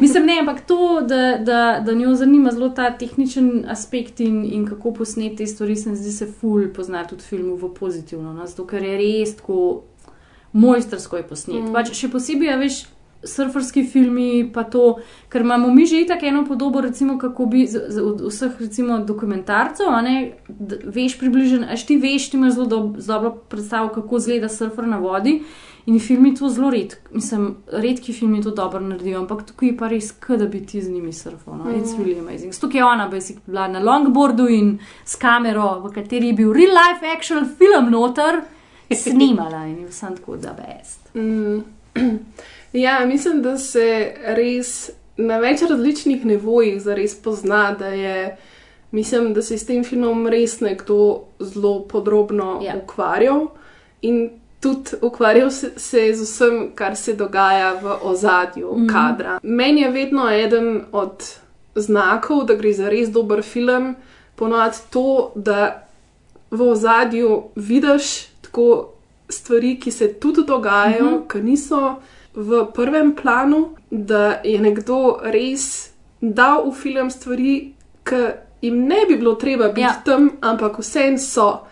Mislim, 0.00 0.26
ne, 0.26 0.38
ampak 0.40 0.62
to, 0.66 1.00
da, 1.08 1.36
da, 1.36 1.82
da 1.84 1.94
njo 1.94 2.14
zanima 2.14 2.50
zelo 2.50 2.68
ta 2.68 2.90
tehničen 2.98 3.66
aspekt 3.68 4.20
in, 4.20 4.44
in 4.44 4.66
kako 4.66 4.92
posneti 4.92 5.36
te 5.36 5.46
stvari, 5.46 5.76
se 5.76 5.90
mi 5.90 5.96
zdi 5.96 6.12
se 6.12 6.26
ful 6.40 6.72
pozna 6.72 7.04
tudi 7.04 7.22
filmu 7.22 7.56
v 7.56 7.74
pozitivno, 7.74 8.32
no? 8.32 8.46
zato 8.46 8.66
ker 8.66 8.82
je 8.82 8.96
res 8.96 9.36
tako 9.36 9.82
mojstrsko 10.52 11.16
je 11.16 11.26
posnet. 11.28 11.62
Mm. 11.62 11.72
Pač 11.72 11.92
še 11.96 12.08
posebej, 12.12 12.52
a 12.52 12.56
veš, 12.60 12.82
surferski 13.24 13.84
filmi, 13.84 14.50
pa 14.54 14.62
to, 14.64 14.98
ker 15.28 15.40
imamo 15.40 15.74
mi 15.74 15.86
že 15.86 16.06
tako 16.06 16.26
eno 16.26 16.44
podobo, 16.46 16.80
recimo, 16.80 17.18
kako 17.18 17.46
bi 17.46 17.66
z, 17.66 17.80
z, 17.88 18.00
od 18.02 18.20
vseh 18.20 18.60
recimo, 18.60 18.98
dokumentarcev, 18.98 19.86
a 19.88 20.02
ne, 20.02 20.32
d, 20.48 20.78
veš 20.84 21.18
približen, 21.18 21.64
až 21.64 21.82
ti 21.86 21.96
veš, 21.96 22.30
ti 22.30 22.36
imaš 22.36 22.52
zelo 22.54 22.66
dob, 22.66 22.96
dobro 22.96 23.30
predstavo, 23.48 23.88
kako 23.88 24.18
zgleda 24.18 24.48
surfer 24.48 24.86
na 24.86 24.98
vodi. 24.98 25.42
In 25.88 25.98
filmi 26.00 26.34
to 26.34 26.48
zelo 26.48 26.70
redki, 26.70 26.96
mislim, 27.12 27.54
redki 27.72 28.12
filmi 28.12 28.42
to 28.42 28.50
dobro 28.50 28.80
naredijo, 28.80 29.20
ampak 29.20 29.46
tukaj 29.46 29.68
je 29.68 29.76
pa 29.76 29.88
res, 29.88 30.12
da 30.28 30.46
bi 30.46 30.60
ti 30.66 30.82
z 30.82 30.90
njimi 30.90 31.12
surfal. 31.12 31.56
No? 31.56 31.64
It's 31.64 31.94
Mhm. 31.96 32.04
really 32.04 32.20
amazing. 32.20 32.52
Zato 32.52 32.76
je 32.76 32.84
ona 32.84 33.08
basic 33.08 33.36
bila 33.46 33.68
na 33.68 33.78
longboardu 33.80 34.48
in 34.48 34.78
s 35.04 35.16
kamero, 35.16 35.80
v 35.80 35.92
kateri 35.94 36.26
je 36.26 36.32
bil 36.32 36.52
real 36.52 36.70
life 36.70 37.06
actual 37.16 37.44
film 37.58 37.90
noter, 37.90 38.42
snimala 38.94 39.66
in 39.66 39.78
je 39.78 39.86
vsem 39.88 40.16
tako 40.16 40.36
da 40.36 40.52
best. 40.52 41.14
Mm. 41.14 41.62
Ja, 42.72 43.06
mislim, 43.06 43.42
da 43.42 43.58
se 43.58 44.14
res 44.36 44.90
na 45.16 45.38
več 45.38 45.62
različnih 45.66 46.24
nivojih 46.26 46.80
zares 46.82 47.14
pozna, 47.22 47.72
da 47.78 47.88
je, 47.88 48.36
mislim, 48.90 49.32
da 49.34 49.42
se 49.42 49.54
je 49.54 49.58
s 49.58 49.66
tem 49.66 49.84
filmom 49.84 50.26
res 50.26 50.60
nekdo 50.60 51.24
zelo 51.40 51.80
podrobno 51.88 52.60
ja. 52.62 52.76
ukvarjal 52.82 53.48
in 54.02 54.28
tudi 54.60 54.98
ukvarjal 55.02 55.50
se, 55.50 55.72
se 55.76 56.04
z 56.14 56.22
vsem, 56.22 56.60
kar 56.74 56.96
se 56.96 57.14
dogaja 57.14 57.72
v 57.82 57.98
ozadju 58.02 58.76
mm. 58.76 58.86
kadra. 58.86 59.38
Meni 59.42 59.80
je 59.80 59.90
vedno 59.90 60.30
eden 60.30 60.84
od 60.92 61.24
znakov, 61.74 62.44
da 62.44 62.54
gre 62.54 62.72
za 62.72 62.88
res 62.90 63.10
dober 63.14 63.42
film, 63.42 63.94
ponovadi 64.36 64.76
to, 64.90 65.32
da 65.34 65.88
v 66.50 66.70
ozadju 66.70 67.42
vidiš 67.56 68.28
tako 68.42 68.94
stvari, 69.28 69.76
ki 69.80 69.90
se 69.90 70.12
tudi 70.12 70.44
dogajajo, 70.46 71.04
mm 71.04 71.14
-hmm. 71.14 71.32
ki 71.32 71.42
niso 71.42 71.96
v 72.38 72.66
prvem 72.74 73.14
planu, 73.18 73.74
da 73.90 74.38
je 74.44 74.60
nekdo 74.62 75.18
res 75.26 75.90
dal 76.20 76.68
v 76.70 76.74
film 76.74 77.10
stvari, 77.10 77.54
ki 78.06 78.20
jim 78.62 78.86
ne 78.86 79.02
bi 79.08 79.16
bilo 79.18 79.34
treba 79.34 79.72
biti 79.74 79.86
ja. 79.86 79.98
tam, 80.04 80.30
ampak 80.40 80.78
vsem 80.78 81.18
so. 81.18 81.66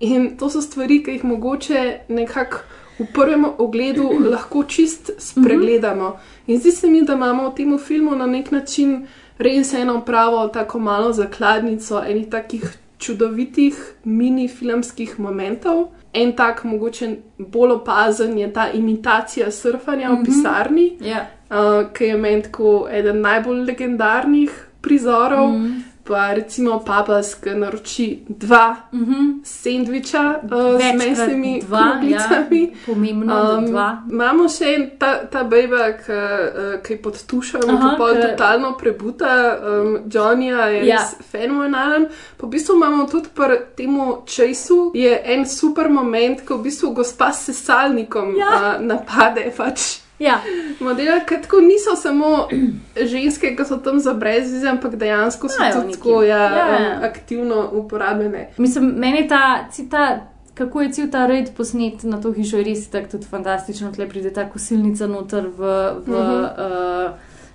In 0.00 0.36
to 0.38 0.50
so 0.50 0.62
stvari, 0.62 1.02
ki 1.02 1.18
jih 1.18 1.26
mogoče 1.26 1.82
nekako 2.08 2.62
v 2.98 3.08
prvem 3.10 3.44
ogledu 3.58 4.06
lahko 4.30 4.62
čist 4.70 5.10
spregledamo. 5.18 6.14
In 6.46 6.60
zdi 6.62 6.70
se 6.70 6.90
mi, 6.90 7.02
da 7.02 7.18
imamo 7.18 7.50
v 7.50 7.54
tem 7.56 7.78
filmu 7.78 8.14
na 8.14 8.26
nek 8.26 8.50
način 8.54 9.06
res 9.38 9.74
eno 9.74 10.00
pravo, 10.06 10.46
tako 10.48 10.78
malo 10.78 11.12
zakladnico 11.12 12.02
enih 12.06 12.30
takih 12.30 12.78
čudovitih 12.98 13.74
mini 14.04 14.48
filmskih 14.48 15.18
momentov. 15.18 15.88
En 16.14 16.32
tak, 16.32 16.64
mogoče 16.64 17.08
bolj 17.38 17.70
opazen, 17.72 18.38
je 18.38 18.52
ta 18.52 18.70
imitacija 18.70 19.50
surfanja 19.50 20.08
v 20.08 20.12
Mhm. 20.12 20.24
pisarni, 20.24 20.96
Ja. 21.00 21.26
uh, 21.50 21.56
ki 21.92 22.04
je 22.04 22.16
meni 22.16 22.42
tako 22.42 22.88
eden 22.90 23.20
najbolj 23.20 23.64
legendarnih 23.64 24.50
prizorov. 24.80 25.48
Mhm. 25.50 25.72
Pa 26.04 26.34
recimo 26.34 26.80
Papas, 26.84 27.34
ki 27.34 27.50
naroči 27.50 28.22
dva 28.28 28.76
mm 28.92 29.04
-hmm. 29.04 29.40
sendviča 29.44 30.40
uh, 30.42 30.50
z 30.50 30.84
Večkrat 30.84 30.94
mesnimi 31.08 31.60
dva, 31.66 31.78
ja. 31.78 31.90
kroglicami. 31.92 32.72
Pomembno, 32.86 33.34
da 33.34 33.60
dva. 33.66 34.02
Imamo 34.10 34.48
še 34.48 34.64
en 34.74 34.90
ta, 34.98 35.26
ta 35.26 35.44
bejba, 35.44 35.92
ki 35.92 36.12
uh, 36.12 36.82
ki 36.82 36.92
je 36.92 37.02
pod 37.02 37.26
tušem, 37.26 37.60
ki 37.60 37.96
pa 37.98 38.12
ke- 38.14 38.20
totalno 38.22 38.72
prebuta. 38.78 39.58
Um, 39.82 39.98
Johnnyja 40.10 40.66
je 40.66 40.78
Ja. 40.86 40.94
ja. 40.94 40.96
res 41.00 41.26
fenomenalen. 41.30 42.06
V 42.42 42.46
bistvu 42.46 42.74
imamo 42.74 43.06
tudi 43.06 43.28
pri 43.34 43.56
temu 43.76 44.22
času 44.26 44.90
je 44.94 45.20
en 45.24 45.46
super 45.46 45.88
moment, 45.88 46.40
ko 46.48 46.56
v 46.56 46.62
bistvu 46.62 46.90
gospa 46.94 47.32
s 47.32 47.44
sesalnikom 47.44 48.36
Ja. 48.36 48.76
uh, 48.78 48.86
napade. 48.86 49.52
Pač. 49.56 50.03
Ja. 50.18 50.40
Modela, 50.80 51.20
ki 51.20 51.34
tako 51.42 51.60
niso 51.60 51.96
samo 51.96 52.48
ženske, 53.12 53.56
ki 53.56 53.64
so 53.64 53.76
tam 53.78 53.98
za 54.00 54.14
brezvize, 54.14 54.68
ampak 54.68 54.96
dejansko 54.96 55.48
so 55.48 55.58
tudi 55.72 55.92
tako 55.92 56.22
ja, 56.22 56.38
Ja, 56.38 56.68
ja. 56.68 56.92
um, 56.92 57.04
aktivno 57.04 57.68
uporabljene. 57.74 58.48
Mislim, 58.58 58.84
meni 58.96 59.18
je 59.18 59.28
ta, 59.28 59.42
ci- 59.70 59.88
ta, 59.88 60.20
kako 60.54 60.82
je 60.82 60.92
cel 60.92 61.10
ta 61.10 61.26
red 61.26 61.50
posnet 61.52 62.02
na 62.04 62.20
to 62.20 62.32
hišo, 62.32 62.56
je 62.56 62.64
res 62.64 62.88
tako 62.88 63.08
tudi 63.08 63.26
fantastično. 63.26 63.92
Tle 63.92 64.08
pride 64.08 64.30
ta 64.30 64.46
kosilnica 64.46 65.06
noter 65.08 65.46
v, 65.48 65.58
v, 65.98 66.08
Mhm. 66.08 66.44
uh, 66.44 67.10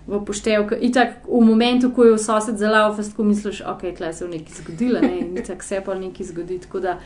v 0.09 0.25
poštevku. 0.25 0.75
In 0.81 0.91
tako 0.91 1.13
v 1.35 1.45
momentu, 1.45 1.91
ko 1.91 2.03
je 2.03 2.17
sosed 2.17 2.57
zalal, 2.57 2.91
fast 2.93 3.15
ko 3.15 3.23
misliš, 3.23 3.61
ok, 3.63 3.81
tle 3.93 4.13
se 4.13 4.25
je 4.25 4.29
nekaj 4.29 4.53
zgodilo, 4.55 4.99
ne, 5.01 5.19
in 5.19 5.35
tako 5.37 5.63
se 5.63 5.81
pa 5.81 5.93
nekaj 5.95 6.25
zgodi. 6.25 6.59
Tako 6.59 6.79
da, 6.79 6.97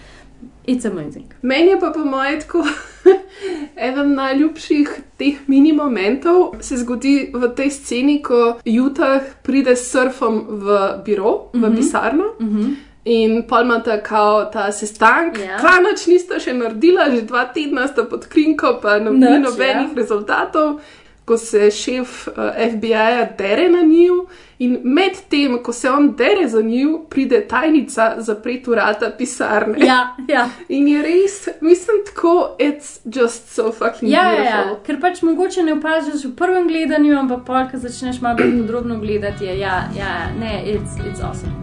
it's 0.65 0.85
amazing. 0.85 1.25
Meni 1.41 1.69
je 1.69 1.79
pa 1.79 1.89
po 1.89 1.99
mojem 2.01 2.39
tako 2.39 2.63
eden 3.79 4.13
najljubših 4.13 4.87
teh 5.17 5.33
mini 5.47 5.73
momentov. 5.73 6.55
Se 6.61 6.77
zgodi 6.77 7.31
v 7.33 7.49
tej 7.49 7.69
sceni, 7.71 8.21
ko 8.21 8.59
Jutah 8.65 9.21
pride 9.43 9.75
s 9.75 9.91
surfom 9.91 10.35
v 10.49 10.65
biro, 11.05 11.49
v 11.53 11.59
Mhm. 11.59 11.75
pisarno. 11.75 12.23
Mhm. 12.39 12.73
In 13.05 13.43
pa 13.43 13.61
imata 13.61 13.97
kao 13.99 14.45
ta 14.45 14.71
sestank, 14.71 15.37
Ja. 15.37 15.43
yeah. 15.43 15.59
klanač 15.59 16.07
nista 16.07 16.39
še 16.39 16.53
naredila, 16.53 17.11
že 17.11 17.21
dva 17.21 17.45
tedna 17.45 17.87
sta 17.87 18.03
pod 18.03 18.27
krinko, 18.27 18.79
pa 18.81 18.99
no, 18.99 19.11
ni 19.11 19.19
Nič, 19.19 19.43
nobenih 19.43 19.89
ja. 19.89 19.95
rezultatov. 19.95 20.79
Ko 21.25 21.37
se 21.37 21.71
šef 21.71 22.27
uh, 22.27 22.33
FBI-ja 22.53 23.27
dere 23.37 23.69
na 23.69 23.81
njiju, 23.81 24.25
in 24.63 24.77
med 24.83 25.17
tem, 25.29 25.57
ko 25.63 25.73
se 25.73 25.89
on 25.91 26.11
dere 26.17 26.47
za 26.47 26.61
njiju, 26.61 27.01
pride 27.09 27.41
tajnica 27.47 28.15
zapreti 28.17 28.69
vrata 28.69 29.11
pisarne. 29.17 29.77
Ja, 29.85 30.15
ja. 30.27 30.47
In 30.69 30.87
je 30.87 31.01
res, 31.01 31.47
mislim, 31.61 32.03
tako, 32.05 32.55
it's 32.59 32.99
just 33.05 33.49
so 33.55 33.71
fucking 33.71 34.11
Ja, 34.11 34.23
ja, 34.23 34.35
beautiful. 34.35 34.73
ja, 34.73 34.79
ker 34.85 35.01
pač 35.01 35.21
mogoče 35.21 35.63
ne 35.63 35.73
opaziš 35.73 36.25
v 36.25 36.35
prvem 36.35 36.67
gledanju, 36.67 37.17
ampak 37.19 37.45
pa, 37.47 37.65
ko 37.71 37.77
začneš 37.77 38.21
malo 38.21 38.37
bolj 38.41 38.57
podrobno 38.61 38.99
gledati, 38.99 39.45
je 39.45 39.59
ja, 39.59 39.83
ja, 39.97 40.15
ne, 40.39 40.63
it's, 40.65 40.99
it's 41.03 41.21
awesome. 41.23 41.62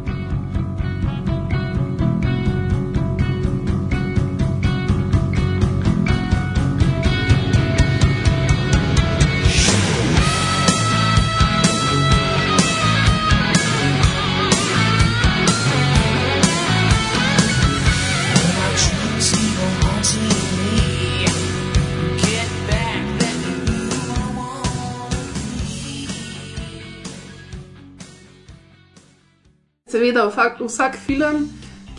Seveda, 30.01 30.23
vsak, 30.29 30.61
vsak 30.61 30.95
film, 30.97 31.43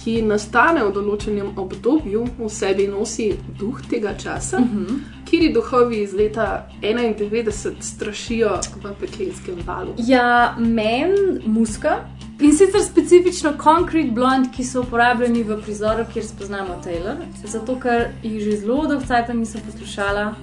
ki 0.02 0.24
nastane 0.26 0.82
v 0.82 0.90
določenem 0.96 1.52
obdobju, 1.62 2.24
v 2.40 2.48
sebi 2.50 2.88
nosi 2.90 3.28
duh 3.60 3.78
tega 3.92 4.16
časa, 4.18 4.58
uh 4.58 4.66
-huh. 4.66 4.96
kjer 5.30 5.54
duhovi 5.54 6.00
iz 6.02 6.14
leta 6.14 6.66
91 6.82 7.52
strašijo 7.82 8.58
v 8.84 8.94
peklenskem 9.00 9.60
valu. 9.66 9.94
Ja, 9.98 10.56
men, 10.58 11.14
muska. 11.46 12.00
In 12.40 12.58
sicer 12.58 12.82
specifično 12.82 13.54
Concrete 13.64 14.12
Blonde, 14.12 14.50
ki 14.56 14.64
so 14.64 14.82
uporabljeni 14.82 15.44
v 15.44 15.62
prizoru, 15.62 16.06
kjer 16.14 16.26
spoznamo 16.26 16.82
Taylor, 16.84 17.18
zato 17.44 17.80
ker 17.80 18.10
jih 18.24 18.42
že 18.44 18.58
zelo 18.58 18.88
dolgo 18.88 19.06
časa 19.06 19.34
nisem 19.34 19.62
poslušala. 19.62 20.34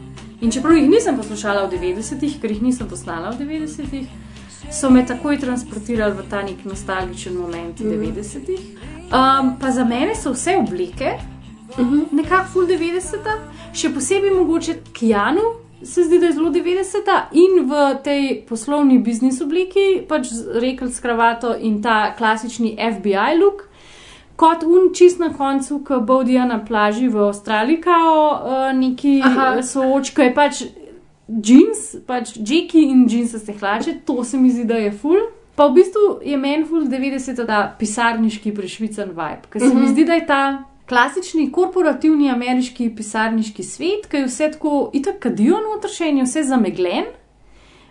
In 0.40 0.50
čeprav 0.50 0.76
jih 0.76 0.88
nisem 0.90 1.16
poslušala 1.16 1.66
v 1.66 1.70
90-ih, 1.72 2.40
ker 2.40 2.50
jih 2.50 2.62
nisem 2.62 2.88
poznala 2.88 3.30
v 3.30 3.38
90-ih, 3.42 4.06
so 4.70 4.90
me 4.90 5.06
takoj 5.06 5.38
transportirali 5.38 6.12
v 6.12 6.24
ta 6.30 6.42
nek 6.42 6.64
nostalgičen 6.64 7.34
moment 7.34 7.80
Mhm. 7.80 7.90
90-ih. 7.90 8.60
Um, 9.08 9.56
pa 9.60 9.70
za 9.70 9.84
mene 9.84 10.14
so 10.14 10.32
vse 10.32 10.56
oblike, 10.58 11.12
Mhm. 11.78 11.98
nekako 12.12 12.44
full 12.46 12.66
90-ta, 12.66 13.38
še 13.72 13.90
posebej 13.90 14.30
mogoče 14.30 14.74
Kijanu. 14.92 15.40
Se 15.82 16.02
zdi, 16.02 16.18
da 16.18 16.26
je 16.26 16.32
zelo 16.32 16.50
90-ta 16.50 17.28
in 17.32 17.64
v 17.64 17.72
tej 18.04 18.42
poslovni 18.48 18.98
biznis 18.98 19.40
obliki, 19.40 20.02
pač 20.08 20.26
rekel 20.54 20.88
s 20.88 21.00
kravato 21.00 21.54
in 21.56 21.82
ta 21.82 22.14
klasični 22.14 22.76
FBI 22.76 23.38
look, 23.38 23.68
kot 24.36 24.62
un 24.64 24.92
čist 24.94 25.18
na 25.18 25.30
koncu, 25.30 25.78
ko 25.80 26.00
bodijo 26.00 26.44
na 26.44 26.58
plaži 26.58 27.08
v 27.08 27.16
Avstraliji, 27.20 27.80
kao 27.80 28.42
uh, 28.42 28.72
neki 28.72 29.20
Aha. 29.24 29.62
sooč, 29.62 30.10
ko 30.10 30.22
je 30.22 30.34
pač 30.34 30.62
jeans, 31.28 31.96
pač 32.06 32.36
jeki 32.36 32.82
in 32.82 33.06
jeansaste 33.08 33.52
hlače, 33.52 34.00
to 34.04 34.24
se 34.24 34.38
mi 34.38 34.50
zdi, 34.50 34.64
da 34.64 34.74
je 34.74 34.92
full. 34.92 35.20
Pa 35.56 35.66
v 35.68 35.74
bistvu 35.74 36.20
je 36.24 36.36
meni 36.36 36.64
full 36.64 36.86
90 36.86 37.46
ta 37.46 37.74
pisarniški 37.78 38.54
prešvican 38.54 39.08
vibe, 39.08 39.48
ker 39.50 39.60
se 39.60 39.66
uh 39.66 39.72
-huh. 39.72 39.80
mi 39.80 39.86
Mhm. 39.86 39.92
zdi, 39.92 40.04
da 40.04 40.14
je 40.14 40.26
ta 40.26 40.64
klasični 40.88 41.52
korporativni 41.52 42.30
ameriški 42.30 42.94
pisarniški 42.96 43.62
svet, 43.62 44.06
ki 44.10 44.16
je 44.16 44.24
vse 44.26 44.50
tako 44.52 44.90
itak 44.92 45.18
kadijo 45.18 45.56
noter 45.60 45.90
še 45.90 46.08
in 46.08 46.18
je 46.18 46.24
vse 46.24 46.42
zameglen. 46.42 47.04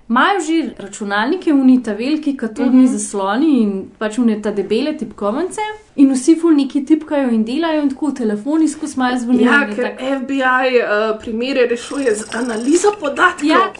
Imajo 0.10 0.40
že 0.40 0.74
računalnike, 0.80 1.54
unita 1.54 1.94
veliki 1.94 2.38
katodni 2.38 2.84
uh 2.86 2.90
-huh. 2.90 2.98
zasloni 2.98 3.62
in 3.62 3.90
pač 3.98 4.18
unita 4.18 4.52
debele 4.52 4.98
tipkovnice. 4.98 5.62
In 5.98 6.12
vsi 6.14 6.36
ful 6.40 6.54
neki 6.54 6.84
tipkajo 6.86 7.30
in 7.34 7.44
delajo, 7.46 7.82
in 7.82 7.90
tako 7.90 8.12
telefoni 8.12 8.68
skozi 8.70 8.98
malo 8.98 9.18
zvonijo. 9.18 9.52
Ja, 9.52 9.64
in 9.64 9.70
je 9.70 9.76
ker 9.76 9.86
tako- 9.86 10.20
FBI 10.20 10.82
uh, 10.82 11.20
primere 11.20 11.68
rešuje 11.68 12.16
z 12.16 12.36
analizo 12.36 12.92
podatkov. 13.00 13.50
Ja. 13.50 13.74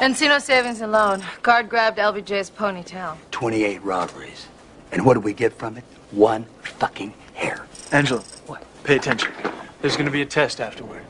Encino 0.00 0.40
Savings 0.40 0.80
and 0.80 0.92
Loan. 0.92 1.22
Guard 1.42 1.68
grabbed 1.68 1.98
LBJ's 1.98 2.50
ponytail. 2.50 3.16
28 3.30 3.80
robberies. 3.84 4.46
And 4.92 5.02
what 5.06 5.14
do 5.14 5.20
we 5.20 5.32
get 5.32 5.52
from 5.58 5.76
it? 5.76 5.84
One 6.12 6.44
fucking 6.62 7.12
hair. 7.34 7.66
Angela, 7.92 8.22
what? 8.46 8.60
Pay 8.84 8.96
attention. 8.96 9.32
There's 9.80 9.96
going 9.96 10.06
to 10.06 10.12
be 10.12 10.22
a 10.22 10.26
test 10.26 10.60
afterward. 10.60 11.02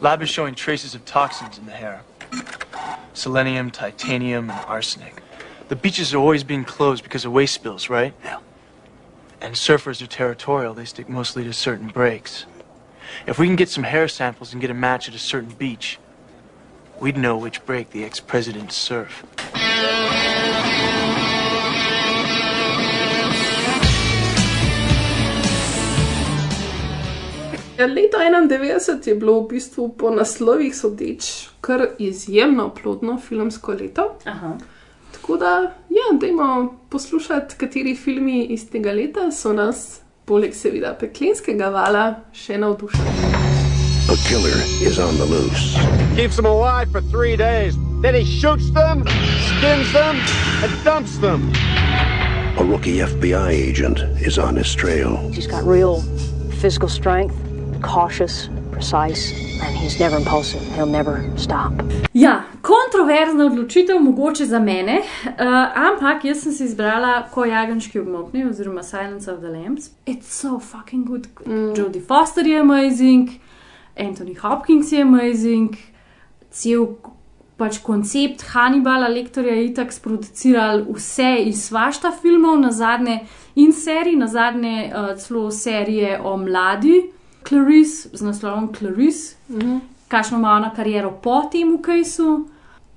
Lab 0.00 0.22
is 0.22 0.28
showing 0.30 0.54
traces 0.54 0.94
of 0.94 1.04
toxins 1.04 1.58
in 1.58 1.66
the 1.66 1.72
hair 1.72 2.00
selenium, 3.14 3.70
titanium, 3.70 4.50
and 4.50 4.60
arsenic. 4.66 5.22
The 5.68 5.76
beaches 5.76 6.14
are 6.14 6.18
always 6.18 6.44
being 6.44 6.64
closed 6.64 7.02
because 7.02 7.24
of 7.24 7.32
waste 7.32 7.54
spills, 7.54 7.90
right? 7.90 8.14
Yeah. 8.24 8.38
And 9.42 9.56
surfers 9.56 10.00
are 10.00 10.06
territorial, 10.06 10.72
they 10.72 10.84
stick 10.84 11.08
mostly 11.08 11.42
to 11.42 11.52
certain 11.52 11.88
breaks. 11.88 12.46
If 13.26 13.40
we 13.40 13.48
can 13.48 13.56
get 13.56 13.68
some 13.68 13.82
hair 13.82 14.06
samples 14.06 14.52
and 14.52 14.60
get 14.60 14.70
a 14.70 14.74
match 14.74 15.08
at 15.08 15.16
a 15.16 15.18
certain 15.18 15.50
beach, 15.50 15.98
we'd 17.00 17.16
know 17.16 17.36
which 17.36 17.66
break 17.66 17.90
the 17.90 18.04
ex 18.04 18.20
presidents 18.20 18.76
surf. 18.76 19.24
Ja, 27.78 27.86
leto 27.86 28.18
91 28.18 29.06
je 29.06 29.14
bilo 29.14 29.40
v 29.42 29.48
bistvu 29.58 29.88
po 29.98 30.10
naslovih 30.14 30.70
sodeč 30.70 31.50
kar 31.60 31.88
izjemno 31.98 32.70
plodno 32.70 33.18
filmsko 33.18 33.72
leto. 33.72 34.18
Aha. 34.24 34.54
Tako 35.22 35.36
da, 35.36 35.74
ja, 35.88 36.18
dajmo 36.20 36.78
poslušati, 36.90 37.54
kateri 37.58 37.96
filmi 37.96 38.44
iz 38.44 38.70
tega 38.70 38.92
leta 38.92 39.30
so 39.30 39.52
nas, 39.52 40.00
poleg 40.24 40.54
seveda 40.54 40.96
peklenskega 40.98 41.68
vala, 41.70 42.06
še 42.34 42.58
navdušili. 42.58 43.12
A 44.10 44.16
killer 44.26 44.58
is 44.82 44.98
on 44.98 45.14
the 45.14 45.24
loose. 45.24 45.78
Keeps 46.16 46.34
them 46.36 46.46
alive 46.46 46.90
for 46.90 47.00
three 47.00 47.36
days. 47.36 47.78
Then 48.02 48.18
he 48.18 48.24
shoots 48.24 48.72
them, 48.74 49.04
skins 49.46 49.92
them, 49.92 50.18
and 50.64 50.84
dumps 50.84 51.18
them. 51.18 51.52
A 52.58 52.64
rookie 52.64 52.98
FBI 52.98 53.50
agent 53.50 54.02
is 54.26 54.38
on 54.38 54.56
his 54.56 54.74
trail. 54.74 55.16
He's 55.30 55.46
got 55.46 55.62
real 55.62 56.02
physical 56.58 56.88
strength, 56.88 57.36
cautious, 57.80 58.48
precise, 58.82 59.32
and 59.62 59.76
he's 59.76 60.00
never 60.00 60.16
impulsive. 60.16 60.60
He'll 60.74 60.90
never 60.90 61.22
stop. 61.36 61.72
Ja, 62.12 62.42
kontroverzna 62.62 63.46
odločitev, 63.46 64.00
mogoče 64.00 64.46
za 64.46 64.58
mene, 64.58 64.98
uh, 64.98 65.32
ampak 65.74 66.24
jaz 66.24 66.42
sem 66.42 66.52
si 66.52 66.64
izbrala 66.64 67.22
Ko 67.30 67.44
jagenški 67.44 68.00
obmokni, 68.00 68.44
oziroma 68.44 68.82
Silence 68.82 69.30
of 69.30 69.38
the 69.38 69.48
Lambs. 69.48 69.90
It's 70.06 70.34
so 70.34 70.58
fucking 70.58 71.06
good. 71.06 71.28
Mm. 71.46 71.76
Jodie 71.76 72.02
Foster 72.02 72.46
je 72.46 72.58
amazing, 72.60 73.30
Anthony 73.96 74.34
Hopkins 74.34 74.92
je 74.92 75.02
amazing, 75.02 75.78
cel 76.50 76.86
pač 77.56 77.78
koncept 77.78 78.42
Hannibala 78.50 79.08
Lektorja 79.08 79.54
je 79.54 79.66
itak 79.70 79.92
sproduciral 79.92 80.82
vse 80.90 81.36
iz 81.46 81.68
svašta 81.68 82.10
filmov, 82.22 82.58
na 82.58 82.72
zadnje 82.72 83.20
in 83.54 83.72
serij, 83.72 84.18
na 84.18 84.26
zadnje 84.26 84.90
uh, 84.90 85.12
celo 85.18 85.50
serije 85.50 86.18
o 86.18 86.36
mladi 86.36 87.12
Clarice 87.52 88.08
z 88.12 88.22
naslovom 88.22 88.70
Clarice 88.72 89.36
Mhm. 89.50 89.76
kakšno 90.08 90.38
ima 90.38 90.50
ona 90.52 90.72
kariero 90.72 91.10
po 91.12 91.42
tem 91.46 91.76
Kajsu. 91.78 92.30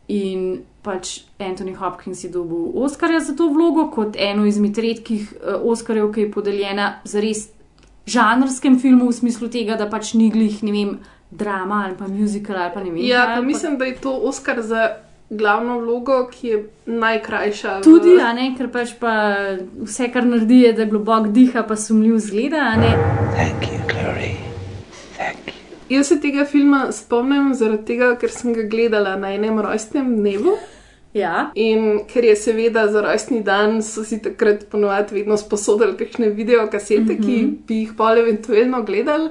In 0.09 0.41
pač 0.81 1.09
Anthony 1.39 1.73
Hopkins 1.73 2.23
je 2.23 2.29
dobil 2.29 2.57
Oscarja 2.77 3.19
za 3.21 3.33
to 3.33 3.47
vlogo, 3.49 3.87
kot 3.89 4.15
eno 4.15 4.45
izmed 4.45 4.77
redkih 4.77 5.33
uh, 5.33 5.39
Oscarjev, 5.65 6.11
ki 6.11 6.21
je 6.21 6.31
podeljena 6.31 6.85
za 7.03 7.19
res 7.19 7.47
žanrskem 8.07 8.77
filmu, 8.77 9.07
v 9.07 9.13
smislu 9.13 9.47
tega, 9.49 9.75
da 9.75 9.87
pač 9.87 10.13
ni 10.13 10.29
glih, 10.29 10.59
ne 10.61 10.71
vem, 10.71 10.91
drama 11.31 11.79
ali 11.81 11.95
pa 11.95 12.05
musical 12.09 12.55
ali 12.57 12.71
pa 12.71 12.79
ne 12.81 12.91
vem. 12.91 13.01
Ja, 13.03 13.25
pa 13.27 13.41
mislim, 13.41 13.77
da 13.77 13.85
je 13.85 13.95
to 13.97 14.13
Oscar 14.23 14.61
za 14.63 14.83
glavno 15.31 15.79
vlogo, 15.79 16.29
ki 16.29 16.47
je 16.47 16.59
najkrajša. 16.85 17.79
v- 17.79 17.83
Tudi, 17.83 18.13
a 18.21 18.29
ne, 18.31 18.53
ker 18.53 18.69
pač 18.69 18.93
pa 18.95 19.13
vse, 19.81 20.11
kar 20.11 20.23
naredi, 20.23 20.59
je, 20.59 20.73
da 20.73 20.85
globoko 20.85 21.27
diha, 21.29 21.63
pa 21.63 21.75
sumljiv 21.75 22.19
zgleda, 22.19 22.61
a 22.63 22.75
ne. 22.77 22.91
Thank 23.33 23.63
you, 23.63 23.81
Clary. 23.85 24.04
Jaz 25.89 26.07
se 26.07 26.19
tega 26.21 26.45
filma 26.45 26.91
spomnim 26.91 27.53
zaradi 27.53 27.85
tega, 27.85 28.15
ker 28.17 28.31
sem 28.33 28.53
ga 28.53 28.63
gledala 28.69 29.15
na 29.15 29.33
enem 29.35 29.59
rojstnem 29.61 30.15
dnevu. 30.17 30.57
Ja. 31.15 31.51
In 31.55 32.01
ker 32.11 32.25
je 32.25 32.35
seveda 32.35 32.87
za 32.91 33.01
rojstni 33.01 33.43
dan, 33.43 33.81
so 33.83 34.03
si 34.03 34.17
takrat 34.21 34.65
ponovadi 34.71 35.15
vedno 35.15 35.37
sposodili 35.37 35.95
kakšne 35.97 36.29
videokasete, 36.29 37.01
mm 37.01 37.17
-hmm. 37.17 37.25
ki 37.25 37.37
Mhm. 37.43 37.55
bi 37.67 37.75
jih 37.75 37.93
pol 37.97 38.17
eventualno 38.17 38.81
gledali. 38.83 39.29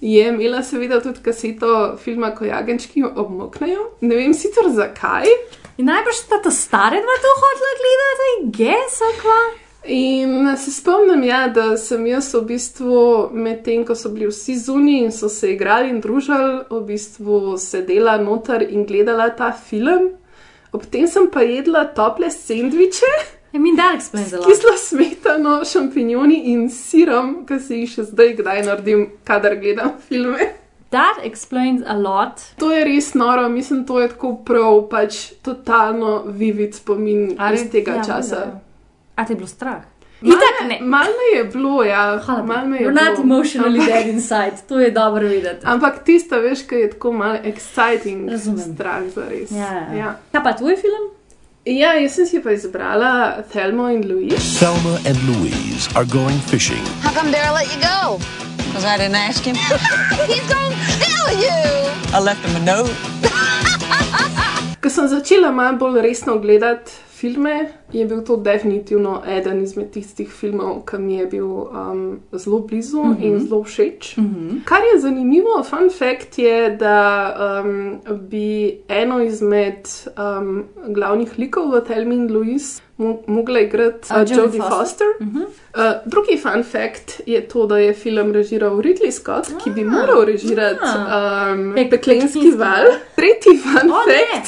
Je 0.00 0.28
imela 0.28 0.62
seveda 0.62 1.00
tudi 1.00 1.18
kaseto 1.22 1.96
filma, 1.96 2.34
ko 2.34 2.44
jagenčki 2.44 3.02
obmoknejo. 3.16 3.90
Ne 4.00 4.16
vem 4.16 4.34
sicer 4.34 4.64
zakaj. 4.70 5.26
In 5.78 5.86
najbrž 5.86 6.14
sta 6.14 6.42
ta 6.42 6.50
stare 6.50 7.00
dva 7.00 7.16
to 7.22 7.30
hotela 7.40 7.72
gledati, 7.80 8.62
gesa 8.62 9.04
kva. 9.22 9.67
In 9.84 10.56
se 10.56 10.72
spomnim, 10.72 11.22
ja, 11.24 11.48
da 11.48 11.76
sem 11.76 12.06
jaz 12.06 12.32
v 12.34 12.42
bistvu 12.50 13.30
medtem, 13.32 13.84
ko 13.86 13.94
so 13.94 14.10
bili 14.12 14.26
vsi 14.28 14.58
zunaj 14.58 15.04
in 15.04 15.12
so 15.14 15.30
se 15.32 15.52
igrali 15.54 15.92
in 15.92 16.00
družili, 16.04 16.64
v 16.70 16.80
bistvu 16.88 17.56
sedela 17.62 18.18
noter 18.18 18.66
in 18.66 18.84
gledala 18.86 19.30
ta 19.30 19.52
film. 19.52 20.10
Ob 20.72 20.84
tem 20.90 21.06
sem 21.08 21.30
pa 21.30 21.46
jedla 21.46 21.86
tople 21.96 22.30
sendviče. 22.30 23.14
I 23.54 23.58
mean, 23.58 23.76
that 23.76 23.94
explains 23.94 24.34
a 24.34 24.42
lot. 24.42 24.46
Kislo 24.50 24.74
smetano, 24.76 25.64
šampinjoni 25.64 26.42
in 26.52 26.68
sirom, 26.68 27.46
ki 27.48 27.60
si 27.62 27.82
jih 27.82 27.94
še 27.94 28.10
zdaj 28.10 28.34
kdaj 28.42 28.64
naredim, 28.66 29.06
kadar 29.24 29.56
gledam 29.56 29.94
filme. 30.10 30.52
That 30.92 31.22
explains 31.24 31.82
a 31.86 31.96
lot. 31.96 32.42
To 32.60 32.72
je 32.72 32.84
res 32.84 33.14
noro, 33.14 33.48
mislim, 33.48 33.86
to 33.88 34.02
je 34.02 34.12
tako 34.12 34.34
prav, 34.44 34.82
pač 34.90 35.30
totalno 35.44 36.22
vivid 36.28 36.76
spomin 36.76 37.36
iz 37.54 37.68
tega 37.72 38.00
ja, 38.02 38.04
časa. 38.04 38.44
ja. 38.44 38.67
A 39.18 39.24
te 39.24 39.32
je 39.32 39.36
bilo 39.36 39.48
strah? 39.48 39.82
Itak 40.22 40.66
ne. 40.68 40.78
Malo 40.82 41.10
me 41.12 41.38
je 41.38 41.44
bilo, 41.46 41.82
ja. 41.84 42.18
Malo 42.44 42.66
me 42.66 42.76
je 42.76 42.82
You're 42.82 42.94
bilo. 42.94 43.04
not 43.04 43.18
emotionally 43.18 43.78
Ampak- 43.78 43.86
dead 43.88 44.06
inside, 44.08 44.52
to 44.68 44.78
je 44.78 44.90
dobro 44.90 45.26
videti. 45.28 45.62
Ampak 45.64 46.04
tista, 46.04 46.36
veš, 46.36 46.62
ki 46.62 46.74
je 46.76 46.90
tako 46.90 47.12
malo 47.12 47.38
exciting, 47.44 48.30
Razumem. 48.30 48.74
strah 48.74 49.02
za 49.14 49.22
res. 49.28 49.50
Ja, 49.52 49.70
ja. 49.74 49.94
ja. 49.94 50.10
Kaj 50.32 50.42
pa 50.42 50.52
tvoj 50.52 50.76
film? 50.76 51.04
Ja, 51.64 51.92
jaz 51.94 52.14
sem 52.14 52.26
si 52.26 52.40
pa 52.40 52.50
izbrala 52.50 53.12
Thelmo 53.44 53.88
in 53.88 54.02
Louise. 54.02 54.58
Thelma 54.58 54.94
and 55.04 55.18
Louise 55.28 55.86
are 55.94 56.06
going 56.08 56.38
fishing. 56.42 56.82
How 57.02 57.12
come 57.12 57.30
Daryl 57.30 57.54
let 57.54 57.68
you 57.68 57.80
go? 57.82 58.18
Because 58.56 58.84
I 58.86 58.96
didn't 58.98 59.20
ask 59.20 59.44
him. 59.44 59.56
He's 60.30 60.46
gonna 60.46 60.74
kill 60.98 61.28
you! 61.36 61.60
I 62.10 62.20
left 62.20 62.42
him 62.46 62.56
a 62.56 62.64
note. 62.64 62.94
Ko 64.82 64.88
sem 64.88 65.08
začela 65.08 65.50
malo 65.52 65.76
bolj 65.76 66.00
resno 66.00 66.38
gledati 66.38 66.92
filme, 67.20 67.68
je 67.92 68.04
bil 68.06 68.24
to 68.24 68.36
definitivno 68.36 69.22
eden 69.28 69.62
izmed 69.62 69.90
tistih 69.90 70.28
filmov, 70.30 70.84
ki 70.86 70.98
mi 70.98 71.14
je 71.16 71.26
bil 71.26 71.46
um, 71.46 72.20
zelo 72.32 72.58
blizu 72.58 73.02
Mhm. 73.02 73.12
-hmm. 73.12 73.24
in 73.24 73.40
zelo 73.48 73.62
všeč. 73.64 74.16
Mm 74.16 74.24
-hmm. 74.24 74.64
Kar 74.64 74.80
je 74.94 75.00
zanimivo, 75.00 75.62
fun 75.64 75.90
fact 75.90 76.38
je, 76.38 76.76
da 76.76 76.98
um, 77.64 77.98
bi 78.30 78.78
eno 78.88 79.22
izmed 79.24 79.88
um, 80.18 80.64
glavnih 80.94 81.38
likov 81.38 81.70
v 81.74 81.80
Thelmi 81.84 82.14
in 82.14 82.32
Louise 82.32 82.82
mo 82.96 83.18
mogla 83.26 83.60
igrati 83.60 84.08
uh, 84.12 84.18
Jodie 84.18 84.60
Foster. 84.60 84.68
Foster. 84.70 85.06
Uh, 85.20 85.82
drugi 86.06 86.36
fun 86.38 86.62
fact 86.62 87.20
je 87.26 87.40
to, 87.48 87.66
da 87.66 87.78
je 87.78 87.92
film 87.94 88.32
režiral 88.32 88.80
Ridley 88.80 89.10
Scott, 89.12 89.46
ki 89.64 89.70
bi 89.70 89.84
moral 89.84 90.24
režirati 90.24 90.80
um, 90.84 91.74
Peklenski 91.90 92.50
val. 92.50 92.86
Tretji 93.16 93.58
fun 93.62 93.90
O, 93.90 93.94
ne. 94.08 94.42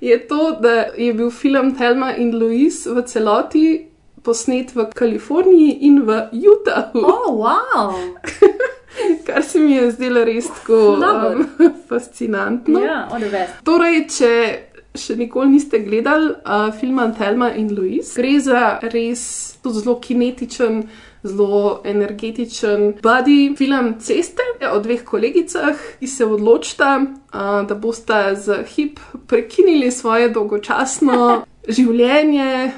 Je 0.00 0.18
to, 0.28 0.58
da 0.62 0.86
je 0.96 1.12
bil 1.14 1.30
film 1.30 1.74
Thelma 1.74 2.14
in 2.16 2.34
Louise 2.38 2.90
v 2.90 3.02
celoti 3.02 3.86
posnet 4.22 4.74
v 4.74 4.86
Kaliforniji 4.94 5.78
in 5.88 6.02
v 6.06 6.28
Utahu. 6.32 7.02
Oh, 7.02 7.30
wow! 7.38 7.94
Kar 9.26 9.42
se 9.42 9.60
mi 9.60 9.72
je 9.72 9.90
zdelo 9.90 10.24
res 10.24 10.48
tako 10.48 10.98
um, 10.98 11.46
fascinantno. 11.88 12.80
Ja, 12.82 13.06
best. 13.30 13.60
Torej, 13.64 14.06
če 14.10 14.32
še 14.98 15.14
nikoli 15.18 15.54
niste 15.54 15.78
gledali 15.84 16.32
uh, 16.34 16.68
filma 16.74 17.06
Thelma 17.14 17.52
in 17.54 17.70
Louise, 17.76 18.16
gre 18.18 18.34
za 18.42 18.62
res 18.90 19.22
zelo 19.68 19.98
kinetičen, 20.00 20.82
zelo 21.22 21.80
energetičen 21.84 22.94
body 23.02 23.56
film 23.56 23.94
ceste 24.00 24.42
o 24.72 24.78
dveh 24.80 25.04
kolegicah, 25.04 25.76
ki 26.00 26.06
se 26.06 26.26
odločita, 26.26 27.00
da 27.68 27.74
bosta 27.74 28.34
za 28.34 28.62
hip 28.62 29.00
prekinili 29.26 29.90
svoje 29.90 30.28
dolgočasno 30.28 31.42
življenje, 31.76 32.72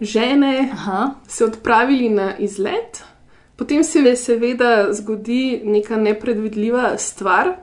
žene, 0.00 0.68
Aha. 0.72 1.10
se 1.28 1.44
odpravili 1.44 2.08
na 2.08 2.36
izlet. 2.38 3.04
Potem 3.56 3.84
se 3.84 4.16
seveda 4.16 4.92
zgodi 4.92 5.60
neka 5.64 5.96
nepredvidljiva 5.96 6.94
stvar, 6.98 7.56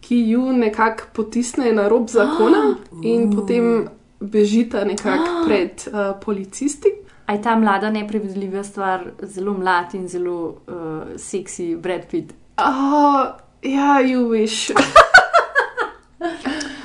ki 0.00 0.16
ju 0.30 0.52
nekako 0.52 1.04
potisne 1.12 1.72
na 1.72 1.88
rob 1.88 2.08
zakona, 2.08 2.76
in 3.02 3.32
potem 3.36 3.88
bežita 4.20 4.84
nekako 4.84 5.32
pred 5.46 5.88
uh, 5.88 6.16
policisti. 6.24 6.88
A 7.26 7.32
je 7.32 7.42
ta 7.42 7.56
mlada 7.56 7.90
neprevidljiva 7.90 8.62
stvar 8.64 9.04
zelo 9.22 9.54
mlad 9.54 9.94
in 9.94 10.08
zelo 10.08 10.36
uh, 10.46 11.16
seksi 11.16 11.76
Brad 11.76 12.06
Pitt? 12.10 12.34
Oh, 12.58 13.26
ja, 13.62 14.00
you 14.00 14.28
wish. 14.30 14.70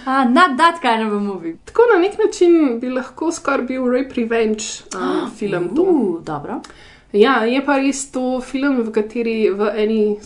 Ah, 0.06 0.26
not 0.26 0.58
that 0.58 0.82
kind 0.82 1.08
of 1.08 1.14
a 1.14 1.20
movie. 1.20 1.58
Tako 1.66 1.82
na 1.94 2.00
nek 2.00 2.18
način 2.18 2.80
bi 2.80 2.90
lahko 2.90 3.32
skoraj 3.32 3.66
bil 3.68 3.86
rape 3.86 4.16
revenge 4.16 4.82
um, 4.98 5.30
film. 5.38 5.76
To. 5.76 5.82
Uh, 5.82 6.24
dobro. 6.24 6.62
Ja, 7.14 7.44
je 7.46 7.62
pa 7.66 7.78
res 7.78 8.12
to 8.12 8.42
film, 8.42 8.82
v 8.82 8.92
kateri 8.92 9.36
v 9.54 9.70
eni 9.78 10.18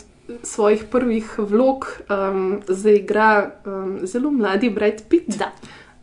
svojih 0.44 0.86
prvih 0.92 1.36
vlog 1.38 1.86
um, 2.10 2.62
zaigra 2.68 3.52
um, 3.66 4.00
zelo 4.08 4.32
mladi 4.32 4.70
Brad 4.70 5.04
Pitt. 5.10 5.38
Da. 5.38 5.52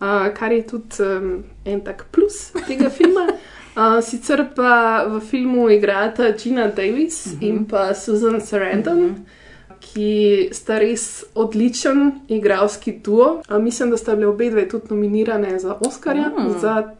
Uh, 0.02 0.28
kar 0.34 0.52
je 0.52 0.62
tudi 0.66 1.02
um, 1.02 1.44
en 1.64 1.80
tak 1.80 2.06
plus 2.12 2.52
tega 2.66 2.90
filma. 2.90 3.26
Uh, 3.82 3.98
sicer 4.02 4.44
pa 4.54 5.04
v 5.10 5.20
filmu 5.20 5.66
igrata 5.70 6.36
Gina 6.38 6.68
Davis 6.68 7.26
uh 7.26 7.32
-huh. 7.32 7.48
in 7.48 7.64
pa 7.64 7.94
Susan 7.94 8.40
Sarandon, 8.40 8.98
uh 8.98 9.10
-huh. 9.10 9.80
ki 9.80 10.48
sta 10.52 10.78
res 10.78 11.24
odličen 11.34 12.12
igralski 12.28 12.92
duo. 13.04 13.42
Uh, 13.50 13.58
mislim, 13.58 13.90
da 13.90 13.96
sta 13.96 14.14
bile 14.14 14.26
obe 14.26 14.50
dve 14.50 14.68
tudi 14.68 14.84
nominirane 14.90 15.58
za 15.58 15.74
Oscarja 15.80 16.30
Mm. 16.38 16.60
za 16.60 16.94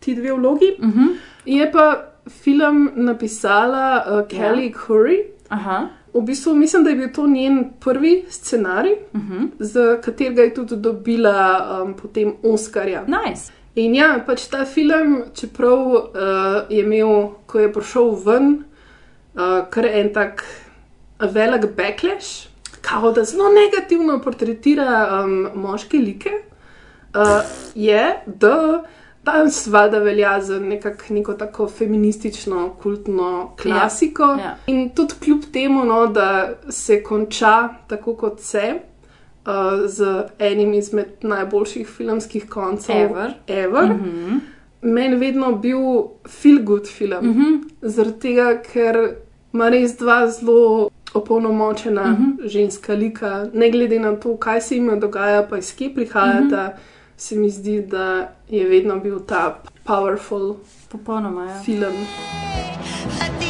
ti 0.00 0.14
dve 0.14 0.32
vlogi. 0.32 0.76
Uh 0.78 0.84
-huh. 0.88 1.16
Je 1.44 1.72
pa 1.72 2.02
film 2.28 2.90
napisala 2.94 4.04
uh, 4.06 4.28
Kelly 4.28 4.66
ja. 4.66 4.72
Curry. 4.72 5.22
Aha. 5.48 5.88
V 6.14 6.20
bistvu 6.22 6.54
mislim, 6.54 6.84
da 6.84 6.90
je 6.90 6.96
bil 6.96 7.08
to 7.14 7.26
njen 7.26 7.70
prvi 7.80 8.24
scenarij, 8.28 8.96
uh 9.12 9.20
-huh. 9.20 9.48
za 9.58 10.00
katerega 10.00 10.42
je 10.42 10.54
tudi 10.54 10.76
dobila 10.76 11.82
um, 11.84 11.94
potem 11.94 12.32
Oscarja. 12.42 13.04
Nice. 13.06 13.55
In 13.76 13.92
ja, 13.92 14.14
pač 14.24 14.46
ta 14.48 14.64
film, 14.64 15.18
čeprav 15.36 15.80
uh, 15.92 16.04
je 16.72 16.80
imel, 16.80 17.34
ko 17.44 17.60
je 17.60 17.72
prišel 17.72 18.14
ven, 18.24 18.46
uh, 19.36 19.66
kar 19.68 19.84
en 19.84 20.08
tak 20.14 20.44
velik 21.20 21.66
backlash, 21.76 22.48
kao 22.80 23.12
da 23.12 23.24
zelo 23.28 23.50
negativno 23.52 24.16
portretira 24.24 25.20
um, 25.20 25.50
moške 25.60 26.00
like, 26.00 26.32
uh, 27.12 27.44
je, 27.74 28.04
da 28.26 28.56
danes 29.26 29.60
seveda 29.66 29.98
velja 29.98 30.40
za 30.40 30.56
nekak, 30.60 31.10
neko 31.10 31.34
tako 31.34 31.68
feministično, 31.68 32.70
kultno 32.82 33.56
klasiko. 33.62 34.22
Ja, 34.22 34.44
ja. 34.44 34.56
In 34.72 34.88
tudi 34.96 35.20
kljub 35.20 35.50
temu, 35.52 35.84
no, 35.84 36.06
da 36.06 36.54
se 36.70 37.02
konča 37.02 37.68
tako, 37.88 38.16
kot 38.16 38.40
se. 38.40 38.78
Uh, 39.46 39.86
z 39.86 40.24
enim 40.38 40.74
izmed 40.74 41.06
najboljših 41.22 41.88
filmskih 41.88 42.48
koncev, 42.48 42.96
Ever. 42.96 43.32
ever. 43.46 43.84
Mm 43.84 44.00
-hmm. 44.02 44.40
Meni 44.82 45.16
vedno 45.16 45.52
bil 45.52 45.78
feel 46.28 46.62
good 46.62 46.86
film. 46.86 47.24
Mm 47.24 47.34
-hmm. 47.34 47.68
Zaradi 47.82 48.18
tega, 48.20 48.62
ker 48.72 49.14
ima 49.52 49.68
res 49.68 49.96
dva 49.96 50.30
zelo 50.30 50.90
opolnomočena 51.14 52.04
mm 52.04 52.16
-hmm. 52.16 52.48
ženska 52.48 52.94
lika, 52.94 53.46
ne 53.52 53.70
glede 53.70 53.98
na 53.98 54.16
to, 54.16 54.36
kaj 54.36 54.60
se 54.60 54.74
jim 54.74 55.00
dogaja, 55.00 55.46
pa 55.50 55.58
iz 55.58 55.76
kje 55.76 55.94
prihajata, 55.94 56.62
mm 56.62 56.70
-hmm. 56.70 57.16
se 57.16 57.36
mi 57.36 57.50
zdi, 57.50 57.82
da 57.82 58.32
je 58.48 58.68
vedno 58.68 59.00
bil 59.00 59.18
ta 59.18 59.62
powerful 59.84 60.54
Popolnoma, 60.88 61.44
ja. 61.44 61.62
film. 61.62 61.92
With 61.92 62.08
the 63.38 63.46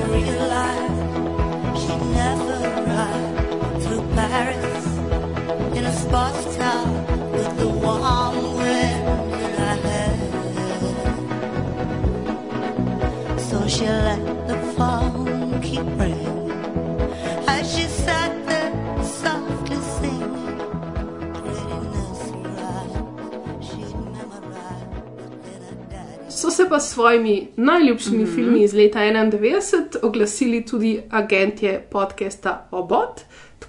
warm 0.00 0.10
wind 0.10 0.26
in 0.26 0.34
her 0.34 0.48
hair. 0.50 1.09
So 26.30 26.50
se 26.50 26.68
pa 26.68 26.80
s 26.80 26.90
svojimi 26.90 27.48
najljubšimi 27.56 28.18
mm 28.18 28.26
-hmm. 28.26 28.34
filmi 28.34 28.62
iz 28.62 28.74
leta 28.74 28.98
91 28.98 29.96
oglasili 30.02 30.64
tudi 30.64 31.02
agentje 31.10 31.86
podcasta 31.90 32.68
Obot, 32.70 33.20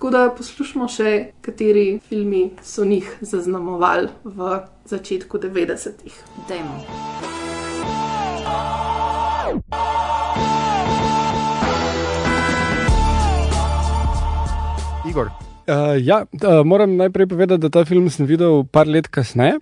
tako 0.01 0.09
da 0.17 0.29
poslušamo 0.37 0.87
še, 0.89 1.09
kateri 1.45 1.99
filmi 2.09 2.39
so 2.65 2.81
njih 2.85 3.05
zaznamovali 3.21 4.07
v 4.23 4.55
začetku 4.89 5.37
90-ih. 5.37 6.15
Dajmo. 6.49 6.79
Igor. 15.05 15.29
Uh, 15.69 16.01
ja, 16.01 16.23
uh, 16.25 16.65
moram 16.65 16.97
najprej 16.97 17.27
povedati, 17.27 17.61
da 17.61 17.69
ta 17.69 17.85
film 17.85 18.09
sem 18.09 18.25
videl 18.25 18.65
par 18.65 18.89
let 18.89 19.05
kasneje, 19.05 19.59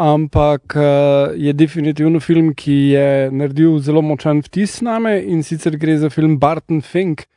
ampak 0.00 0.78
uh, 0.80 1.36
je 1.36 1.52
definitivno 1.52 2.24
film, 2.24 2.54
ki 2.56 2.78
je 2.96 3.28
naredil 3.28 3.76
zelo 3.84 4.00
močan 4.00 4.40
vtis 4.48 4.80
na 4.80 4.96
me 4.98 5.18
in 5.20 5.44
sicer 5.44 5.76
gre 5.76 6.00
za 6.00 6.08
film 6.08 6.38
Barton 6.40 6.80
Fink, 6.80 7.28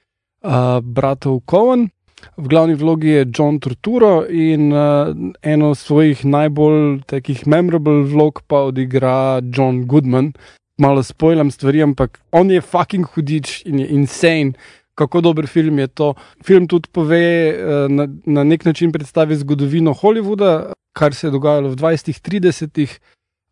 uh, 0.47 0.79
bratov 0.79 1.43
Cohen. 1.43 1.89
V 2.37 2.47
glavni 2.47 2.75
vlogi 2.75 3.09
je 3.09 3.27
John 3.33 3.59
Turturro 3.59 4.25
in 4.29 4.73
uh, 4.73 5.13
eno 5.41 5.75
svojih 5.75 6.25
najbolj 6.25 7.01
takih 7.05 7.47
memorable 7.47 8.03
vlog 8.03 8.41
pa 8.47 8.67
odigra 8.69 9.41
John 9.53 9.85
Goodman. 9.85 10.33
Malo 10.77 11.03
spojlam 11.03 11.51
stvari, 11.51 11.81
ampak 11.81 12.19
on 12.31 12.51
je 12.51 12.61
fucking 12.61 13.05
hudič 13.13 13.65
in 13.65 13.79
je 13.79 13.87
insane 13.87 14.53
kako 14.97 15.21
dober 15.21 15.47
film 15.47 15.79
je 15.79 15.87
to. 15.87 16.13
Film 16.45 16.67
tudi 16.67 16.89
pove, 16.91 17.49
eh, 17.49 17.85
na, 17.89 18.07
na 18.25 18.43
nek 18.43 18.65
način 18.65 18.91
predstavi 18.91 19.35
zgodovino 19.35 19.93
Hollywooda, 19.93 20.73
kar 20.97 21.13
se 21.13 21.27
je 21.27 21.31
dogajalo 21.31 21.69
v 21.69 21.75
20-30-ih, 21.75 22.99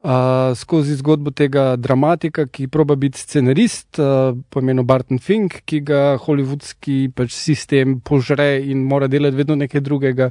uh, 0.06 0.58
skozi 0.58 0.96
zgodbo 0.96 1.32
tega 1.32 1.76
dramatika, 1.76 2.46
ki 2.48 2.68
proba 2.68 2.96
biti 2.96 3.20
scenarist, 3.20 4.00
uh, 4.00 4.38
po 4.50 4.62
imenu 4.62 4.86
Barton 4.86 5.20
Fink, 5.20 5.64
ki 5.66 5.82
ga 5.86 6.04
hollywoodski 6.22 7.10
pač 7.16 7.34
sistem 7.34 8.00
požre 8.06 8.60
in 8.62 8.86
mora 8.86 9.10
delati 9.12 9.42
vedno 9.42 9.58
nekaj 9.58 9.82
drugega, 9.82 10.30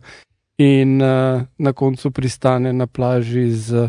in 0.63 1.01
uh, 1.03 1.43
na 1.59 1.73
koncu 1.73 2.11
pristane 2.15 2.73
na 2.73 2.87
plaži 2.87 3.51
z 3.51 3.89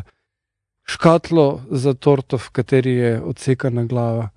škatlo 0.86 1.61
za 1.71 1.93
torto, 1.93 2.38
v 2.38 2.49
kateri 2.51 2.95
je 2.95 3.11
odsekana 3.21 3.86
glava. 3.86 4.29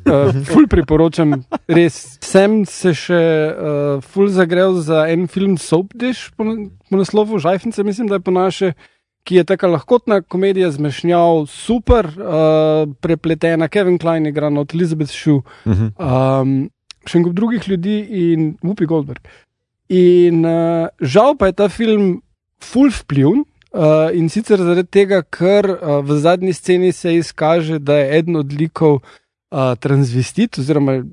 Uh, 0.00 0.32
ful 0.48 0.66
priporočam, 0.70 1.42
res. 1.68 2.18
Sem 2.24 2.62
se 2.66 2.94
še 2.96 3.20
uh, 3.20 4.02
ful 4.02 4.30
zagrel 4.32 4.78
za 4.80 5.04
en 5.12 5.26
film 5.28 5.58
Soap 5.60 5.92
Dish 5.94 6.30
po, 6.34 6.46
po 6.90 6.98
naslovu 6.98 7.38
Žajfnice, 7.38 7.84
mislim, 7.84 8.08
da 8.08 8.18
je 8.18 8.24
po 8.24 8.34
naše, 8.34 8.72
ki 9.24 9.36
je 9.36 9.44
taka 9.44 9.68
lahkotna 9.68 10.20
komedija 10.22 10.70
zmešnjav, 10.70 11.46
super, 11.46 12.06
uh, 12.06 12.88
prepletena, 13.00 13.68
Kevin 13.68 13.98
Klein 13.98 14.26
je 14.26 14.32
igran 14.32 14.58
od 14.58 14.74
Elizabeth 14.74 15.10
Shue, 15.12 15.42
Mhm. 15.66 15.92
um, 15.98 16.70
še 17.06 17.18
en 17.18 17.24
kup 17.24 17.34
drugih 17.34 17.68
ljudi 17.68 18.00
in 18.10 18.56
Whoopi 18.62 18.86
Goldberg. 18.86 19.20
In 19.88 20.44
uh, 20.44 20.88
žal 21.00 21.36
pa 21.36 21.46
je 21.46 21.52
ta 21.52 21.68
film 21.68 22.22
full 22.62 22.90
vpliv. 22.90 23.44
Uh, 23.70 24.10
in 24.12 24.26
sicer 24.28 24.58
zaradi 24.58 24.82
tega, 24.90 25.22
ker 25.22 25.68
uh, 25.70 26.00
v 26.02 26.18
zadnji 26.18 26.52
sceni 26.52 26.92
se 26.92 27.12
izkaže, 27.14 27.78
da 27.78 28.00
je 28.00 28.18
eden 28.18 28.36
od 28.36 28.52
likov 28.52 28.98
uh, 28.98 29.76
transvestit, 29.78 30.58
oziroma 30.58 31.04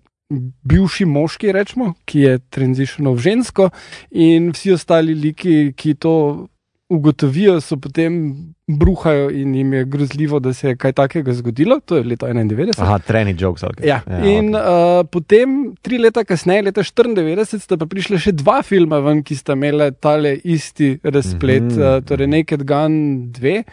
bivši 0.65 1.05
moški, 1.05 1.51
rečemo, 1.53 1.93
ki 2.05 2.19
je 2.19 2.39
tranzicional 2.49 3.13
v 3.13 3.19
žensko, 3.19 3.69
in 4.11 4.49
vsi 4.51 4.73
ostali 4.73 5.13
liki, 5.13 5.73
ki 5.77 5.93
to 6.01 6.47
ugotovijo, 6.89 7.61
so 7.61 7.75
potem 7.77 8.35
bruhajo 8.67 9.29
in 9.31 9.55
jim 9.55 9.73
je 9.73 9.85
grozljivo, 9.85 10.39
da 10.39 10.53
se 10.53 10.69
je 10.69 10.75
kaj 10.75 10.93
takega 10.93 11.33
zgodilo. 11.33 11.79
To 11.85 11.97
je 11.97 12.03
leta 12.03 12.27
91. 12.27 12.81
Aha, 12.81 12.99
treni 12.99 13.35
jokes. 13.39 13.63
Okay. 13.63 13.87
Ja, 13.87 14.01
in 14.23 14.55
uh, 14.55 15.03
potem, 15.11 15.75
tri 15.81 15.97
leta 15.97 16.23
kasneje, 16.23 16.61
leta 16.69 16.83
94, 16.83 17.59
sta 17.59 17.77
pa 17.77 17.85
prišla 17.85 18.21
še 18.23 18.31
dva 18.39 18.61
filma 18.63 19.01
ven, 19.03 19.23
ki 19.23 19.35
sta 19.35 19.57
imela 19.59 19.91
tale 19.91 20.37
isti 20.43 20.97
razplet, 21.03 21.63
mm. 21.63 21.75
-hmm. 21.75 21.97
uh, 21.97 22.05
torej 22.07 22.27
Naked 22.27 22.63
Gun 22.63 22.93
2 23.35 23.63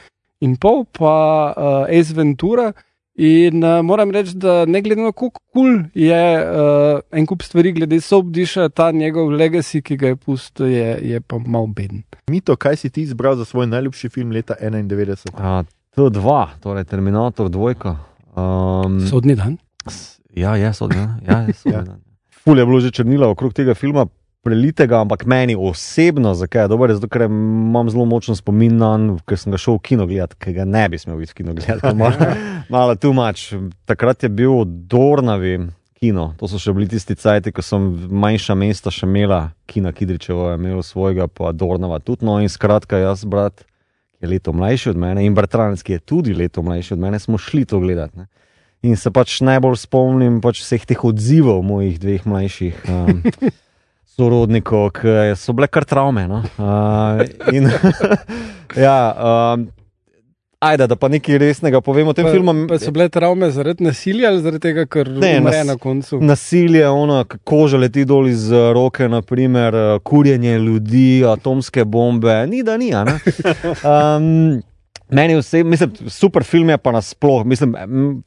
in 0.40 0.56
pol, 0.56 0.84
pa 0.84 1.14
uh, 1.56 1.98
Ace 1.98 2.14
Ventura. 2.14 2.72
In 3.16 3.62
uh, 3.62 3.78
moram 3.80 4.10
reči, 4.10 4.34
da 4.34 4.64
ne 4.66 4.80
glede 4.82 5.02
na 5.02 5.08
to, 5.08 5.12
kako 5.12 5.28
kul 5.30 5.40
cool 5.54 5.74
je 5.94 6.22
uh, 6.38 7.00
en 7.12 7.26
kup 7.26 7.42
stvari, 7.42 7.72
glede 7.72 8.00
Sobdiša, 8.00 8.68
ta 8.68 8.90
njegov 8.90 9.30
legacy, 9.30 9.82
ki 9.82 9.96
ga 9.96 10.06
je 10.06 10.16
pustil, 10.16 10.66
je, 10.66 10.98
je 11.02 11.20
pa 11.20 11.38
mal 11.38 11.66
beden. 11.66 12.02
Mito, 12.26 12.56
kaj 12.56 12.76
si 12.76 12.90
ti 12.90 13.02
izbral 13.02 13.36
za 13.36 13.44
svoj 13.44 13.66
najljubši 13.66 14.08
film 14.08 14.32
leta 14.32 14.54
91? 14.60 15.30
A, 15.34 15.62
T2, 15.96 16.46
torej 16.60 16.84
Terminator 16.84 17.46
2. 17.46 17.94
Um, 18.34 18.98
Sodni 19.06 19.34
dan. 19.34 19.58
Ja, 20.34 20.56
je 20.56 20.72
sodni 20.74 20.96
dan. 20.96 21.20
Ja, 21.22 21.38
je 21.40 21.54
sodni 21.60 21.78
Ja. 21.78 21.82
dan. 21.84 22.00
Ful 22.44 22.58
je 22.58 22.66
bilo 22.66 22.80
že 22.80 22.90
črnila 22.90 23.28
okrog 23.28 23.54
tega 23.54 23.74
filma. 23.74 24.06
Prelitega, 24.44 24.98
ampak 25.00 25.22
meni 25.24 25.54
osebno, 25.56 26.34
zakaj 26.36 26.66
je 26.66 26.68
dober, 26.68 26.92
zato 26.92 27.08
ker 27.08 27.22
imam 27.26 27.88
zelo 27.88 28.04
močen 28.04 28.36
spomin 28.36 28.76
na 28.76 28.90
njega, 29.00 29.22
ker 29.30 29.40
sem 29.40 29.54
ga 29.54 29.60
šel 29.60 29.78
v 29.78 29.82
kino 29.88 30.06
gledati, 30.10 30.36
ki 30.36 30.52
ga 30.52 30.66
ne 30.68 30.82
bi 30.92 31.00
smel 31.00 31.16
v 31.16 31.28
kino 31.32 31.54
gledati. 31.56 31.94
Malo, 31.96 32.28
malo 32.74 32.96
too 33.00 33.14
much. 33.16 33.54
Takrat 33.88 34.22
je 34.22 34.28
bil 34.28 34.66
Dornavi 34.66 35.56
kino, 35.96 36.34
to 36.36 36.50
so 36.50 36.60
še 36.60 36.74
bili 36.76 36.90
tisti 36.92 37.16
cajti, 37.16 37.54
ko 37.56 37.64
sem 37.64 37.88
manjša 38.12 38.56
mesta 38.60 38.92
še 38.92 39.08
imela, 39.08 39.54
kina 39.70 39.94
Kidričevo 39.96 40.50
je 40.50 40.60
imelo 40.60 40.84
svojega, 40.84 41.30
pa 41.32 41.54
Dornava 41.56 42.02
tudi. 42.04 42.26
No 42.28 42.36
in 42.44 42.52
skratka, 42.52 43.00
jaz, 43.00 43.24
brat, 43.24 43.64
ki 44.18 44.28
je 44.28 44.32
leto 44.34 44.52
mlajši 44.52 44.92
od 44.92 45.00
mene, 45.00 45.24
in 45.24 45.36
bratranec, 45.36 45.80
ki 45.80 45.96
je 45.96 46.04
tudi 46.04 46.36
leto 46.36 46.62
mlajši 46.66 46.98
od 46.98 47.04
mene, 47.06 47.20
smo 47.22 47.40
šli 47.40 47.64
to 47.70 47.80
gledati. 47.80 48.20
Ne. 48.20 48.28
In 48.84 49.00
se 49.00 49.08
pač 49.08 49.38
najbolj 49.40 49.78
spomnim 49.80 50.42
pač 50.44 50.60
vseh 50.60 50.84
teh 50.84 51.00
odzivov 51.08 51.62
mojih 51.64 51.96
dveh 52.02 52.26
mlajših 52.28 52.82
um, 52.92 53.22
sorodnikov, 54.14 54.90
ki 54.92 55.08
so 55.36 55.52
bile 55.52 55.66
kar 55.68 55.84
travme. 55.84 56.26
No? 56.26 56.42
Uh, 56.56 57.22
in, 57.52 57.66
ja, 58.76 58.98
um, 59.54 59.66
ajde, 60.60 60.86
da 60.86 60.96
pa 60.96 61.08
nekaj 61.08 61.38
resnega 61.38 61.80
povemo 61.80 62.10
o 62.10 62.16
tem 62.16 62.24
Pa, 62.24 62.32
filmu. 62.32 62.54
pa 62.66 62.78
so 62.78 62.90
bile 62.90 63.08
travme 63.08 63.50
zaradi 63.50 63.84
nasilja 63.84 64.28
ali 64.28 64.40
zaradi 64.40 64.62
tega, 64.62 64.86
ker 64.86 65.10
Ne, 65.10 65.34
nas- 65.40 65.66
na 65.66 65.76
koncu. 65.76 66.20
Nasilje, 66.22 66.86
ono, 66.88 67.18
koža 67.44 67.78
leti 67.78 68.04
dol 68.04 68.28
iz 68.28 68.46
eh, 68.48 68.72
roke, 68.72 69.08
naprimer, 69.08 69.74
eh, 69.76 69.98
kurjenje 70.00 70.58
ljudi, 70.58 71.08
atomske 71.26 71.84
bombe, 71.86 72.46
ni 72.46 72.62
da 72.62 72.76
ni. 72.76 72.92
Um, 72.94 74.62
meni 75.10 75.34
osebno, 75.34 75.70
mislim, 75.70 75.92
super 76.08 76.44
film 76.44 76.68
je 76.68 76.78
pa 76.78 76.92
nasploh, 76.92 77.44
mislim, 77.46 77.74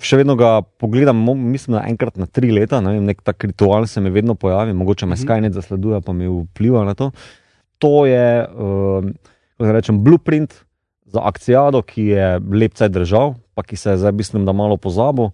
še 0.02 0.18
vedno 0.18 0.36
ga 0.36 0.62
pogledam, 0.62 1.18
mislim, 1.52 1.78
da 1.78 1.86
enkrat 1.90 2.18
na 2.18 2.26
tri 2.26 2.52
leta, 2.52 2.82
ne 2.82 2.94
vem, 2.94 3.06
nek 3.06 3.22
tak 3.22 3.44
ritual 3.44 3.88
se 3.88 4.02
mi 4.02 4.10
vedno 4.10 4.36
pojavi, 4.36 4.74
mogoče 4.74 5.06
me 5.06 5.16
Mhm. 5.16 5.22
Skynet 5.24 5.54
zasleduje, 5.54 6.02
pa 6.02 6.14
mi 6.14 6.28
vpliva 6.28 6.86
na 6.86 6.94
to. 6.94 7.12
To 7.78 8.06
je, 8.06 8.48
um, 8.48 9.14
kako 9.58 9.72
rečem, 9.72 10.04
blueprint 10.04 10.54
za 11.06 11.22
akcijado, 11.24 11.82
ki 11.82 12.04
je 12.04 12.40
lep 12.52 12.74
cajt 12.74 12.92
držal, 12.92 13.36
pa 13.56 13.64
ki 13.64 13.76
se 13.76 13.90
je 13.90 13.98
zdaj, 13.98 14.12
mislim, 14.12 14.46
da 14.46 14.52
malo 14.52 14.78
pozabil. 14.78 15.30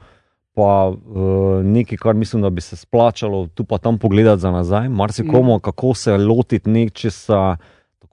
Pa 0.55 0.89
uh, 0.89 1.63
nekaj, 1.65 1.97
kar 1.97 2.13
mislim, 2.13 2.41
da 2.41 2.49
bi 2.49 2.61
se 2.61 2.75
splačalo 2.75 3.47
tu 3.47 3.63
pa 3.65 3.77
tam 3.77 3.97
pogledati 3.97 4.41
za 4.41 4.51
nazaj, 4.51 4.89
marsikomu, 4.89 5.55
Mm. 5.57 5.59
kako 5.59 5.93
se 5.93 6.17
lotiti 6.17 6.69
nečesa 6.69 7.57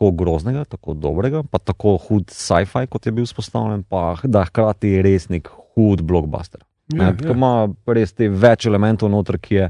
tako 0.01 0.11
groznega, 0.17 0.65
tako 0.65 0.95
dobrega, 0.95 1.43
pa 1.51 1.59
tako 1.59 1.97
hud 2.01 2.31
sci-fi, 2.33 2.87
kot 2.89 3.07
je 3.07 3.13
bil 3.13 3.25
vzpostavljen, 3.25 3.83
pa 3.85 4.17
da 4.25 4.45
hkrati 4.49 4.89
je 4.89 5.03
res 5.03 5.29
nek 5.29 5.49
hud 5.77 6.03
blockbuster. 6.03 6.61
Ja, 6.95 7.05
Ja, 7.05 7.15
ja. 7.25 7.33
Ima 7.35 7.69
res 7.87 8.13
te 8.13 8.29
več 8.29 8.65
elementov 8.67 9.11
noter, 9.13 9.39
ki 9.39 9.55
je 9.55 9.67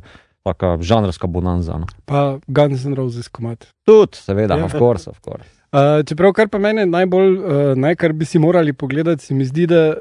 taka 0.46 0.76
žanrska 0.80 1.26
bonanza. 1.28 1.76
No. 1.78 1.86
Pa 2.06 2.38
Guns 2.48 2.84
N' 2.86 2.94
Roses 2.96 3.28
komat. 3.28 3.66
Tudi, 3.84 4.16
seveda, 4.16 4.56
Ja. 4.56 4.64
of 4.64 4.72
course, 4.72 5.10
of 5.10 5.18
course. 5.20 5.44
Uh, 5.72 6.00
čeprav, 6.02 6.32
kar 6.32 6.48
pa 6.48 6.58
mene 6.58 6.86
najbolj, 6.86 7.34
uh, 7.36 7.74
naj, 7.76 7.96
kar 7.96 8.12
bi 8.12 8.24
si 8.24 8.38
morali 8.38 8.72
pogledati, 8.72 9.22
se 9.24 9.34
mi 9.34 9.44
zdi, 9.44 9.66
da 9.66 9.96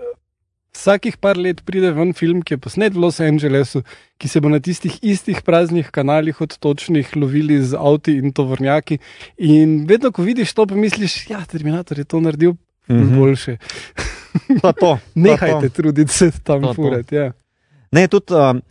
vsakih 0.76 1.18
par 1.18 1.38
let 1.38 1.62
pride 1.66 1.92
ven 1.96 2.14
film, 2.14 2.42
ki 2.42 2.56
je 2.56 2.62
posnet 2.62 2.94
v 2.94 3.02
Los 3.04 3.20
Angelesu, 3.24 3.82
ki 4.22 4.28
se 4.30 4.42
bo 4.42 4.50
na 4.50 4.60
tistih 4.60 5.00
istih 5.02 5.42
praznih 5.46 5.90
kanalih 5.92 6.42
od 6.42 6.58
točnih 6.58 7.16
lovili 7.16 7.62
z 7.64 7.78
avti 7.80 8.18
in 8.20 8.34
tovornjaki. 8.34 9.00
In 9.38 9.86
vedno, 9.90 10.12
ko 10.12 10.24
vidiš 10.24 10.54
to, 10.54 10.68
pomisliš, 10.70 11.30
ja, 11.30 11.44
Terminator 11.46 11.98
je 11.98 12.06
to 12.06 12.20
naredil 12.20 12.52
mm. 12.52 12.96
-hmm. 12.96 13.18
boljše. 13.18 13.58
Pa 14.62 14.74
to, 14.74 14.98
pa 14.98 15.00
Nehajte 15.26 15.70
to. 15.70 15.76
truditi 15.76 16.14
se 16.14 16.32
tam 16.44 16.62
to. 16.62 16.74
furati. 16.74 17.16
Ja. 17.16 17.32
Ne, 17.92 18.08
tudi 18.08 18.34
um, 18.34 18.62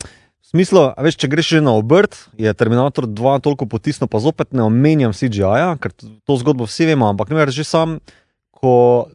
v 0.42 0.46
smislu, 0.46 0.92
veš, 0.96 1.16
če 1.16 1.28
greš 1.28 1.49
že 1.49 1.61
na 1.61 1.74
obrt, 1.76 2.14
je 2.38 2.55
Terminator 2.55 3.07
2 3.07 3.40
toliko 3.40 3.66
potisnil, 3.66 4.09
pa 4.09 4.18
zopet 4.18 4.53
ne 4.53 4.62
omenjam 4.62 5.12
CGI-ja, 5.12 5.76
ker 5.82 5.92
to, 5.92 6.36
zgodbo 6.36 6.64
vsi 6.64 6.86
vemo, 6.86 7.09
ampak 7.11 7.30
ne 7.30 7.36
vem, 7.36 7.51
že 7.51 7.66
sam, 7.66 7.99
ko 8.51 9.09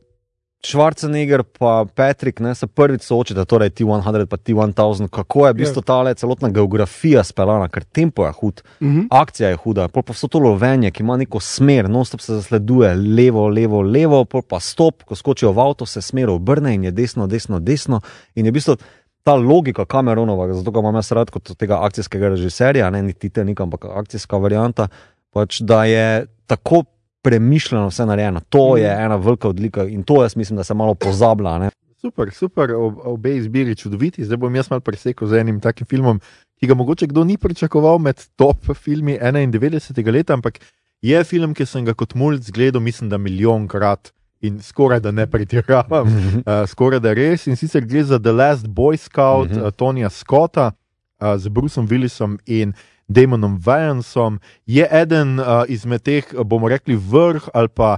Schwarzenegger 0.66 1.44
pa 1.44 1.86
Patrick 1.96 2.40
ne, 2.40 2.56
se 2.56 2.68
prvič 2.68 3.04
soočita, 3.04 3.44
torej 3.46 3.70
T-100 3.76 4.26
pa 4.26 4.38
T-1000, 4.38 5.10
kako 5.12 5.48
je 5.48 5.54
v 5.54 5.58
bistvu 5.58 5.82
ta 5.84 6.00
celotna 6.16 6.50
geografija 6.50 7.24
speljana, 7.24 7.68
ker 7.68 7.84
tempo 7.84 8.26
je 8.26 8.32
hud, 8.32 8.62
Mhm. 8.80 9.02
akcija 9.12 9.50
je 9.50 9.58
huda, 9.58 9.88
pol 9.88 10.04
pa 10.04 10.14
so 10.14 10.28
to 10.28 10.40
lovenje, 10.40 10.92
ki 10.92 11.04
ima 11.04 11.18
neko 11.18 11.40
smer, 11.40 11.90
non-stop 11.90 12.22
se 12.22 12.34
zasleduje, 12.40 12.96
levo, 12.96 13.48
levo, 13.48 13.82
levo, 13.82 14.26
pol 14.26 14.42
pa 14.42 14.60
stop, 14.60 15.04
ko 15.04 15.16
skočijo 15.16 15.52
v 15.52 15.60
avto, 15.60 15.86
se 15.86 16.02
smer 16.02 16.30
obrne 16.30 16.76
in 16.76 16.84
je 16.84 16.92
desno, 16.92 17.28
desno, 17.28 17.60
desno. 17.60 18.02
In 18.36 18.46
je 18.46 18.52
v 18.52 18.54
bistvu 18.54 18.78
ta 19.24 19.36
logika 19.36 19.86
Cameronova, 19.86 20.54
zato 20.54 20.72
ga 20.72 20.80
imam 20.80 20.96
jaz 20.96 21.12
rad 21.12 21.30
kot 21.32 21.56
tega 21.58 21.80
akcijskega 21.84 22.30
režiserja, 22.30 22.90
ne 22.90 23.02
niti 23.02 23.20
Titanik, 23.20 23.60
ampak 23.60 23.86
akcijska 23.86 24.38
varianta, 24.38 24.88
pač, 25.34 25.60
da 25.62 25.84
je 25.86 26.28
tako 26.48 26.84
premišljeno 27.24 27.88
vse 27.88 28.06
narejeno. 28.06 28.42
To 28.50 28.78
je 28.78 28.92
ena 28.92 29.16
velika 29.16 29.50
odlika 29.50 29.88
in 29.88 30.04
to 30.04 30.22
jaz 30.24 30.36
mislim, 30.36 30.58
da 30.58 30.64
se 30.64 30.74
malo 30.74 30.94
pozablja. 30.96 31.58
Ne? 31.60 31.70
Super, 32.02 32.32
super, 32.32 32.72
ob, 32.76 32.98
obe 33.04 33.36
izbiri 33.38 33.76
čudoviti. 33.76 34.26
Zdaj 34.26 34.38
bom 34.38 34.56
jaz 34.56 34.70
mal 34.70 34.82
presekal 34.84 35.28
z 35.28 35.40
enim 35.40 35.62
takim 35.64 35.88
filmom, 35.88 36.20
ki 36.60 36.68
ga 36.68 36.76
mogoče 36.76 37.08
kdo 37.08 37.24
ni 37.24 37.38
pričakoval 37.38 37.98
med 38.00 38.20
top 38.36 38.76
filmi 38.76 39.18
91. 39.20 40.12
leta, 40.12 40.34
ampak 40.34 40.60
je 41.02 41.24
film, 41.24 41.54
ki 41.54 41.66
sem 41.66 41.86
ga 41.86 41.94
kot 41.94 42.16
mulj 42.16 42.42
gledal, 42.52 42.82
mislim, 42.82 43.10
da 43.10 43.18
milijonkrat 43.18 44.12
in 44.44 44.60
skoraj 44.62 45.00
da 45.00 45.12
ne 45.12 45.28
pretiravam, 45.28 46.08
uh, 46.08 46.68
skoraj 46.68 47.00
da 47.00 47.14
res. 47.16 47.48
In 47.48 47.56
sicer 47.56 47.86
gre 47.88 48.04
za 48.04 48.20
The 48.20 48.32
Last 48.32 48.68
Boy 48.68 48.98
Scout 49.00 49.52
uh, 49.56 49.72
Tonija 49.72 50.10
Scotta 50.10 50.72
uh, 50.72 51.38
z 51.38 51.48
Bruceom 51.48 51.88
Willisom 51.88 52.38
in 52.46 52.74
Damonom 53.08 53.58
Vajansom. 53.66 54.40
Je 54.66 54.88
eden 54.92 55.40
uh, 55.40 55.64
izmed 55.68 56.04
teh, 56.04 56.28
bomo 56.46 56.70
rekli, 56.70 56.96
vrh 56.96 57.50
ali 57.54 57.70
pa. 57.70 57.98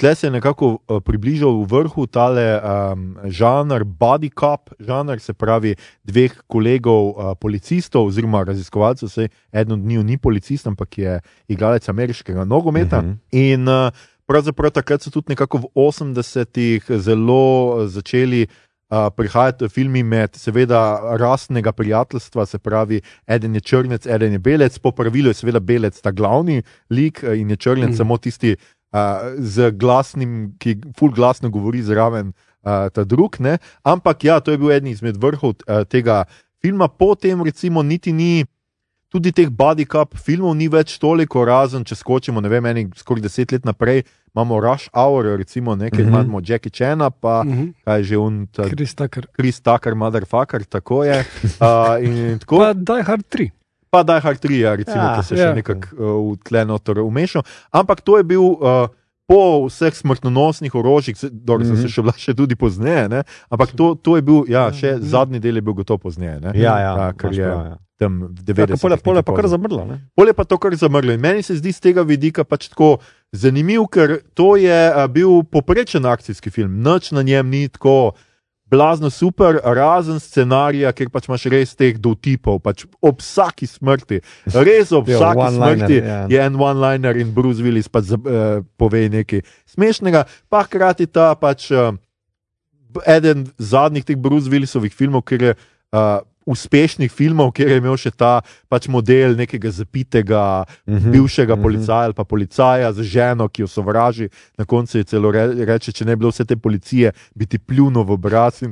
Tle 0.00 0.14
se 0.14 0.26
je 0.26 0.30
nekako 0.34 0.66
uh, 0.66 0.98
približal 1.04 1.60
v 1.62 1.66
vrhu 1.68 2.06
tale 2.10 2.42
um, 2.58 3.02
žanr, 3.30 3.84
body 3.84 4.32
cop, 4.34 4.72
žanr, 4.80 5.20
se 5.20 5.30
pravi, 5.32 5.76
dveh 6.02 6.32
kolegov, 6.50 7.12
uh, 7.12 7.34
policistov 7.38 8.08
oziroma 8.10 8.42
raziskovalcev, 8.42 9.08
se 9.08 9.28
eden 9.52 9.72
od 9.72 9.78
njih 9.78 10.04
ni 10.04 10.18
policist, 10.18 10.66
ampak 10.66 10.98
je 10.98 11.20
igralec 11.48 11.88
ameriškega 11.88 12.44
nogometa. 12.44 13.02
Mhm. 13.02 13.12
In 13.30 13.68
uh, 13.68 13.92
pravzaprav 14.26 14.74
takrat 14.74 15.02
so 15.02 15.10
tudi 15.10 15.36
nekako 15.36 15.58
v 15.58 15.70
80-ih 15.74 16.90
zelo 16.98 17.44
uh, 17.76 17.86
začeli. 17.86 18.42
Uh, 18.48 18.71
prihajati 19.16 19.68
filmi 19.68 20.02
med, 20.02 20.36
seveda, 20.36 21.16
rasnega 21.20 21.72
prijateljstva, 21.72 22.46
se 22.46 22.58
pravi, 22.58 23.00
eden 23.26 23.54
je 23.54 23.60
črnec, 23.60 24.06
eden 24.06 24.32
je 24.32 24.38
belec, 24.38 24.78
po 24.78 24.92
pravilu 24.92 25.32
je 25.32 25.38
seveda 25.40 25.60
belec 25.60 26.00
ta 26.00 26.10
glavni 26.10 26.62
lik 26.90 27.22
uh, 27.24 27.32
in 27.38 27.50
je 27.50 27.56
črnec 27.56 27.90
mm. 27.90 27.96
samo 27.96 28.18
tisti, 28.18 28.56
uh, 28.92 29.32
z 29.38 29.70
glasnim, 29.70 30.54
ki 30.58 30.76
full 30.98 31.12
glasno 31.14 31.50
govori 31.50 31.82
zraven 31.82 32.32
uh, 32.32 32.88
ta 32.92 33.04
drug. 33.04 33.40
Ne? 33.40 33.58
Ampak 33.82 34.24
ja, 34.24 34.40
to 34.40 34.52
je 34.52 34.58
bil 34.58 34.72
eden 34.72 34.92
izmed 34.92 35.16
vrhov 35.16 35.54
uh, 35.66 35.84
tega 35.88 36.24
filma 36.62 36.88
potem 36.88 37.42
recimo 37.42 37.82
niti 37.82 38.12
ni. 38.12 38.44
Tudi 39.12 39.28
teh 39.30 39.48
body 39.50 39.84
cup 39.84 40.14
filmov 40.16 40.56
ni 40.56 40.68
več 40.68 40.96
toliko, 40.96 41.44
razen 41.44 41.84
če 41.84 41.94
skočimo, 41.94 42.40
ne 42.40 42.48
vem, 42.48 42.64
eni 42.66 42.86
skoraj 42.96 43.20
deset 43.20 43.52
let 43.52 43.64
naprej, 43.64 44.02
imamo 44.32 44.56
Rush 44.58 44.88
Hour, 44.90 45.36
recimo 45.36 45.76
nekaj, 45.76 45.98
mm 45.98 46.02
Mhm. 46.02 46.14
-hmm. 46.14 46.24
imamo 46.24 46.40
Jackie 46.42 46.70
Chana, 46.70 47.10
pa 47.12 47.42
mm 47.42 47.48
Mhm. 47.48 47.60
-hmm. 47.60 47.72
kaj 47.84 47.98
je 47.98 48.04
že 48.04 48.16
un. 48.18 48.46
Ta, 48.46 48.64
Chris 48.64 48.94
Tucker. 48.94 49.26
Chris 49.30 49.60
Tucker, 49.60 49.94
motherfucker, 49.94 50.64
tako 50.64 51.04
je. 51.04 51.24
Uh, 51.60 52.00
in 52.00 52.38
tako. 52.38 52.58
Pa 52.58 52.72
Die 52.74 53.02
Hard 53.02 53.24
3. 53.28 53.50
Pa 53.90 54.02
Die 54.02 54.20
Hard 54.20 54.40
3, 54.40 54.58
ja, 54.58 54.74
recimo, 54.74 54.96
Ja, 54.96 55.04
ja, 55.06 55.16
ki 55.16 55.24
se 55.24 55.34
ja. 55.34 55.40
še 55.44 55.54
nekako 55.54 55.86
uh, 55.92 56.32
v 56.32 56.38
tle 56.42 56.64
notor 56.64 56.98
umešal. 57.00 57.42
Ampak 57.70 58.00
to 58.00 58.16
je 58.16 58.24
bil. 58.24 58.42
Uh, 58.42 58.88
Po 59.24 59.64
vseh 59.64 59.94
smrtonosnih 59.94 60.74
orožjih, 60.74 61.16
se- 61.16 61.30
dobro, 61.30 61.64
mm 61.64 61.68
-hmm. 61.68 61.72
Mhm. 61.72 61.82
se 61.82 61.88
še 61.88 62.02
bila 62.02 62.12
še 62.14 62.34
tudi 62.34 62.54
pozneje, 62.54 63.08
ne? 63.08 63.22
ampak 63.48 63.70
to, 63.70 63.94
to 63.94 64.16
je 64.16 64.22
bil, 64.22 64.44
ja, 64.48 64.72
še 64.72 64.98
zadnji 65.00 65.38
del 65.38 65.54
je 65.54 65.62
bil 65.62 65.72
gotovo 65.74 65.98
pozneje. 65.98 66.40
ne. 66.40 66.52
Ja, 66.54 66.78
ja, 66.78 67.12
ker 67.12 67.26
imaš 67.26 67.36
je 67.36 67.44
prav, 67.44 67.66
ja. 67.66 67.76
Tam 68.02 68.18
v 68.34 68.42
Ja, 68.42 68.66
90. 68.66 68.82
pol 68.82 69.16
je- 69.16 69.22
pa 69.22 69.32
kar 69.38 69.46
zamrlo, 69.46 69.86
ne? 69.86 69.96
Pol 70.18 70.26
je 70.26 70.34
pa 70.34 70.44
to 70.44 70.58
kar 70.58 70.74
zamrlo. 70.74 71.14
In 71.14 71.22
meni 71.22 71.42
se 71.46 71.54
zdi 71.54 71.70
z 71.70 71.80
tega 71.80 72.02
vidika 72.02 72.42
pač 72.42 72.66
tako 72.68 72.98
zanimiv, 73.30 73.86
ker 73.86 74.18
to 74.34 74.56
je 74.58 74.68
a, 74.90 75.06
bil 75.06 75.46
poprečen 75.46 76.02
akcijski 76.04 76.50
film. 76.50 76.82
Noč 76.82 77.14
na 77.14 77.22
njem 77.22 77.46
ni 77.48 77.68
tako 77.70 78.12
blazno 78.72 79.10
super, 79.12 79.60
razen 79.60 80.16
scenarija, 80.16 80.92
kjer 80.96 81.10
pač 81.12 81.28
imaš 81.28 81.44
res 81.52 81.74
teh 81.76 81.98
dotipov, 82.00 82.56
pač 82.64 82.86
ob 83.04 83.20
vsaki 83.20 83.68
smrti, 83.68 84.22
res 84.48 84.92
ob 84.96 85.08
Ja, 85.12 85.18
vsaki 85.20 85.44
one-liner, 85.44 85.76
smrti 85.76 85.98
ja. 86.00 86.20
je 86.32 86.40
en 86.40 86.56
one-liner 86.56 87.20
in 87.20 87.34
Bruce 87.36 87.60
Willis 87.60 87.90
pač 87.92 88.08
uh, 88.16 88.64
pove 88.80 89.04
nekaj 89.12 89.44
smešnega, 89.76 90.24
pa 90.48 90.64
hkrati 90.64 91.04
ta 91.06 91.34
pač. 91.36 91.68
Uh, 91.68 91.92
eden 93.08 93.46
zadnjih 93.56 94.04
teh 94.04 94.16
Bruce 94.20 94.50
Willisovih 94.52 94.92
filmov, 94.92 95.22
kjer 95.24 95.42
je 95.42 95.52
uh, 95.56 96.20
uspešnih 96.46 97.12
filmov, 97.12 97.52
kjer 97.56 97.68
je 97.70 97.76
imel 97.82 97.96
še 97.96 98.10
ta 98.10 98.40
pač 98.68 98.88
model 98.88 99.36
nekega 99.38 99.70
zapitega, 99.70 100.64
mm 100.86 100.92
Mhm, 100.92 100.98
-hmm, 100.98 101.12
bivšega 101.12 101.54
mm 101.54 101.58
mhm. 101.58 101.60
-hmm. 101.60 101.62
policaja 101.62 102.04
ali 102.04 102.14
pa 102.14 102.24
policaja 102.24 102.92
z 102.92 103.02
ženo, 103.02 103.48
ki 103.48 103.62
jo 103.62 103.66
sovraži. 103.66 104.28
Na 104.58 104.64
koncu 104.64 104.98
je 104.98 105.04
celo 105.04 105.30
re, 105.30 105.64
reče, 105.64 105.92
če 105.92 106.04
ne 106.04 106.16
bi 106.16 106.20
bilo 106.20 106.30
vse 106.30 106.44
te 106.44 106.56
policije, 106.56 107.12
bi 107.34 107.46
ti 107.46 107.58
pljunil 107.58 108.02
v 108.02 108.10
obraz. 108.10 108.62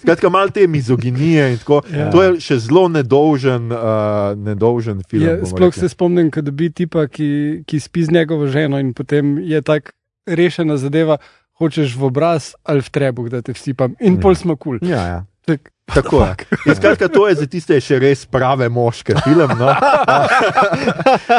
Skratka, 0.00 0.28
malo 0.28 0.48
te 0.48 0.66
mizoginije. 0.66 1.52
Ja. 1.52 1.80
Ja. 1.98 2.10
To 2.10 2.22
je 2.22 2.40
še 2.40 2.58
zelo 2.58 2.88
nedolžen, 2.88 3.72
uh, 3.72 4.36
nedolžen 4.36 5.02
film. 5.10 5.24
Je, 5.24 5.34
bomo 5.36 5.46
sploh 5.46 5.68
rekli. 5.68 5.80
se 5.80 5.88
spomnim, 5.88 6.30
ko 6.30 6.40
dobi 6.40 6.70
tipa, 6.70 7.06
ki, 7.06 7.62
ki 7.66 7.80
spi 7.80 8.04
z 8.04 8.10
njegovo 8.10 8.46
ženo 8.46 8.78
in 8.78 8.94
potem 8.94 9.38
je 9.38 9.62
tako 9.62 9.90
rešena 10.26 10.76
zadeva, 10.76 11.18
hočeš 11.58 11.96
v 11.96 12.04
obraz 12.04 12.52
ali 12.64 12.80
v 12.80 12.90
trebuh, 12.90 13.28
da 13.32 13.42
te 13.42 13.54
vsipam 13.56 13.94
in 14.00 14.20
pol 14.20 14.34
smo 14.34 14.56
kul. 14.56 14.78
Cool. 14.78 14.90
Ja, 14.90 15.02
ja. 15.06 15.20
Tak, 15.46 15.60
Tako 15.86 16.20
je. 16.20 16.34
In 16.66 16.74
Skratka, 16.76 17.06
to 17.08 17.28
je 17.28 17.34
za 17.36 17.46
tiste 17.46 17.78
še 17.80 17.98
res 17.98 18.26
prave 18.26 18.66
moške 18.68 19.14
film. 19.16 19.50
No? 19.52 19.70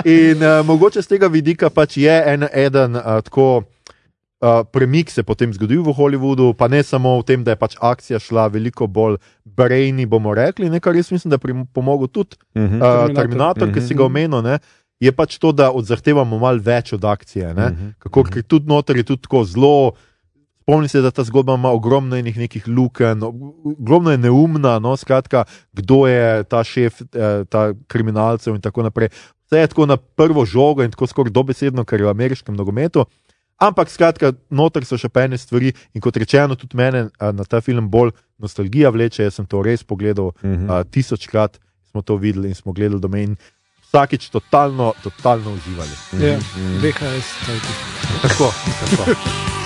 In 0.07 0.39
uh, 0.39 0.63
mogoče 0.63 1.01
z 1.01 1.07
tega 1.09 1.27
vidika 1.27 1.67
pač 1.69 1.97
je 1.97 2.15
en 2.25 2.47
eden 2.49 2.95
uh, 2.95 3.19
tako. 3.21 3.63
Uh, 4.37 4.61
premik 4.63 5.09
se 5.09 5.19
je 5.19 5.25
potem 5.25 5.49
zgodil 5.49 5.81
v 5.81 5.89
Hollywoodu, 5.89 6.53
pa 6.53 6.67
ne 6.67 6.77
samo 6.79 7.15
v 7.15 7.25
tem, 7.25 7.41
da 7.41 7.51
je 7.51 7.57
pač 7.57 7.73
akcija 7.75 8.19
šla 8.19 8.45
veliko 8.47 8.85
bolj 8.87 9.15
brainy, 9.43 10.05
bomo 10.05 10.29
rekli, 10.31 10.69
ne, 10.69 10.77
kar 10.77 10.93
jaz 10.93 11.09
mislim, 11.09 11.33
da 11.33 11.39
je 11.39 11.65
pomogel 11.67 12.05
tudi 12.07 12.37
uh, 12.53 12.61
Mhm. 12.61 12.77
Terminator, 12.77 13.15
Terminator. 13.15 13.17
Terminator 13.17 13.67
ki 13.67 13.79
Mhm. 13.79 13.87
si 13.87 13.93
ga 13.93 14.03
omenil. 14.05 14.41
Ne, 14.41 14.59
je 14.99 15.11
pač 15.11 15.37
to, 15.37 15.51
da 15.51 15.71
odzahtevamo 15.71 16.37
malo 16.37 16.61
več 16.61 16.93
od 16.93 17.01
akcije. 17.03 17.49
Ne, 17.51 17.67
Mhm. 17.67 17.87
kako, 17.99 18.23
ker 18.25 18.43
tudi 18.45 18.65
noter 18.67 18.95
je 18.95 19.03
tudi 19.05 19.21
tako 19.21 19.43
zelo. 19.43 19.97
Spomni 20.67 20.87
se, 20.87 21.01
da 21.01 21.11
ta 21.11 21.23
zgodba 21.23 21.53
ima 21.53 21.69
ogromno 21.71 22.15
enih 22.15 22.37
nekih 22.37 22.67
luken, 22.67 23.21
ogromno 23.23 24.11
je 24.11 24.17
neumna, 24.17 24.79
no, 24.79 24.97
skratka, 24.97 25.43
kdo 25.73 26.07
je 26.07 26.43
ta 26.43 26.63
šef, 26.63 26.97
eh, 27.03 27.45
ta 27.45 27.61
kriminalcev 27.87 28.51
in 28.51 28.61
tako 28.61 28.83
naprej. 28.83 29.07
Vse 29.45 29.57
je 29.57 29.67
tako 29.67 29.85
na 29.85 29.95
prvo 29.97 30.43
žogo 30.45 30.83
in 30.83 30.91
tako 30.91 31.07
skoraj 31.07 31.31
dobesedno, 31.31 31.85
kar 31.85 31.99
je 31.99 32.05
v 32.05 32.09
ameriškem 32.09 32.51
nogometu. 32.53 33.05
Ampak, 33.57 33.87
skratka, 33.87 34.33
noter 34.51 34.83
so 34.83 34.97
še 34.97 35.07
pene 35.09 35.37
stvari 35.37 35.71
in 35.93 36.01
kot 36.01 36.17
rečeno, 36.17 36.55
tudi 36.55 36.75
mene 36.75 37.07
a, 37.17 37.31
na 37.31 37.43
ta 37.45 37.61
film 37.61 37.87
bolj 37.89 38.11
nostalgija 38.37 38.91
vleče. 38.91 39.23
Jaz 39.23 39.33
sem 39.35 39.45
to 39.47 39.63
res 39.63 39.83
pogledal 39.83 40.33
Mhm. 40.43 40.67
a, 40.69 40.83
tisočkrat, 40.83 41.59
smo 41.91 42.01
to 42.01 42.17
videli 42.17 42.49
in 42.49 42.55
smo 42.55 42.73
gledali 42.73 42.99
doma 42.99 43.19
in 43.19 43.37
vsakič 43.83 44.27
totalno, 44.29 44.91
totalno 45.01 45.53
uživali. 45.53 45.95
Ja, 46.19 46.35
Mhm. 46.35 46.77
VHS. 46.77 47.31
tajti. 47.41 47.73
Tako, 48.21 48.51
tako. 48.81 49.05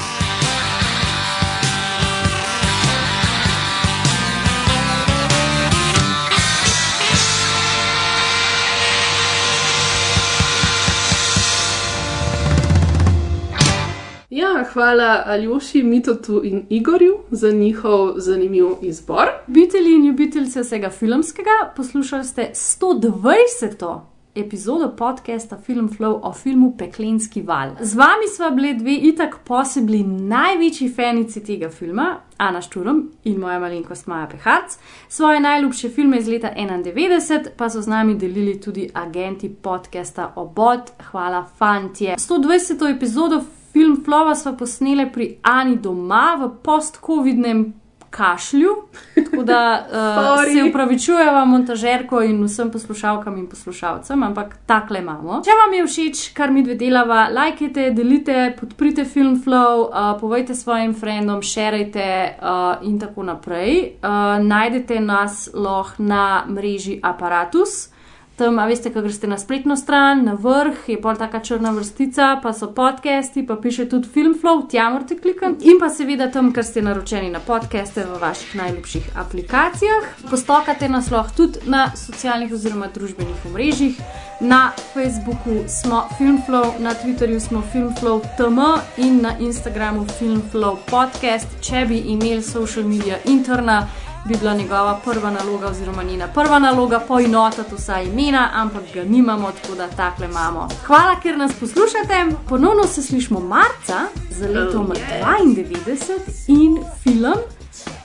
Ja, 14.62 14.66
hvala 14.74 15.24
Aljoši, 15.26 15.84
Mitotu 15.84 16.41
in 16.43 16.66
Igorju 16.70 17.18
za 17.32 17.51
njihov 17.51 18.14
zanimiv 18.16 18.66
izbor. 18.82 19.28
Ljubitelji 19.47 19.95
in 19.95 20.05
ljubiteljce 20.05 20.62
vsega 20.62 20.89
filmskega, 20.89 21.74
poslušali 21.76 22.24
ste 22.24 22.51
120. 22.53 23.99
epizodo 24.36 24.95
podcasta 24.97 25.57
Film 25.57 25.89
Flow 25.89 26.20
o 26.24 26.34
filmu 26.34 26.76
Peklenski 26.78 27.41
val. 27.41 27.70
Z 27.80 27.95
vami 27.95 28.28
sva 28.36 28.49
bili 28.49 28.74
dve 28.74 28.93
itak 28.95 29.39
posebni 29.45 30.03
največji 30.03 30.93
fanici 30.95 31.43
tega 31.43 31.70
filma, 31.70 32.18
Ana 32.38 32.62
Šturom 32.62 33.09
in 33.24 33.39
moja 33.39 33.59
malenkost 33.59 34.07
Maja 34.07 34.28
Peharc. 34.28 34.78
Svoje 35.09 35.39
najljubše 35.39 35.89
filme 35.89 36.18
iz 36.18 36.28
leta 36.28 36.53
91 36.57 37.47
pa 37.57 37.70
so 37.70 37.82
z 37.82 37.88
nami 37.88 38.16
delili 38.16 38.62
tudi 38.62 38.89
agenti 38.93 39.49
podcasta 39.49 40.34
Obod. 40.36 40.91
Hvala, 41.12 41.45
fantje. 41.57 42.16
120. 42.18 42.95
epizodo 42.95 43.41
Film 43.72 44.02
Flova 44.06 44.36
smo 44.36 44.58
posneli 44.58 45.12
pri 45.12 45.38
Ani 45.44 45.76
doma 45.76 46.36
v 46.40 46.50
post-covidnem 46.64 47.82
kašlju. 48.12 48.70
Tako 49.16 49.44
da 49.44 49.86
uh, 50.46 50.54
se 50.54 50.70
upravičujemo 50.70 51.46
montažerko 51.46 52.22
in 52.22 52.44
vsem 52.44 52.72
poslušalkam 52.72 53.38
in 53.38 53.48
poslušalcem, 53.50 54.24
ampak 54.24 54.58
takle 54.66 55.00
imamo. 55.00 55.42
Če 55.46 55.56
vam 55.62 55.74
je 55.74 55.86
všeč, 55.88 56.34
kar 56.34 56.52
mi 56.52 56.64
dve 56.64 56.76
delava, 56.76 57.28
lajkajte, 57.32 57.92
delite, 57.96 58.56
podprite 58.60 59.06
Film 59.06 59.40
Flow, 59.46 59.88
uh, 59.88 60.20
povejte 60.20 60.56
svojim 60.56 60.94
frendom, 60.94 61.42
šerajte 61.42 62.10
uh, 62.36 62.84
in 62.88 63.00
tako 63.00 63.24
naprej. 63.24 63.80
Uh, 64.04 64.44
najdete 64.44 65.00
nas 65.00 65.50
lahko 65.54 66.04
na 66.04 66.44
mreži 66.50 67.00
Apparatus. 67.04 67.88
Tam, 68.36 68.60
a 68.60 68.66
veste, 68.66 68.90
ko 68.90 69.02
greste 69.02 69.28
na 69.28 69.38
spletno 69.38 69.76
stran, 69.78 70.24
na 70.26 70.34
vrh 70.34 70.88
je 70.90 70.96
pol 71.02 71.18
taka 71.20 71.40
črna 71.44 71.72
vrstica, 71.76 72.40
pa 72.44 72.54
so 72.54 72.72
podcasti, 72.74 73.44
pa 73.48 73.56
piše 73.56 73.86
tudi 73.90 74.08
Filmflow, 74.08 74.64
tja 74.72 74.90
morate 74.90 75.18
klikati. 75.20 75.68
In 75.70 75.78
pa 75.80 75.90
seveda 75.90 76.30
tam, 76.32 76.54
ker 76.56 76.66
ste 76.66 76.82
naročeni 76.82 77.30
na 77.30 77.40
podcaste 77.44 78.06
v 78.08 78.18
vaših 78.22 78.56
najljubših 78.56 79.12
aplikacijah. 79.20 80.10
Postokate 80.30 80.90
nas 80.90 81.12
lahko 81.12 81.36
tudi 81.38 81.60
na 81.68 81.92
socialnih 81.96 82.54
oziroma 82.54 82.88
družbenih 82.96 83.46
omrežjih. 83.52 84.00
Na 84.42 84.72
Facebooku 84.94 85.68
smo 85.68 86.08
Filmflow, 86.18 86.80
na 86.80 86.96
Twitterju 86.98 87.40
smo 87.40 87.62
Filmflow 87.74 88.24
TM 88.38 88.58
in 88.98 89.22
na 89.22 89.36
Instagramu 89.40 90.08
Filmflow 90.20 90.80
podcast. 90.90 91.48
Če 91.62 91.86
bi 91.86 92.00
imeli 92.16 92.42
social 92.42 92.88
media 92.88 93.20
interna, 93.26 93.86
bi 94.26 94.38
bila 94.38 94.54
njegova 94.54 95.00
prva 95.04 95.32
naloga, 95.32 95.68
oziroma 95.68 96.04
njena 96.04 96.28
prva 96.28 96.60
naloga, 96.60 97.00
poenotiti 97.00 97.76
vsa 97.76 98.02
imena, 98.02 98.50
ampak 98.54 98.84
ga 98.94 99.04
nimamo, 99.04 99.52
tako 99.52 99.76
da 99.76 99.88
takle 99.88 100.26
imamo. 100.26 100.68
Hvala, 100.86 101.20
ker 101.24 101.38
nas 101.38 101.52
poslušate. 101.60 102.26
Ponovno 102.50 102.88
se 102.88 103.02
slišmo 103.02 103.40
marca 103.40 104.00
za 104.30 104.48
letom 104.48 104.82
Oh, 104.82 104.90
oh, 104.90 104.96
92 104.96 106.20
in 106.48 106.84
film 107.04 107.34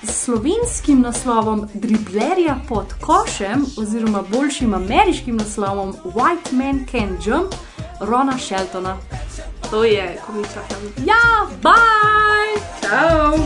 s 0.02 0.24
slovenskim 0.24 1.00
naslovom 1.00 1.68
Driblerja 1.74 2.56
pod 2.68 2.94
košem, 3.00 3.66
oziroma 3.78 4.22
boljšim 4.32 4.74
ameriškim 4.74 5.36
naslovom 5.36 5.94
White 6.04 6.52
Man 6.52 6.86
Can 6.90 7.16
Jump, 7.24 7.54
Rona 8.00 8.38
Sheltona. 8.38 8.96
To 9.70 9.84
je 9.84 10.20
komiča. 10.26 10.60
Ja, 11.06 11.46
bye! 11.62 12.60
Ciao! 12.80 13.38